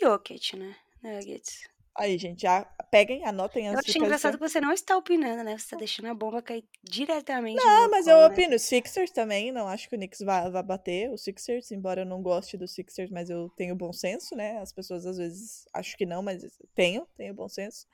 Jokic, 0.00 0.56
né? 0.56 0.76
Nuggets. 1.02 1.68
Aí, 1.98 2.18
gente, 2.18 2.42
já 2.42 2.62
peguem, 2.90 3.24
anotem 3.24 3.66
Eu 3.66 3.72
antes 3.72 3.84
de 3.84 3.90
achei 3.90 4.02
engraçado 4.02 4.34
que 4.38 4.48
você 4.48 4.60
não 4.60 4.72
está 4.72 4.96
opinando, 4.96 5.42
né? 5.42 5.56
Você 5.56 5.70
tá 5.70 5.76
deixando 5.76 6.06
a 6.06 6.14
bomba 6.14 6.42
cair 6.42 6.64
diretamente. 6.82 7.56
Não, 7.56 7.90
mas 7.90 8.06
eu 8.06 8.18
né? 8.18 8.26
opino. 8.26 8.58
Sixers 8.58 9.10
também, 9.10 9.50
não 9.50 9.66
acho 9.66 9.88
que 9.88 9.96
o 9.96 9.98
Knicks 9.98 10.20
vá, 10.20 10.48
vá 10.48 10.62
bater 10.62 11.10
o 11.10 11.16
Sixers, 11.16 11.70
embora 11.72 12.02
eu 12.02 12.06
não 12.06 12.22
goste 12.22 12.56
do 12.56 12.68
Sixers, 12.68 13.10
mas 13.10 13.30
eu 13.30 13.48
tenho 13.56 13.74
bom 13.74 13.92
senso, 13.92 14.36
né? 14.36 14.58
As 14.58 14.72
pessoas 14.72 15.06
às 15.06 15.16
vezes 15.16 15.66
acham 15.72 15.96
que 15.96 16.04
não, 16.04 16.22
mas 16.22 16.44
tenho, 16.74 17.06
tenho 17.16 17.32
bom 17.32 17.48
senso. 17.48 17.86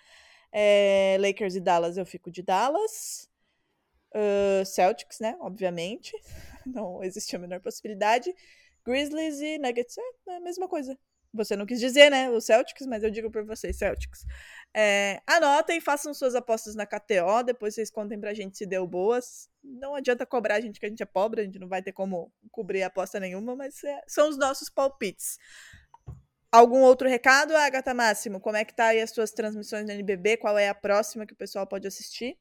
É, 0.51 1.17
Lakers 1.21 1.55
e 1.55 1.61
Dallas, 1.61 1.97
eu 1.97 2.05
fico 2.05 2.31
de 2.31 2.43
Dallas. 2.43 3.31
Uh, 4.15 4.65
Celtics, 4.67 5.21
né? 5.21 5.37
Obviamente. 5.41 6.13
Não 6.67 7.03
existe 7.03 7.35
a 7.35 7.39
menor 7.39 7.61
possibilidade. 7.61 8.35
Grizzlies 8.85 9.41
e 9.41 9.59
Nuggets 9.59 9.97
é 10.29 10.37
a 10.37 10.41
mesma 10.41 10.69
coisa. 10.69 10.99
Você 11.35 11.57
não 11.57 11.65
quis 11.67 11.81
dizer, 11.81 12.11
né? 12.11 12.29
O 12.31 12.41
Celtics, 12.41 12.87
mas 12.87 13.03
eu 13.03 13.11
digo 13.11 13.31
por 13.31 13.45
vocês, 13.45 13.77
Celtics. 13.79 14.25
É, 14.75 15.21
anotem, 15.27 15.81
façam 15.81 16.13
suas 16.13 16.35
apostas 16.35 16.75
na 16.75 16.85
KTO, 16.87 17.43
depois 17.45 17.75
vocês 17.75 17.91
contem 17.91 18.19
pra 18.21 18.35
gente 18.35 18.57
se 18.59 18.67
deu 18.67 18.87
boas. 18.87 19.49
Não 19.63 19.95
adianta 19.95 20.27
cobrar 20.27 20.57
a 20.57 20.61
gente 20.61 20.79
que 20.79 20.87
a 20.87 20.89
gente 20.89 21.03
é 21.03 21.07
pobre, 21.07 21.41
a 21.41 21.45
gente 21.45 21.59
não 21.59 21.69
vai 21.69 21.83
ter 21.83 21.93
como 21.93 22.31
cobrir 22.51 22.83
aposta 22.83 23.19
nenhuma, 23.19 23.57
mas 23.57 23.83
é, 23.85 24.01
são 24.07 24.29
os 24.29 24.37
nossos 24.37 24.69
palpites. 24.69 25.39
Algum 26.51 26.81
outro 26.83 27.09
recado, 27.09 27.57
Agatha 27.57 27.95
Máximo? 27.95 28.39
Como 28.39 28.57
é 28.59 28.65
que 28.65 28.75
tá 28.75 28.89
aí 28.89 29.01
as 29.01 29.11
suas 29.11 29.31
transmissões 29.31 29.87
no 29.87 29.93
NBB? 29.93 30.37
Qual 30.37 30.59
é 30.59 30.69
a 30.69 30.75
próxima 30.75 31.25
que 31.25 31.33
o 31.33 31.37
pessoal 31.37 31.67
pode 31.67 31.87
assistir? 31.87 32.37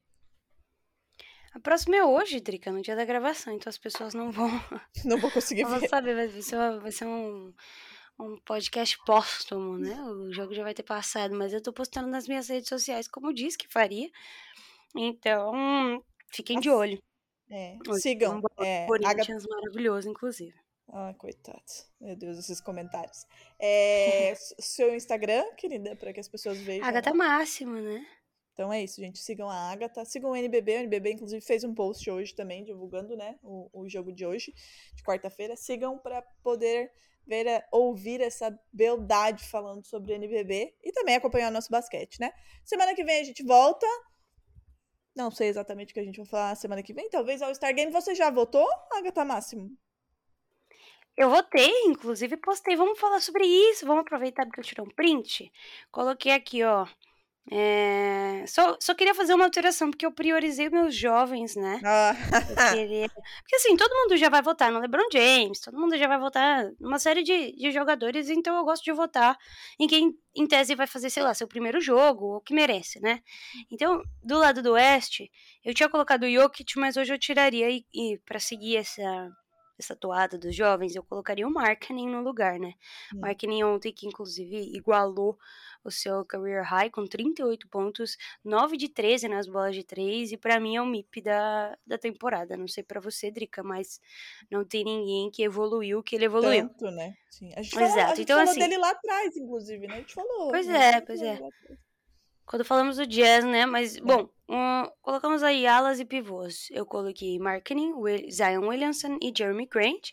A 1.54 1.60
próxima 1.60 1.96
é 1.96 2.04
hoje, 2.04 2.40
Drica, 2.40 2.72
no 2.72 2.80
dia 2.82 2.96
da 2.96 3.04
gravação, 3.04 3.54
então 3.54 3.68
as 3.68 3.76
pessoas 3.78 4.14
não 4.14 4.30
vão. 4.30 4.48
Não 5.04 5.18
vou 5.18 5.30
conseguir 5.30 5.64
Vão 5.68 5.78
ver. 5.80 5.88
saber, 5.88 6.14
vai 6.14 6.42
ser, 6.42 6.56
uma- 6.56 6.80
vai 6.80 6.92
ser 6.92 7.04
um, 7.06 7.52
um 8.18 8.38
podcast 8.44 8.98
póstumo, 9.04 9.78
né? 9.78 10.00
O 10.02 10.32
jogo 10.32 10.54
já 10.54 10.62
vai 10.62 10.74
ter 10.74 10.82
passado, 10.82 11.34
mas 11.34 11.52
eu 11.52 11.62
tô 11.62 11.72
postando 11.72 12.08
nas 12.08 12.28
minhas 12.28 12.48
redes 12.48 12.68
sociais 12.68 13.08
como 13.08 13.32
disse 13.32 13.58
que 13.58 13.68
faria. 13.68 14.10
Então, 14.96 16.02
fiquem 16.30 16.60
de 16.60 16.70
olho. 16.70 16.98
É, 17.50 17.76
Hoje 17.86 18.00
sigam. 18.00 18.38
um 18.38 18.64
É, 18.64 18.86
Corinthians 18.86 19.44
maravilhoso, 19.46 20.08
inclusive. 20.08 20.54
Ah, 20.88 21.14
coitados. 21.16 21.86
Meu 22.00 22.16
Deus, 22.16 22.38
esses 22.38 22.60
comentários. 22.60 23.26
É, 23.58 24.34
seu 24.58 24.94
Instagram, 24.94 25.44
querida, 25.56 25.96
para 25.96 26.12
que 26.12 26.20
as 26.20 26.28
pessoas 26.28 26.58
vejam. 26.58 26.86
Agatha. 26.86 27.14
Máximo, 27.14 27.74
né? 27.74 28.06
Então 28.52 28.70
é 28.70 28.82
isso, 28.82 29.00
gente. 29.00 29.18
Sigam 29.18 29.48
a 29.48 29.70
Agatha. 29.70 30.04
Sigam 30.04 30.30
o 30.30 30.36
NBB. 30.36 30.72
O 30.72 30.80
NBB, 30.80 31.12
inclusive, 31.12 31.40
fez 31.40 31.64
um 31.64 31.74
post 31.74 32.10
hoje 32.10 32.34
também, 32.34 32.64
divulgando 32.64 33.16
né, 33.16 33.38
o, 33.42 33.70
o 33.72 33.88
jogo 33.88 34.12
de 34.12 34.26
hoje, 34.26 34.52
de 34.94 35.02
quarta-feira. 35.02 35.56
Sigam 35.56 35.98
para 35.98 36.20
poder 36.42 36.90
ver, 37.26 37.64
ouvir 37.70 38.20
essa 38.20 38.56
beldade 38.72 39.44
falando 39.44 39.84
sobre 39.84 40.14
NBB 40.14 40.74
e 40.82 40.92
também 40.92 41.16
acompanhar 41.16 41.48
o 41.48 41.52
nosso 41.52 41.70
basquete, 41.70 42.20
né? 42.20 42.32
Semana 42.64 42.94
que 42.94 43.04
vem 43.04 43.20
a 43.20 43.24
gente 43.24 43.44
volta. 43.44 43.86
Não 45.14 45.30
sei 45.30 45.48
exatamente 45.48 45.90
o 45.90 45.94
que 45.94 46.00
a 46.00 46.04
gente 46.04 46.16
vai 46.16 46.26
falar 46.26 46.54
semana 46.54 46.82
que 46.82 46.94
vem. 46.94 47.08
Talvez 47.10 47.42
ao 47.42 47.54
Star 47.54 47.74
Game. 47.74 47.92
Você 47.92 48.14
já 48.14 48.30
votou, 48.30 48.66
Agatha 48.92 49.24
Máximo? 49.24 49.70
Eu 51.16 51.28
votei, 51.28 51.70
inclusive 51.84 52.36
postei. 52.38 52.74
Vamos 52.76 52.98
falar 52.98 53.20
sobre 53.20 53.44
isso. 53.44 53.86
Vamos 53.86 54.02
aproveitar 54.02 54.46
porque 54.46 54.60
eu 54.60 54.64
tirei 54.64 54.84
um 54.84 54.94
print. 54.94 55.52
Coloquei 55.90 56.32
aqui, 56.32 56.64
ó. 56.64 56.86
É, 57.50 58.44
Só, 58.46 58.76
só 58.80 58.94
queria 58.94 59.14
fazer 59.14 59.34
uma 59.34 59.44
alteração, 59.44 59.90
porque 59.90 60.06
eu 60.06 60.12
priorizei 60.12 60.70
meus 60.70 60.94
jovens, 60.94 61.56
né? 61.56 61.80
Ah, 61.84 62.14
queria- 62.72 63.08
Porque 63.42 63.56
assim, 63.56 63.76
todo 63.76 63.94
mundo 63.94 64.16
já 64.16 64.28
vai 64.28 64.40
votar 64.42 64.70
no 64.70 64.78
LeBron 64.78 65.08
James, 65.12 65.60
todo 65.60 65.78
mundo 65.78 65.96
já 65.98 66.06
vai 66.06 66.18
votar 66.18 66.64
numa 66.80 66.98
série 66.98 67.22
de, 67.22 67.52
de 67.56 67.70
jogadores, 67.72 68.28
então 68.30 68.56
eu 68.56 68.64
gosto 68.64 68.84
de 68.84 68.92
votar 68.92 69.36
em 69.78 69.86
quem, 69.88 70.12
em 70.36 70.46
tese, 70.46 70.74
vai 70.74 70.86
fazer, 70.86 71.10
sei 71.10 71.22
lá, 71.22 71.34
seu 71.34 71.48
primeiro 71.48 71.80
jogo, 71.80 72.36
o 72.36 72.40
que 72.40 72.54
merece, 72.54 73.00
né? 73.00 73.20
Então, 73.70 74.02
do 74.22 74.38
lado 74.38 74.62
do 74.62 74.72
Oeste, 74.72 75.30
eu 75.64 75.74
tinha 75.74 75.88
colocado 75.88 76.22
o 76.24 76.30
Jokic, 76.32 76.78
mas 76.78 76.96
hoje 76.96 77.12
eu 77.12 77.18
tiraria, 77.18 77.68
e, 77.70 77.84
e 77.92 78.18
para 78.24 78.38
seguir 78.38 78.76
essa, 78.76 79.02
essa 79.78 79.96
toada 79.96 80.38
dos 80.38 80.54
jovens, 80.54 80.94
eu 80.94 81.02
colocaria 81.02 81.46
o 81.46 81.50
Markkanen 81.50 82.08
no 82.08 82.22
lugar, 82.22 82.58
né? 82.58 82.74
Hum. 83.14 83.20
Markkanen 83.20 83.64
ontem, 83.64 83.92
que 83.92 84.06
inclusive 84.06 84.56
igualou 84.76 85.38
o 85.84 85.90
seu 85.90 86.24
career 86.24 86.62
high 86.62 86.90
com 86.90 87.04
38 87.04 87.68
pontos, 87.68 88.16
9 88.44 88.76
de 88.76 88.88
13 88.88 89.26
nas 89.28 89.48
bolas 89.48 89.74
de 89.74 89.82
3, 89.82 90.32
e 90.32 90.36
pra 90.36 90.60
mim 90.60 90.76
é 90.76 90.82
o 90.82 90.86
MIP 90.86 91.20
da, 91.20 91.76
da 91.84 91.98
temporada. 91.98 92.56
Não 92.56 92.68
sei 92.68 92.84
pra 92.84 93.00
você, 93.00 93.30
Drica, 93.30 93.62
mas 93.62 94.00
não 94.50 94.64
tem 94.64 94.84
ninguém 94.84 95.30
que 95.30 95.42
evoluiu 95.42 95.98
o 95.98 96.02
que 96.02 96.14
ele 96.14 96.26
evoluiu. 96.26 96.68
Tanto, 96.68 96.90
né? 96.92 97.16
Sim. 97.28 97.52
A 97.56 97.62
gente 97.62 97.74
Exato, 97.76 97.90
falou, 97.90 98.04
a 98.04 98.08
gente 98.14 98.22
então, 98.22 98.36
falou 98.38 98.50
assim- 98.50 98.60
dele 98.60 98.78
lá 98.78 98.90
atrás, 98.90 99.36
inclusive, 99.36 99.86
né? 99.88 99.94
A 99.94 99.98
gente 99.98 100.14
falou. 100.14 100.50
Pois 100.50 100.68
é, 100.68 101.00
pois 101.00 101.20
é. 101.22 101.38
Quando 102.44 102.64
falamos 102.64 102.96
do 102.96 103.06
Jazz, 103.06 103.44
né? 103.44 103.64
Mas, 103.66 103.98
bom, 103.98 104.28
hum, 104.48 104.90
colocamos 105.00 105.42
aí 105.42 105.66
alas 105.66 106.00
e 106.00 106.04
pivôs. 106.04 106.68
Eu 106.70 106.84
coloquei 106.84 107.38
Marketing, 107.38 107.92
Will, 107.92 108.30
Zion 108.30 108.66
Williamson 108.66 109.18
e 109.22 109.32
Jeremy 109.36 109.66
Grant. 109.66 110.10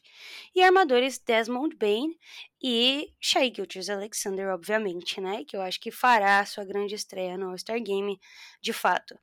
E 0.56 0.64
armadores 0.64 1.18
Desmond 1.18 1.76
Bain 1.76 2.16
e 2.62 3.14
Shai 3.20 3.52
Gilgeous 3.54 3.90
Alexander, 3.90 4.50
obviamente, 4.50 5.20
né? 5.20 5.44
Que 5.46 5.58
eu 5.58 5.62
acho 5.62 5.80
que 5.80 5.92
fará 5.92 6.40
a 6.40 6.46
sua 6.46 6.64
grande 6.64 6.96
estreia 6.96 7.38
no 7.38 7.50
All-Star 7.50 7.82
Game, 7.82 8.20
de 8.62 8.74
fato. 8.74 9.18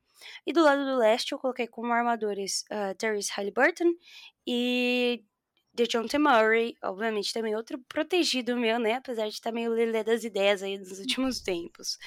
E 0.46 0.52
do 0.52 0.62
lado 0.62 0.84
do 0.84 0.96
leste, 0.96 1.32
eu 1.32 1.38
coloquei 1.38 1.66
como 1.66 1.92
armadores 1.92 2.64
uh, 2.70 2.94
Therese 2.96 3.30
Halliburton 3.32 3.92
e 4.46 5.22
DeJounte 5.76 6.18
Murray, 6.18 6.74
obviamente 6.82 7.32
também 7.32 7.54
outro 7.54 7.78
protegido 7.88 8.56
meu, 8.56 8.78
né? 8.78 8.94
Apesar 8.94 9.28
de 9.28 9.34
estar 9.34 9.52
meio 9.52 9.70
lelé 9.70 10.02
das 10.02 10.24
ideias 10.24 10.62
aí 10.62 10.78
nos 10.78 10.98
últimos 10.98 11.40
tempos. 11.40 11.98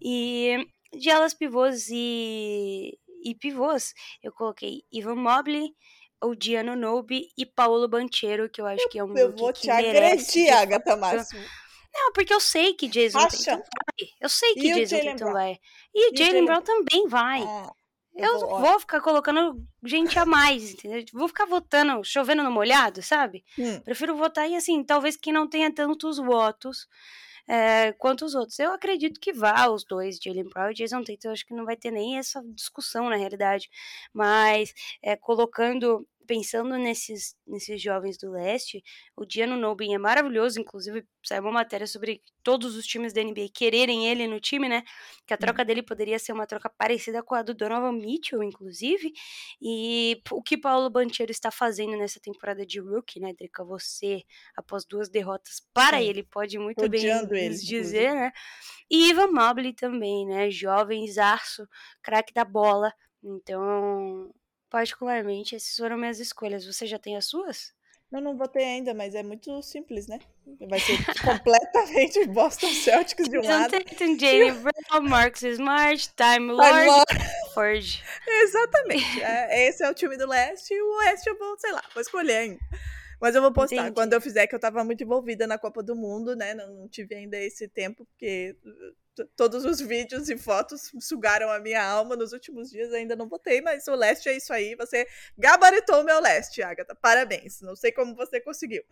E 0.00 0.66
de 0.92 1.10
alas 1.10 1.34
pivôs 1.34 1.88
e, 1.90 2.98
e 3.24 3.34
pivôs, 3.34 3.92
eu 4.22 4.32
coloquei 4.32 4.82
Ivan 4.92 5.16
Mobley, 5.16 5.74
Odiano 6.22 6.74
Nobe 6.74 7.28
e 7.36 7.44
Paulo 7.44 7.86
Banchero, 7.88 8.48
que 8.48 8.60
eu 8.60 8.66
acho 8.66 8.88
que 8.88 8.98
é 8.98 9.04
um 9.04 9.16
Eu 9.16 9.36
vou 9.36 9.52
que 9.52 9.62
te 9.62 9.70
agredir, 9.70 10.50
Agatha. 10.52 10.96
Máximo. 10.96 11.44
Não, 11.94 12.12
porque 12.12 12.32
eu 12.32 12.40
sei 12.40 12.74
que 12.74 12.86
Jason 12.86 13.18
Acha? 13.18 13.56
Tatum 13.56 13.62
vai. 13.62 14.08
Eu 14.20 14.28
sei 14.28 14.54
que 14.54 14.68
E 14.68 14.72
o 14.72 14.86
Jason 14.86 14.96
Tatum 15.04 15.16
Brown? 15.16 15.32
vai. 15.32 15.58
E 15.94 16.06
E 16.06 16.10
o 16.10 16.12
o 16.12 16.16
Jalen 16.16 16.44
Brown 16.44 16.62
também 16.62 17.08
vai. 17.08 17.42
Ah, 17.42 17.72
Eu 18.18 18.38
vou- 18.40 18.50
não 18.50 18.60
vou 18.60 18.80
ficar 18.80 19.00
colocando 19.00 19.62
gente 19.84 20.18
a 20.18 20.26
mais, 20.26 20.72
entendeu? 20.74 21.04
Vou 21.12 21.28
ficar 21.28 21.46
votando, 21.46 22.02
chovendo 22.04 22.42
no 22.42 22.50
molhado, 22.50 23.00
sabe? 23.02 23.44
hum, 23.58 23.80
Prefiro 23.80 24.16
votar 24.16 24.46
em, 24.48 24.56
assim, 24.56 24.82
talvez 24.84 25.16
quem 25.16 25.32
não 25.32 25.48
tenha 25.48 25.72
tantos 25.72 26.18
votos 26.18 26.86
é, 27.50 27.92
quanto 27.92 28.26
os 28.26 28.34
outros. 28.34 28.58
Eu 28.58 28.72
acredito 28.72 29.18
que 29.18 29.32
vá 29.32 29.68
os 29.68 29.82
dois, 29.84 30.18
Jalen 30.22 30.48
Brown 30.50 30.70
e 30.70 30.74
Jason 30.74 31.02
Tatum. 31.02 31.28
Eu 31.28 31.32
acho 31.32 31.46
que 31.46 31.54
não 31.54 31.64
vai 31.64 31.76
ter 31.76 31.90
nem 31.90 32.18
essa 32.18 32.42
discussão, 32.54 33.08
na 33.08 33.16
realidade. 33.16 33.70
Mas, 34.12 34.74
é, 35.02 35.16
colocando, 35.16 36.06
pensando 36.28 36.76
nesses, 36.76 37.34
nesses 37.46 37.80
jovens 37.80 38.18
do 38.18 38.30
leste, 38.30 38.84
o 39.16 39.24
Diano 39.24 39.56
Nobin 39.56 39.94
é 39.94 39.98
maravilhoso. 39.98 40.60
Inclusive, 40.60 41.04
saiu 41.24 41.42
uma 41.42 41.50
matéria 41.50 41.86
sobre 41.86 42.22
todos 42.42 42.76
os 42.76 42.84
times 42.84 43.14
da 43.14 43.24
NBA 43.24 43.48
quererem 43.52 44.06
ele 44.06 44.26
no 44.26 44.38
time, 44.38 44.68
né? 44.68 44.84
Que 45.26 45.32
a 45.32 45.38
troca 45.38 45.64
dele 45.64 45.82
poderia 45.82 46.18
ser 46.18 46.32
uma 46.32 46.46
troca 46.46 46.68
parecida 46.68 47.22
com 47.22 47.34
a 47.34 47.42
do 47.42 47.54
Donovan 47.54 47.92
Mitchell, 47.92 48.42
inclusive. 48.42 49.10
E 49.60 50.20
o 50.30 50.42
que 50.42 50.58
Paulo 50.58 50.90
Banchero 50.90 51.30
está 51.30 51.50
fazendo 51.50 51.96
nessa 51.96 52.20
temporada 52.20 52.66
de 52.66 52.78
rookie, 52.78 53.20
né, 53.20 53.32
Drica? 53.32 53.64
Você, 53.64 54.22
após 54.54 54.84
duas 54.84 55.08
derrotas 55.08 55.66
para 55.72 56.02
ele, 56.02 56.22
pode 56.22 56.58
muito 56.58 56.86
bem 56.90 57.00
Odiando 57.00 57.34
ele, 57.34 57.48
nos 57.48 57.64
dizer, 57.64 58.14
né? 58.14 58.32
E 58.90 59.08
Ivan 59.08 59.28
Mobley 59.28 59.72
também, 59.72 60.26
né? 60.26 60.50
Jovem, 60.50 61.10
zaço, 61.10 61.66
craque 62.02 62.34
da 62.34 62.44
bola. 62.44 62.92
Então, 63.24 64.30
particularmente, 64.70 65.56
essas 65.56 65.76
foram 65.76 65.96
minhas 65.96 66.20
escolhas. 66.20 66.64
Você 66.64 66.86
já 66.86 66.98
tem 66.98 67.16
as 67.16 67.26
suas? 67.26 67.72
Eu 68.10 68.22
não 68.22 68.38
votei 68.38 68.64
ainda, 68.64 68.94
mas 68.94 69.14
é 69.14 69.22
muito 69.22 69.60
simples, 69.62 70.06
né? 70.06 70.18
Vai 70.66 70.80
ser 70.80 70.96
completamente 71.22 72.26
Boston 72.26 72.72
Celtics 72.72 73.28
de 73.28 73.38
um 73.38 73.42
lado. 73.42 73.70
Tatum, 73.70 74.18
Jalen 74.18 74.54
Brown, 74.54 75.02
Marcus 75.02 75.42
Smart, 75.42 76.10
Time 76.16 76.52
Lord. 76.52 77.04
Ford. 77.52 78.02
Exatamente. 78.26 79.22
É, 79.22 79.68
esse 79.68 79.84
é 79.84 79.90
o 79.90 79.94
time 79.94 80.16
do 80.16 80.26
leste 80.26 80.72
e 80.72 80.80
o 80.80 80.96
oeste 81.00 81.28
eu 81.28 81.38
vou, 81.38 81.58
sei 81.58 81.70
lá, 81.70 81.82
vou 81.92 82.00
escolher 82.00 82.36
ainda. 82.36 82.60
Mas 83.20 83.34
eu 83.34 83.42
vou 83.42 83.52
postar 83.52 83.76
Entendi. 83.76 83.94
quando 83.94 84.12
eu 84.12 84.20
fizer, 84.20 84.46
que 84.46 84.54
eu 84.54 84.60
tava 84.60 84.84
muito 84.84 85.02
envolvida 85.02 85.46
na 85.46 85.58
Copa 85.58 85.82
do 85.82 85.96
Mundo, 85.96 86.36
né? 86.36 86.54
Não, 86.54 86.88
tive 86.88 87.14
ainda 87.16 87.36
esse 87.36 87.66
tempo, 87.66 88.04
porque 88.06 88.56
t- 89.16 89.26
todos 89.36 89.64
os 89.64 89.80
vídeos 89.80 90.28
e 90.28 90.38
fotos 90.38 90.92
sugaram 91.00 91.50
a 91.50 91.58
minha 91.58 91.82
alma 91.84 92.14
nos 92.14 92.32
últimos 92.32 92.70
dias, 92.70 92.92
ainda 92.92 93.16
não 93.16 93.28
votei, 93.28 93.60
mas 93.60 93.88
o 93.88 93.94
leste 93.94 94.28
é 94.28 94.36
isso 94.36 94.52
aí. 94.52 94.76
Você 94.76 95.06
gabaritou 95.36 96.00
o 96.00 96.04
meu 96.04 96.20
leste, 96.20 96.62
Agatha. 96.62 96.94
Parabéns. 96.94 97.60
Não 97.60 97.74
sei 97.74 97.90
como 97.90 98.14
você 98.14 98.40
conseguiu. 98.40 98.84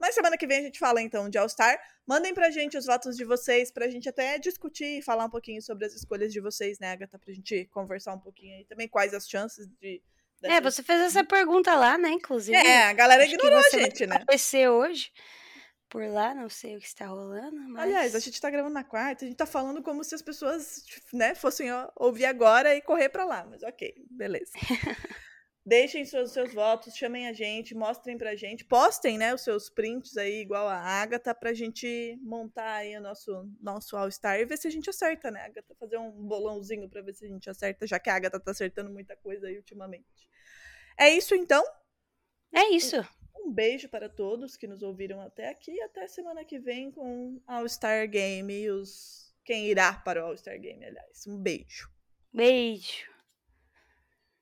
Mas 0.00 0.16
semana 0.16 0.36
que 0.36 0.46
vem 0.48 0.58
a 0.58 0.62
gente 0.62 0.80
fala 0.80 1.00
então 1.00 1.28
de 1.28 1.38
All-Star. 1.38 1.78
Mandem 2.04 2.34
pra 2.34 2.50
gente 2.50 2.76
os 2.76 2.86
votos 2.86 3.16
de 3.16 3.24
vocês, 3.24 3.70
pra 3.70 3.88
gente 3.88 4.08
até 4.08 4.36
discutir 4.36 4.98
e 4.98 5.02
falar 5.02 5.26
um 5.26 5.30
pouquinho 5.30 5.62
sobre 5.62 5.84
as 5.84 5.94
escolhas 5.94 6.32
de 6.32 6.40
vocês, 6.40 6.80
né, 6.80 6.90
Agatha? 6.90 7.18
Pra 7.18 7.32
gente 7.32 7.66
conversar 7.66 8.14
um 8.14 8.18
pouquinho 8.18 8.56
aí 8.56 8.64
também, 8.64 8.88
quais 8.88 9.14
as 9.14 9.28
chances 9.28 9.68
de. 9.80 10.02
É, 10.42 10.60
você 10.60 10.82
fez 10.82 11.00
essa 11.00 11.24
pergunta 11.24 11.74
lá, 11.74 11.96
né? 11.98 12.10
Inclusive. 12.10 12.56
É, 12.56 12.84
a 12.84 12.92
galera 12.92 13.24
ignorou 13.24 13.58
a 13.58 13.70
gente, 13.70 14.06
né? 14.06 14.16
aparecer 14.16 14.68
hoje 14.68 15.10
por 15.92 16.02
lá, 16.06 16.34
não 16.34 16.48
sei 16.48 16.74
o 16.74 16.80
que 16.80 16.86
está 16.86 17.06
rolando, 17.06 17.68
mas... 17.68 17.82
Aliás, 17.82 18.14
a 18.14 18.18
gente 18.18 18.40
tá 18.40 18.48
gravando 18.48 18.72
na 18.72 18.82
quarta, 18.82 19.26
a 19.26 19.28
gente 19.28 19.36
tá 19.36 19.44
falando 19.44 19.82
como 19.82 20.02
se 20.02 20.14
as 20.14 20.22
pessoas, 20.22 20.82
né, 21.12 21.34
fossem 21.34 21.70
ó, 21.70 21.86
ouvir 21.96 22.24
agora 22.24 22.74
e 22.74 22.80
correr 22.80 23.10
pra 23.10 23.26
lá. 23.26 23.44
Mas 23.44 23.62
ok, 23.62 23.94
beleza. 24.10 24.52
Deixem 25.64 26.04
seus, 26.06 26.32
seus 26.32 26.52
votos, 26.54 26.94
chamem 26.94 27.28
a 27.28 27.32
gente, 27.34 27.74
mostrem 27.74 28.16
pra 28.16 28.34
gente, 28.34 28.64
postem, 28.64 29.18
né, 29.18 29.34
os 29.34 29.42
seus 29.42 29.68
prints 29.68 30.16
aí, 30.16 30.40
igual 30.40 30.66
a 30.66 30.78
Agatha, 30.78 31.34
pra 31.34 31.52
gente 31.52 32.18
montar 32.22 32.76
aí 32.76 32.96
o 32.96 33.00
nosso, 33.00 33.30
nosso 33.60 33.94
All-Star 33.94 34.40
e 34.40 34.46
ver 34.46 34.56
se 34.56 34.66
a 34.66 34.70
gente 34.70 34.88
acerta, 34.88 35.30
né, 35.30 35.42
Agatha? 35.42 35.74
Fazer 35.78 35.98
um 35.98 36.10
bolãozinho 36.10 36.88
pra 36.88 37.02
ver 37.02 37.12
se 37.12 37.26
a 37.26 37.28
gente 37.28 37.50
acerta, 37.50 37.86
já 37.86 38.00
que 38.00 38.08
a 38.08 38.16
Agatha 38.16 38.40
tá 38.40 38.50
acertando 38.50 38.90
muita 38.90 39.14
coisa 39.14 39.46
aí 39.46 39.56
ultimamente. 39.58 40.31
É 41.02 41.10
isso 41.10 41.34
então? 41.34 41.64
É 42.54 42.68
isso. 42.68 42.96
Um 43.34 43.52
beijo 43.52 43.88
para 43.88 44.08
todos 44.08 44.56
que 44.56 44.68
nos 44.68 44.84
ouviram 44.84 45.20
até 45.20 45.48
aqui. 45.48 45.80
Até 45.82 46.06
semana 46.06 46.44
que 46.44 46.60
vem 46.60 46.92
com 46.92 47.42
All-Star 47.44 48.08
Game 48.08 48.54
e 48.54 48.70
os... 48.70 49.34
quem 49.44 49.66
irá 49.66 49.92
para 49.94 50.22
o 50.22 50.28
All-Star 50.28 50.60
Game, 50.60 50.84
aliás. 50.84 51.26
Um 51.26 51.42
beijo. 51.42 51.90
Beijo. 52.32 53.11